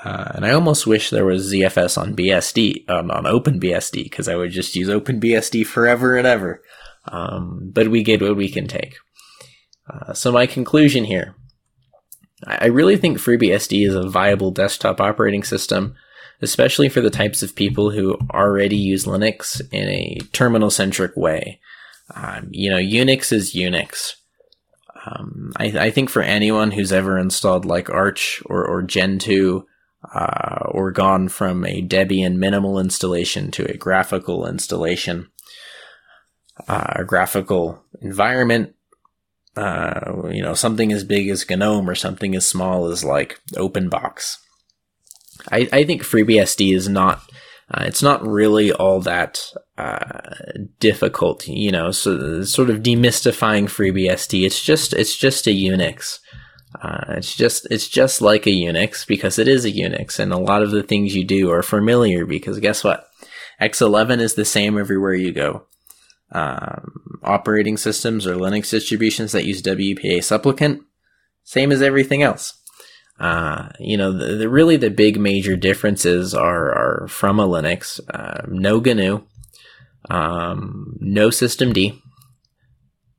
Uh, 0.04 0.32
and 0.36 0.46
I 0.46 0.52
almost 0.52 0.88
wish 0.88 1.10
there 1.10 1.26
was 1.26 1.52
ZFS 1.52 1.98
on 1.98 2.16
BSD, 2.16 2.90
um, 2.90 3.10
on 3.12 3.24
OpenBSD, 3.24 4.04
because 4.04 4.28
I 4.28 4.36
would 4.36 4.52
just 4.52 4.76
use 4.76 4.90
OpenBSD 4.90 5.66
forever 5.66 6.18
and 6.18 6.28
ever. 6.28 6.62
Um, 7.06 7.72
but 7.74 7.88
we 7.88 8.04
get 8.04 8.22
what 8.22 8.36
we 8.36 8.50
can 8.50 8.68
take. 8.68 8.96
Uh, 9.90 10.14
so 10.14 10.32
my 10.32 10.46
conclusion 10.46 11.06
here, 11.06 11.36
I 12.46 12.68
really 12.68 12.98
think 12.98 13.18
FreeBSD 13.18 13.88
is 13.88 13.96
a 13.96 14.08
viable 14.08 14.52
desktop 14.52 15.02
operating 15.02 15.44
system, 15.44 15.96
especially 16.42 16.90
for 16.90 17.02
the 17.02 17.10
types 17.10 17.42
of 17.42 17.56
people 17.56 17.90
who 17.90 18.18
already 18.32 18.78
use 18.78 19.06
Linux 19.06 19.62
in 19.72 19.88
a 19.88 20.20
terminal-centric 20.34 21.18
way. 21.18 21.60
Um, 22.14 22.50
you 22.52 22.70
know, 22.70 22.78
Unix 22.78 23.34
is 23.34 23.56
Unix. 23.56 24.14
Um, 25.06 25.52
I, 25.58 25.66
I, 25.66 25.92
think 25.92 26.10
for 26.10 26.22
anyone 26.22 26.72
who's 26.72 26.92
ever 26.92 27.18
installed 27.18 27.66
like 27.66 27.90
Arch 27.90 28.42
or, 28.46 28.66
or 28.66 28.82
Gentoo, 28.82 29.64
uh, 30.14 30.60
or 30.70 30.92
gone 30.92 31.28
from 31.28 31.66
a 31.66 31.82
Debian 31.82 32.36
minimal 32.36 32.80
installation 32.80 33.52
to 33.52 33.66
a 33.66 33.78
graphical 33.78 34.46
installation, 34.48 35.30
uh, 36.68 36.94
a 36.98 37.04
graphical 37.04 37.84
environment, 38.02 38.76
uh, 39.58 40.30
you 40.30 40.42
know, 40.42 40.54
something 40.54 40.92
as 40.94 41.04
big 41.04 41.30
as 41.30 41.50
GNOME 41.50 41.90
or 41.90 41.96
something 41.96 42.36
as 42.36 42.46
small 42.46 42.88
as 42.88 43.04
like 43.04 43.40
OpenBox. 43.54 44.38
I, 45.52 45.68
I 45.74 45.84
think 45.84 46.04
FreeBSD 46.04 46.76
is 46.76 46.88
not, 46.88 47.22
uh, 47.72 47.84
it's 47.88 48.04
not 48.04 48.26
really 48.26 48.72
all 48.72 49.02
that 49.02 49.42
uh, 49.78 50.36
difficult, 50.80 51.48
you 51.48 51.72
know. 51.72 51.92
So 51.92 52.44
sort 52.44 52.70
of 52.70 52.84
demystifying 52.84 53.66
FreeBSD. 53.66 54.46
It's 54.46 54.62
just 54.62 54.94
it's 54.94 55.16
just 55.16 55.48
a 55.48 55.52
Unix. 55.52 56.20
Uh, 56.80 57.16
it's 57.18 57.36
just 57.36 57.68
it's 57.72 57.88
just 57.88 58.22
like 58.22 58.46
a 58.46 58.52
Unix 58.52 59.08
because 59.08 59.40
it 59.40 59.48
is 59.48 59.66
a 59.66 59.72
Unix, 59.72 60.20
and 60.20 60.32
a 60.32 60.38
lot 60.38 60.62
of 60.62 60.72
the 60.72 60.84
things 60.84 61.16
you 61.16 61.24
do 61.24 61.50
are 61.52 61.64
familiar 61.64 62.26
because 62.26 62.60
guess 62.60 62.84
what? 62.84 63.08
X11 63.60 64.20
is 64.20 64.36
the 64.36 64.46
same 64.46 64.78
everywhere 64.78 65.16
you 65.16 65.32
go 65.32 65.66
um, 66.32 67.20
operating 67.24 67.78
systems 67.78 68.28
or 68.28 68.36
Linux 68.36 68.70
distributions 68.70 69.32
that 69.32 69.46
use 69.46 69.62
WPA 69.62 70.24
supplicant, 70.24 70.84
same 71.44 71.72
as 71.72 71.82
everything 71.82 72.24
else. 72.24 72.54
Uh, 73.20 73.70
you 73.80 73.98
know, 73.98 74.12
the, 74.12 74.36
the, 74.36 74.50
really 74.50 74.78
the 74.78 74.92
big 74.92 75.20
major 75.20 75.56
differences 75.56 76.34
are, 76.34 76.70
are 76.72 77.08
from 77.08 77.40
a 77.40 77.48
Linux, 77.48 78.00
uh, 78.14 78.46
no 78.48 78.80
GNU, 78.80 79.24
um, 80.10 80.96
no 81.00 81.30
systemd, 81.30 82.00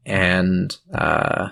and 0.06 0.76
uh, 0.94 1.48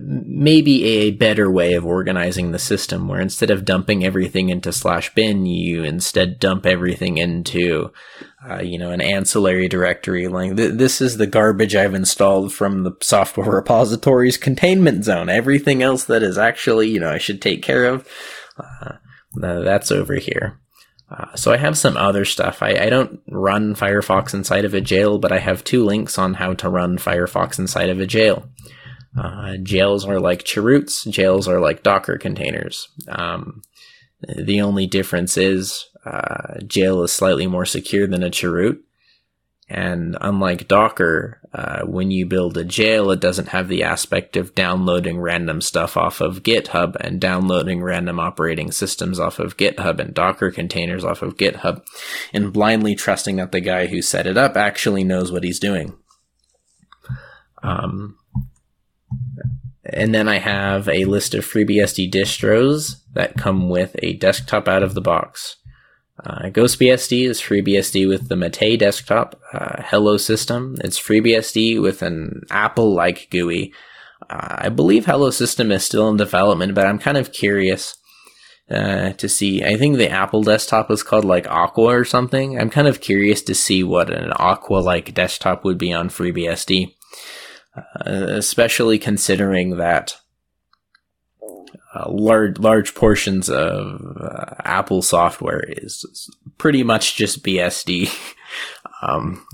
maybe 0.00 0.84
a 0.84 1.10
better 1.12 1.50
way 1.50 1.74
of 1.74 1.86
organizing 1.86 2.52
the 2.52 2.58
system 2.58 3.08
where 3.08 3.20
instead 3.20 3.50
of 3.50 3.64
dumping 3.64 4.04
everything 4.04 4.48
into 4.48 4.72
slash 4.72 5.12
bin, 5.14 5.46
you 5.46 5.84
instead 5.84 6.38
dump 6.38 6.66
everything 6.66 7.18
into, 7.18 7.92
uh, 8.48 8.60
you 8.60 8.78
know, 8.78 8.90
an 8.90 9.00
ancillary 9.00 9.68
directory. 9.68 10.28
Like 10.28 10.56
th- 10.56 10.74
this 10.74 11.00
is 11.00 11.16
the 11.16 11.26
garbage 11.26 11.74
I've 11.74 11.94
installed 11.94 12.52
from 12.52 12.82
the 12.82 12.92
software 13.00 13.50
repository's 13.56 14.36
containment 14.36 15.04
zone. 15.04 15.28
Everything 15.28 15.82
else 15.82 16.04
that 16.04 16.22
is 16.22 16.38
actually, 16.38 16.88
you 16.88 17.00
know, 17.00 17.10
I 17.10 17.18
should 17.18 17.40
take 17.40 17.62
care 17.62 17.86
of, 17.86 18.08
uh, 18.58 18.96
that's 19.34 19.90
over 19.90 20.14
here. 20.14 20.58
Uh, 21.10 21.34
so 21.34 21.52
I 21.52 21.56
have 21.56 21.76
some 21.76 21.96
other 21.96 22.24
stuff. 22.24 22.62
I, 22.62 22.70
I, 22.74 22.88
don't 22.88 23.20
run 23.28 23.74
Firefox 23.74 24.32
inside 24.32 24.64
of 24.64 24.74
a 24.74 24.80
jail, 24.80 25.18
but 25.18 25.32
I 25.32 25.38
have 25.38 25.64
two 25.64 25.84
links 25.84 26.18
on 26.18 26.34
how 26.34 26.54
to 26.54 26.68
run 26.68 26.98
Firefox 26.98 27.58
inside 27.58 27.90
of 27.90 27.98
a 27.98 28.06
jail. 28.06 28.48
Uh, 29.16 29.56
jails 29.62 30.06
are 30.06 30.20
like 30.20 30.46
chroots. 30.46 31.04
Jails 31.04 31.48
are 31.48 31.60
like 31.60 31.82
Docker 31.82 32.16
containers. 32.16 32.88
Um, 33.08 33.62
the 34.36 34.60
only 34.60 34.86
difference 34.86 35.36
is 35.36 35.86
uh, 36.04 36.60
jail 36.66 37.02
is 37.02 37.12
slightly 37.12 37.46
more 37.46 37.64
secure 37.64 38.06
than 38.06 38.22
a 38.22 38.30
chroot. 38.30 38.80
And 39.68 40.16
unlike 40.20 40.66
Docker, 40.66 41.40
uh, 41.54 41.82
when 41.82 42.10
you 42.10 42.26
build 42.26 42.56
a 42.56 42.64
jail, 42.64 43.12
it 43.12 43.20
doesn't 43.20 43.48
have 43.48 43.68
the 43.68 43.84
aspect 43.84 44.36
of 44.36 44.56
downloading 44.56 45.20
random 45.20 45.60
stuff 45.60 45.96
off 45.96 46.20
of 46.20 46.42
GitHub 46.42 46.96
and 46.96 47.20
downloading 47.20 47.80
random 47.80 48.18
operating 48.18 48.72
systems 48.72 49.20
off 49.20 49.38
of 49.38 49.56
GitHub 49.56 50.00
and 50.00 50.12
Docker 50.12 50.50
containers 50.50 51.04
off 51.04 51.22
of 51.22 51.36
GitHub 51.36 51.84
and 52.32 52.52
blindly 52.52 52.96
trusting 52.96 53.36
that 53.36 53.52
the 53.52 53.60
guy 53.60 53.86
who 53.86 54.02
set 54.02 54.26
it 54.26 54.36
up 54.36 54.56
actually 54.56 55.04
knows 55.04 55.30
what 55.30 55.44
he's 55.44 55.60
doing. 55.60 55.96
Um, 57.62 58.16
and 59.84 60.14
then 60.14 60.28
I 60.28 60.38
have 60.38 60.88
a 60.88 61.04
list 61.04 61.34
of 61.34 61.44
FreeBSD 61.44 62.12
distros 62.12 62.96
that 63.14 63.36
come 63.36 63.68
with 63.68 63.96
a 64.00 64.14
desktop 64.14 64.68
out 64.68 64.82
of 64.82 64.94
the 64.94 65.00
box. 65.00 65.56
Uh, 66.24 66.50
GhostBSD 66.50 67.28
is 67.28 67.40
FreeBSD 67.40 68.06
with 68.06 68.28
the 68.28 68.36
Mate 68.36 68.78
desktop. 68.78 69.40
Uh, 69.52 69.82
Hello 69.86 70.18
System, 70.18 70.76
it's 70.84 71.00
FreeBSD 71.00 71.80
with 71.80 72.02
an 72.02 72.42
Apple-like 72.50 73.28
GUI. 73.30 73.72
Uh, 74.28 74.56
I 74.58 74.68
believe 74.68 75.06
Hello 75.06 75.30
System 75.30 75.72
is 75.72 75.84
still 75.84 76.10
in 76.10 76.18
development, 76.18 76.74
but 76.74 76.86
I'm 76.86 76.98
kind 76.98 77.16
of 77.16 77.32
curious 77.32 77.96
uh, 78.70 79.12
to 79.14 79.28
see. 79.28 79.64
I 79.64 79.76
think 79.76 79.96
the 79.96 80.10
Apple 80.10 80.42
desktop 80.42 80.90
is 80.90 81.02
called 81.02 81.24
like 81.24 81.48
Aqua 81.48 81.96
or 81.96 82.04
something. 82.04 82.58
I'm 82.58 82.70
kind 82.70 82.86
of 82.86 83.00
curious 83.00 83.40
to 83.42 83.54
see 83.54 83.82
what 83.82 84.12
an 84.12 84.32
Aqua-like 84.36 85.14
desktop 85.14 85.64
would 85.64 85.78
be 85.78 85.92
on 85.92 86.10
FreeBSD. 86.10 86.94
Uh, 88.06 88.26
especially 88.28 88.98
considering 88.98 89.76
that 89.76 90.16
uh, 91.94 92.08
large 92.08 92.58
large 92.58 92.94
portions 92.94 93.50
of 93.50 94.16
uh, 94.20 94.54
Apple 94.64 95.02
software 95.02 95.62
is 95.66 96.30
pretty 96.58 96.82
much 96.82 97.16
just 97.16 97.42
BSD. 97.42 98.14
um, 99.02 99.46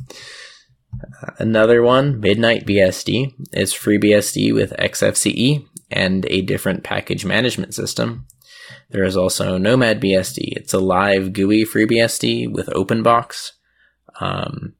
another 1.39 1.83
one, 1.83 2.21
Midnight 2.21 2.67
BSD, 2.67 3.33
is 3.53 3.73
FreeBSD 3.73 4.55
with 4.55 4.73
XFCE 4.79 5.67
and 5.91 6.27
a 6.27 6.43
different 6.43 6.85
package 6.85 7.25
management 7.25 7.75
system. 7.75 8.27
There 8.91 9.05
is 9.05 9.17
also 9.17 9.59
Nomad 9.59 10.01
BSD. 10.01 10.53
It's 10.57 10.75
a 10.75 10.79
live 10.79 11.33
GUI 11.33 11.65
FreeBSD 11.65 12.53
with 12.53 12.69
OpenBox. 12.69 13.53
Um, 14.21 14.76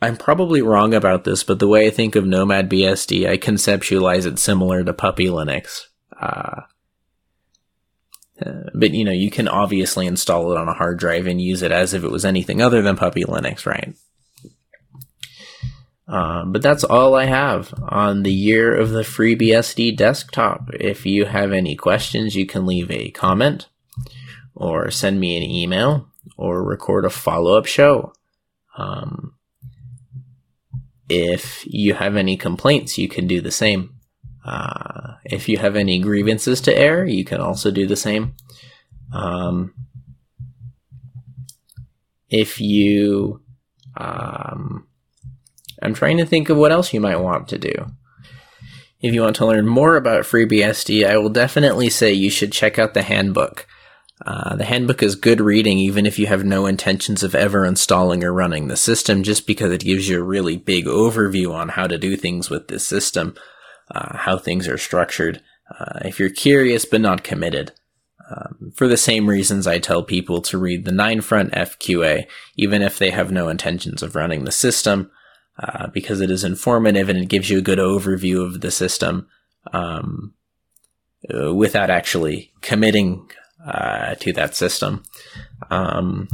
I'm 0.00 0.16
probably 0.16 0.62
wrong 0.62 0.94
about 0.94 1.24
this, 1.24 1.42
but 1.42 1.58
the 1.58 1.66
way 1.66 1.86
I 1.86 1.90
think 1.90 2.14
of 2.14 2.24
Nomad 2.24 2.70
BSD, 2.70 3.28
I 3.28 3.36
conceptualize 3.36 4.26
it 4.26 4.38
similar 4.38 4.84
to 4.84 4.92
Puppy 4.92 5.26
Linux. 5.26 5.86
Uh, 6.20 6.62
uh, 8.44 8.70
but 8.74 8.92
you 8.92 9.04
know, 9.04 9.12
you 9.12 9.30
can 9.30 9.48
obviously 9.48 10.06
install 10.06 10.52
it 10.52 10.58
on 10.58 10.68
a 10.68 10.74
hard 10.74 10.98
drive 10.98 11.26
and 11.26 11.40
use 11.40 11.62
it 11.62 11.72
as 11.72 11.94
if 11.94 12.04
it 12.04 12.10
was 12.10 12.24
anything 12.24 12.62
other 12.62 12.80
than 12.82 12.96
Puppy 12.96 13.24
Linux, 13.24 13.66
right? 13.66 13.94
Uh, 16.06 16.44
but 16.46 16.62
that's 16.62 16.84
all 16.84 17.14
I 17.14 17.26
have 17.26 17.74
on 17.88 18.22
the 18.22 18.32
year 18.32 18.74
of 18.74 18.90
the 18.90 19.02
FreeBSD 19.02 19.96
desktop. 19.96 20.70
If 20.72 21.04
you 21.04 21.26
have 21.26 21.52
any 21.52 21.76
questions, 21.76 22.34
you 22.34 22.46
can 22.46 22.64
leave 22.64 22.90
a 22.90 23.10
comment 23.10 23.68
or 24.54 24.90
send 24.90 25.20
me 25.20 25.36
an 25.36 25.42
email 25.42 26.08
or 26.36 26.62
record 26.62 27.04
a 27.04 27.10
follow 27.10 27.58
up 27.58 27.66
show. 27.66 28.12
Um, 28.78 29.34
if 31.08 31.64
you 31.66 31.94
have 31.94 32.16
any 32.16 32.36
complaints, 32.36 32.98
you 32.98 33.08
can 33.08 33.26
do 33.26 33.40
the 33.40 33.50
same. 33.50 33.94
Uh, 34.44 35.14
if 35.24 35.48
you 35.48 35.58
have 35.58 35.76
any 35.76 35.98
grievances 35.98 36.60
to 36.62 36.76
air, 36.76 37.04
you 37.04 37.24
can 37.24 37.40
also 37.40 37.70
do 37.70 37.86
the 37.86 37.96
same. 37.96 38.34
Um, 39.12 39.74
if 42.28 42.60
you, 42.60 43.42
um, 43.96 44.86
I'm 45.82 45.94
trying 45.94 46.18
to 46.18 46.26
think 46.26 46.48
of 46.48 46.56
what 46.56 46.72
else 46.72 46.92
you 46.92 47.00
might 47.00 47.20
want 47.20 47.48
to 47.48 47.58
do. 47.58 47.74
If 49.00 49.14
you 49.14 49.22
want 49.22 49.36
to 49.36 49.46
learn 49.46 49.66
more 49.66 49.96
about 49.96 50.24
FreeBSD, 50.24 51.06
I 51.06 51.16
will 51.18 51.28
definitely 51.30 51.88
say 51.88 52.12
you 52.12 52.30
should 52.30 52.52
check 52.52 52.78
out 52.78 52.94
the 52.94 53.02
handbook. 53.02 53.66
Uh, 54.26 54.56
the 54.56 54.64
handbook 54.64 55.02
is 55.02 55.14
good 55.14 55.40
reading 55.40 55.78
even 55.78 56.04
if 56.04 56.18
you 56.18 56.26
have 56.26 56.44
no 56.44 56.66
intentions 56.66 57.22
of 57.22 57.34
ever 57.34 57.64
installing 57.64 58.24
or 58.24 58.32
running 58.32 58.68
the 58.68 58.76
system, 58.76 59.22
just 59.22 59.46
because 59.46 59.72
it 59.72 59.84
gives 59.84 60.08
you 60.08 60.20
a 60.20 60.24
really 60.24 60.56
big 60.56 60.86
overview 60.86 61.54
on 61.54 61.68
how 61.68 61.86
to 61.86 61.98
do 61.98 62.16
things 62.16 62.50
with 62.50 62.68
this 62.68 62.86
system 62.86 63.34
uh, 63.90 64.16
how 64.18 64.38
things 64.38 64.68
are 64.68 64.78
structured. 64.78 65.42
Uh, 65.78 66.00
if 66.04 66.18
you're 66.18 66.30
curious 66.30 66.84
but 66.84 67.00
not 67.00 67.24
committed, 67.24 67.72
um, 68.30 68.72
for 68.74 68.88
the 68.88 68.96
same 68.96 69.28
reasons 69.28 69.66
I 69.66 69.78
tell 69.78 70.02
people 70.02 70.42
to 70.42 70.58
read 70.58 70.84
the 70.84 70.90
9front 70.90 71.50
FQA, 71.52 72.26
even 72.56 72.82
if 72.82 72.98
they 72.98 73.10
have 73.10 73.32
no 73.32 73.48
intentions 73.48 74.02
of 74.02 74.14
running 74.14 74.44
the 74.44 74.52
system, 74.52 75.10
uh, 75.58 75.88
because 75.88 76.20
it 76.20 76.30
is 76.30 76.44
informative 76.44 77.08
and 77.08 77.18
it 77.18 77.28
gives 77.28 77.50
you 77.50 77.58
a 77.58 77.62
good 77.62 77.78
overview 77.78 78.44
of 78.44 78.60
the 78.60 78.70
system 78.70 79.26
um, 79.72 80.34
uh, 81.34 81.52
without 81.54 81.90
actually 81.90 82.52
committing 82.60 83.28
uh, 83.64 84.14
to 84.16 84.32
that 84.34 84.54
system. 84.54 85.02
Um, 85.70 86.28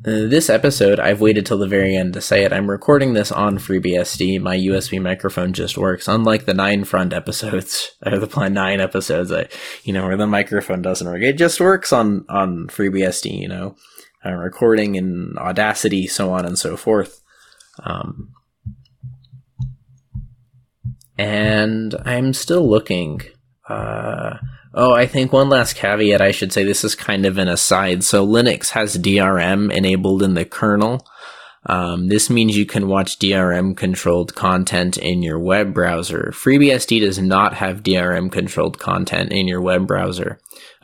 this 0.00 0.48
episode, 0.48 1.00
I've 1.00 1.20
waited 1.20 1.44
till 1.44 1.58
the 1.58 1.66
very 1.66 1.96
end 1.96 2.14
to 2.14 2.20
say 2.20 2.44
it. 2.44 2.52
I'm 2.52 2.70
recording 2.70 3.14
this 3.14 3.32
on 3.32 3.58
FreeBSD. 3.58 4.40
My 4.40 4.56
USB 4.56 5.02
microphone 5.02 5.52
just 5.52 5.76
works. 5.76 6.06
Unlike 6.06 6.46
the 6.46 6.52
9front 6.52 7.12
episodes, 7.12 7.90
or 8.06 8.18
the 8.18 8.28
Plan 8.28 8.52
9 8.54 8.80
episodes, 8.80 9.32
I, 9.32 9.48
you 9.82 9.92
know, 9.92 10.06
where 10.06 10.16
the 10.16 10.26
microphone 10.26 10.82
doesn't 10.82 11.06
work. 11.06 11.22
It 11.22 11.36
just 11.36 11.60
works 11.60 11.92
on, 11.92 12.24
on 12.28 12.68
FreeBSD, 12.68 13.38
you 13.38 13.48
know, 13.48 13.74
I'm 14.24 14.38
recording 14.38 14.94
in 14.96 15.34
Audacity, 15.38 16.06
so 16.06 16.32
on 16.32 16.44
and 16.44 16.58
so 16.58 16.76
forth. 16.76 17.20
Um, 17.82 18.32
and 21.16 21.94
I'm 22.04 22.32
still 22.34 22.68
looking. 22.68 23.22
Uh, 23.68 24.38
Oh, 24.74 24.92
I 24.92 25.06
think 25.06 25.32
one 25.32 25.48
last 25.48 25.76
caveat 25.76 26.20
I 26.20 26.30
should 26.30 26.52
say 26.52 26.64
this 26.64 26.84
is 26.84 26.94
kind 26.94 27.24
of 27.24 27.38
an 27.38 27.48
aside. 27.48 28.04
So 28.04 28.26
Linux 28.26 28.70
has 28.70 28.98
DRM 28.98 29.72
enabled 29.72 30.22
in 30.22 30.34
the 30.34 30.44
kernel. 30.44 31.06
Um, 31.66 32.08
this 32.08 32.30
means 32.30 32.56
you 32.56 32.66
can 32.66 32.88
watch 32.88 33.18
DRM 33.18 33.76
controlled 33.76 34.34
content 34.34 34.96
in 34.96 35.22
your 35.22 35.38
web 35.38 35.74
browser. 35.74 36.30
FreeBSD 36.32 37.00
does 37.00 37.18
not 37.18 37.54
have 37.54 37.82
DRM 37.82 38.30
controlled 38.30 38.78
content 38.78 39.32
in 39.32 39.48
your 39.48 39.60
web 39.60 39.86
browser, 39.86 40.38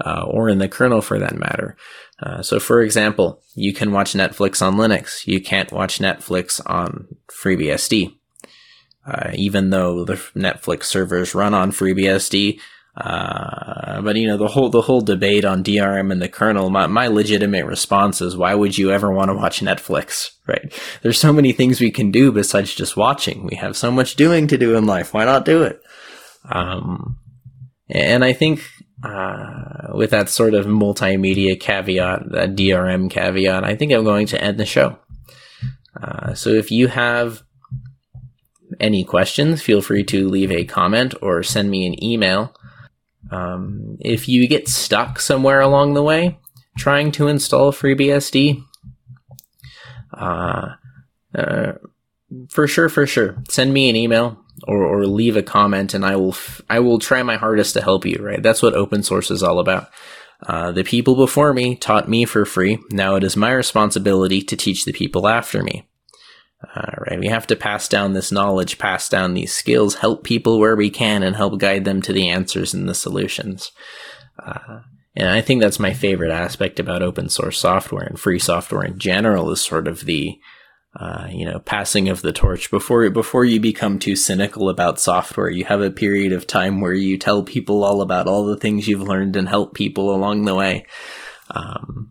uh, 0.04 0.24
or 0.26 0.48
in 0.48 0.58
the 0.58 0.68
kernel 0.68 1.00
for 1.00 1.18
that 1.18 1.38
matter. 1.38 1.76
Uh, 2.22 2.42
so, 2.42 2.60
for 2.60 2.82
example, 2.82 3.40
you 3.54 3.72
can 3.72 3.92
watch 3.92 4.12
Netflix 4.12 4.60
on 4.60 4.74
Linux. 4.74 5.26
You 5.26 5.40
can't 5.40 5.72
watch 5.72 5.98
Netflix 5.98 6.60
on 6.66 7.08
FreeBSD. 7.28 8.16
Uh, 9.06 9.30
even 9.34 9.70
though 9.70 10.04
the 10.04 10.14
Netflix 10.34 10.84
servers 10.84 11.34
run 11.34 11.52
on 11.54 11.72
FreeBSD, 11.72 12.58
uh, 12.96 14.00
but 14.02 14.14
you 14.14 14.28
know 14.28 14.36
the 14.36 14.48
whole 14.48 14.68
the 14.70 14.82
whole 14.82 15.00
debate 15.00 15.44
on 15.44 15.64
DRM 15.64 16.12
and 16.12 16.22
the 16.22 16.28
kernel. 16.28 16.70
My 16.70 16.86
my 16.86 17.08
legitimate 17.08 17.66
response 17.66 18.20
is, 18.20 18.36
why 18.36 18.54
would 18.54 18.78
you 18.78 18.92
ever 18.92 19.10
want 19.10 19.30
to 19.30 19.34
watch 19.34 19.60
Netflix? 19.60 20.30
Right? 20.46 20.78
There's 21.00 21.18
so 21.18 21.32
many 21.32 21.52
things 21.52 21.80
we 21.80 21.90
can 21.90 22.10
do 22.10 22.30
besides 22.30 22.74
just 22.74 22.98
watching. 22.98 23.46
We 23.46 23.56
have 23.56 23.78
so 23.78 23.90
much 23.90 24.14
doing 24.14 24.46
to 24.48 24.58
do 24.58 24.76
in 24.76 24.84
life. 24.84 25.14
Why 25.14 25.24
not 25.24 25.46
do 25.46 25.62
it? 25.62 25.80
Um, 26.52 27.18
and 27.88 28.22
I 28.22 28.34
think 28.34 28.60
uh, 29.02 29.94
with 29.94 30.10
that 30.10 30.28
sort 30.28 30.52
of 30.52 30.66
multimedia 30.66 31.58
caveat, 31.58 32.30
that 32.32 32.56
DRM 32.56 33.10
caveat, 33.10 33.64
I 33.64 33.74
think 33.74 33.90
I'm 33.90 34.04
going 34.04 34.26
to 34.26 34.44
end 34.44 34.60
the 34.60 34.66
show. 34.66 34.98
Uh, 35.98 36.34
so 36.34 36.50
if 36.50 36.70
you 36.70 36.88
have 36.88 37.42
any 38.78 39.02
questions, 39.02 39.62
feel 39.62 39.80
free 39.80 40.04
to 40.04 40.28
leave 40.28 40.52
a 40.52 40.64
comment 40.64 41.14
or 41.22 41.42
send 41.42 41.70
me 41.70 41.86
an 41.86 42.04
email 42.04 42.54
um, 43.34 43.96
if 44.00 44.28
you 44.28 44.46
get 44.46 44.68
stuck 44.68 45.18
somewhere 45.18 45.60
along 45.60 45.94
the 45.94 46.02
way 46.02 46.38
trying 46.78 47.12
to 47.12 47.28
install 47.28 47.72
FreeBSD, 47.72 48.62
uh, 50.16 50.68
uh, 51.34 51.72
for 52.50 52.66
sure, 52.66 52.88
for 52.88 53.06
sure, 53.06 53.42
send 53.48 53.72
me 53.72 53.90
an 53.90 53.96
email 53.96 54.38
or, 54.68 54.84
or 54.84 55.06
leave 55.06 55.36
a 55.36 55.42
comment, 55.42 55.94
and 55.94 56.04
I 56.04 56.16
will 56.16 56.32
f- 56.32 56.62
I 56.70 56.78
will 56.78 56.98
try 56.98 57.22
my 57.22 57.36
hardest 57.36 57.74
to 57.74 57.82
help 57.82 58.06
you. 58.06 58.18
Right, 58.20 58.42
that's 58.42 58.62
what 58.62 58.74
open 58.74 59.02
source 59.02 59.30
is 59.30 59.42
all 59.42 59.58
about. 59.58 59.90
Uh, 60.46 60.72
the 60.72 60.84
people 60.84 61.16
before 61.16 61.52
me 61.54 61.74
taught 61.74 62.08
me 62.08 62.24
for 62.24 62.44
free. 62.44 62.78
Now 62.90 63.16
it 63.16 63.24
is 63.24 63.36
my 63.36 63.52
responsibility 63.52 64.42
to 64.42 64.56
teach 64.56 64.84
the 64.84 64.92
people 64.92 65.26
after 65.26 65.62
me. 65.62 65.86
Uh, 66.74 66.92
right, 66.98 67.20
we 67.20 67.26
have 67.26 67.46
to 67.48 67.56
pass 67.56 67.88
down 67.88 68.12
this 68.12 68.30
knowledge, 68.30 68.78
pass 68.78 69.08
down 69.08 69.34
these 69.34 69.52
skills, 69.52 69.96
help 69.96 70.24
people 70.24 70.58
where 70.58 70.76
we 70.76 70.90
can, 70.90 71.22
and 71.22 71.36
help 71.36 71.58
guide 71.58 71.84
them 71.84 72.00
to 72.02 72.12
the 72.12 72.28
answers 72.28 72.72
and 72.72 72.88
the 72.88 72.94
solutions. 72.94 73.72
Uh, 74.38 74.80
and 75.16 75.28
I 75.28 75.40
think 75.40 75.60
that's 75.60 75.78
my 75.78 75.92
favorite 75.92 76.32
aspect 76.32 76.80
about 76.80 77.02
open 77.02 77.28
source 77.28 77.58
software 77.58 78.04
and 78.04 78.18
free 78.18 78.38
software 78.38 78.84
in 78.84 78.98
general 78.98 79.50
is 79.50 79.60
sort 79.60 79.86
of 79.86 80.04
the, 80.04 80.38
uh, 80.98 81.28
you 81.30 81.44
know, 81.44 81.60
passing 81.60 82.08
of 82.08 82.22
the 82.22 82.32
torch. 82.32 82.70
Before 82.70 83.08
before 83.10 83.44
you 83.44 83.60
become 83.60 83.98
too 83.98 84.16
cynical 84.16 84.68
about 84.68 84.98
software, 84.98 85.50
you 85.50 85.64
have 85.66 85.80
a 85.80 85.90
period 85.90 86.32
of 86.32 86.46
time 86.46 86.80
where 86.80 86.94
you 86.94 87.16
tell 87.16 87.44
people 87.44 87.84
all 87.84 88.00
about 88.00 88.26
all 88.26 88.44
the 88.44 88.56
things 88.56 88.88
you've 88.88 89.02
learned 89.02 89.36
and 89.36 89.48
help 89.48 89.74
people 89.74 90.14
along 90.14 90.44
the 90.44 90.54
way. 90.54 90.86
Um, 91.50 92.10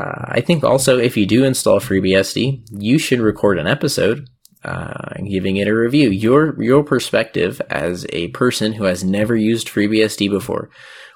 uh, 0.00 0.24
I 0.28 0.40
think 0.40 0.64
also 0.64 0.98
if 0.98 1.16
you 1.16 1.26
do 1.26 1.44
install 1.44 1.78
FreeBSD, 1.78 2.68
you 2.70 2.98
should 2.98 3.20
record 3.20 3.58
an 3.58 3.66
episode 3.66 4.28
uh, 4.64 5.14
giving 5.28 5.56
it 5.56 5.68
a 5.68 5.74
review. 5.74 6.10
Your 6.10 6.60
your 6.62 6.84
perspective 6.84 7.60
as 7.70 8.06
a 8.10 8.28
person 8.28 8.72
who 8.74 8.84
has 8.84 9.04
never 9.04 9.36
used 9.36 9.68
FreeBSD 9.68 10.30
before, 10.30 10.70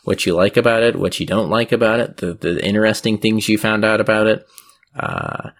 what 0.04 0.26
you 0.26 0.34
like 0.34 0.56
about 0.56 0.82
it, 0.82 0.96
what 0.96 1.18
you 1.20 1.26
don't 1.26 1.50
like 1.50 1.72
about 1.72 2.00
it, 2.00 2.18
the 2.18 2.34
the 2.34 2.64
interesting 2.64 3.18
things 3.18 3.48
you 3.48 3.58
found 3.58 3.84
out 3.84 4.00
about 4.00 4.26
it, 4.26 4.46
uh, 4.98 5.50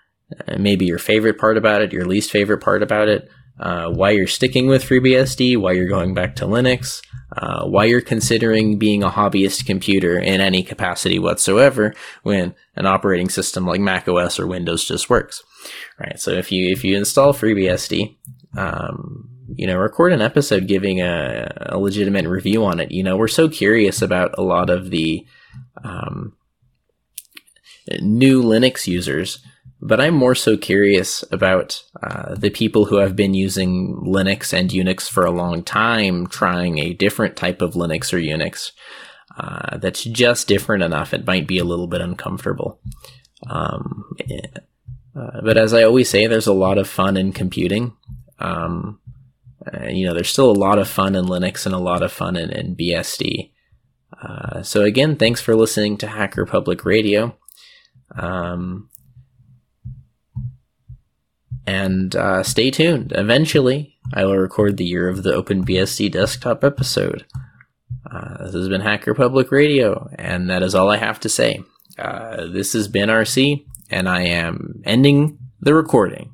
maybe 0.59 0.87
your 0.87 0.99
favorite 0.99 1.39
part 1.39 1.57
about 1.57 1.83
it, 1.83 1.93
your 1.93 2.07
least 2.07 2.31
favorite 2.31 2.63
part 2.63 2.83
about 2.83 3.09
it, 3.09 3.29
uh, 3.59 3.89
why 3.91 4.11
you're 4.11 4.27
sticking 4.27 4.67
with 4.67 4.85
FreeBSD, 4.85 5.57
why 5.57 5.73
you're 5.73 5.89
going 5.89 6.13
back 6.15 6.37
to 6.37 6.45
Linux, 6.45 7.03
uh, 7.37 7.65
why 7.65 7.85
you're 7.85 8.01
considering 8.01 8.79
being 8.79 9.03
a 9.03 9.11
hobbyist 9.11 9.67
computer 9.67 10.19
in 10.19 10.41
any 10.41 10.63
capacity 10.63 11.19
whatsoever 11.19 11.95
when 12.23 12.55
an 12.77 12.87
operating 12.87 13.29
system 13.29 13.67
like 13.67 13.81
Mac 13.81 14.09
OS 14.09 14.41
or 14.41 14.47
Windows 14.47 14.85
just 14.85 15.09
works. 15.09 15.43
Right. 15.99 16.19
So 16.19 16.33
if 16.33 16.51
you 16.51 16.71
if 16.71 16.85
you 16.85 16.97
install 16.97 17.33
FreeBSD, 17.33 18.17
um, 18.57 19.31
you 19.55 19.67
know, 19.67 19.77
record 19.77 20.13
an 20.13 20.23
episode 20.23 20.67
giving 20.67 21.01
a, 21.01 21.51
a, 21.67 21.79
legitimate 21.79 22.27
review 22.27 22.65
on 22.65 22.81
it. 22.81 22.91
You 22.91 23.03
know, 23.03 23.17
we're 23.17 23.29
so 23.29 23.49
curious 23.49 24.03
about 24.03 24.37
a 24.39 24.43
lot 24.43 24.71
of 24.71 24.91
the 24.91 25.27
um, 25.83 26.35
new 28.01 28.43
Linux 28.43 28.87
users 28.87 29.39
but 29.81 30.01
I'm 30.01 30.15
more 30.15 30.35
so 30.35 30.57
curious 30.57 31.25
about 31.31 31.83
uh, 32.03 32.35
the 32.35 32.51
people 32.51 32.87
who 32.87 32.97
have 32.97 33.17
been 33.17 33.35
using 33.35 33.97
Linux 34.07 34.53
and 34.53 34.71
Unix 34.71 35.09
for 35.09 35.25
a 35.25 35.31
long 35.31 35.63
time, 35.63 36.27
trying 36.27 36.79
a 36.79 36.95
different 36.95 37.37
type 37.37 37.61
of 37.61 37.75
Linux 37.75 38.13
or 38.13 38.19
Unix 38.19 38.73
uh, 39.37 39.79
that's 39.79 40.05
just 40.05 40.49
different 40.49 40.83
enough. 40.83 41.13
It 41.13 41.27
might 41.27 41.47
be 41.47 41.59
a 41.59 41.65
little 41.65 41.87
bit 41.87 42.01
uncomfortable. 42.01 42.81
Um, 43.49 44.05
uh, 45.17 45.41
but 45.43 45.57
as 45.57 45.75
I 45.75 45.83
always 45.83 46.09
say, 46.09 46.27
there's 46.27 46.47
a 46.47 46.53
lot 46.53 46.79
of 46.79 46.89
fun 46.89 47.17
in 47.17 47.33
computing. 47.33 47.93
Um, 48.39 49.01
uh, 49.73 49.87
you 49.87 50.07
know, 50.07 50.15
there's 50.15 50.31
still 50.31 50.51
a 50.51 50.53
lot 50.53 50.79
of 50.79 50.89
fun 50.89 51.15
in 51.15 51.25
Linux 51.25 51.67
and 51.67 51.75
a 51.75 51.79
lot 51.79 52.03
of 52.03 52.13
fun 52.13 52.37
in, 52.37 52.51
in 52.51 52.77
BSD. 52.77 53.51
Uh, 54.23 54.63
so 54.63 54.83
again, 54.83 55.17
thanks 55.17 55.41
for 55.41 55.55
listening 55.55 55.97
to 55.99 56.07
Hacker 56.07 56.47
Public 56.47 56.85
Radio. 56.85 57.37
Um, 58.17 58.89
And 61.67 62.15
uh, 62.15 62.43
stay 62.43 62.71
tuned. 62.71 63.13
Eventually, 63.15 63.97
I 64.13 64.25
will 64.25 64.37
record 64.37 64.77
the 64.77 64.85
year 64.85 65.09
of 65.09 65.23
the 65.23 65.33
OpenBSD 65.33 66.13
desktop 66.13 66.63
episode. 66.63 67.25
Uh, 68.11 68.45
this 68.45 68.55
has 68.55 68.69
been 68.69 68.83
Hacker 68.83 69.15
Public 69.15 69.51
Radio, 69.51 70.11
and 70.19 70.51
that 70.51 70.63
is 70.63 70.75
all 70.75 70.91
I 70.91 70.99
have 70.99 71.21
to 71.21 71.29
say. 71.29 71.63
Uh, 71.99 72.47
this 72.47 72.75
has 72.75 72.87
been 72.87 73.09
RC, 73.09 73.65
and 73.91 74.09
I 74.09 74.23
am 74.23 74.83
ending 74.85 75.39
the 75.61 75.75
recording. 75.75 76.34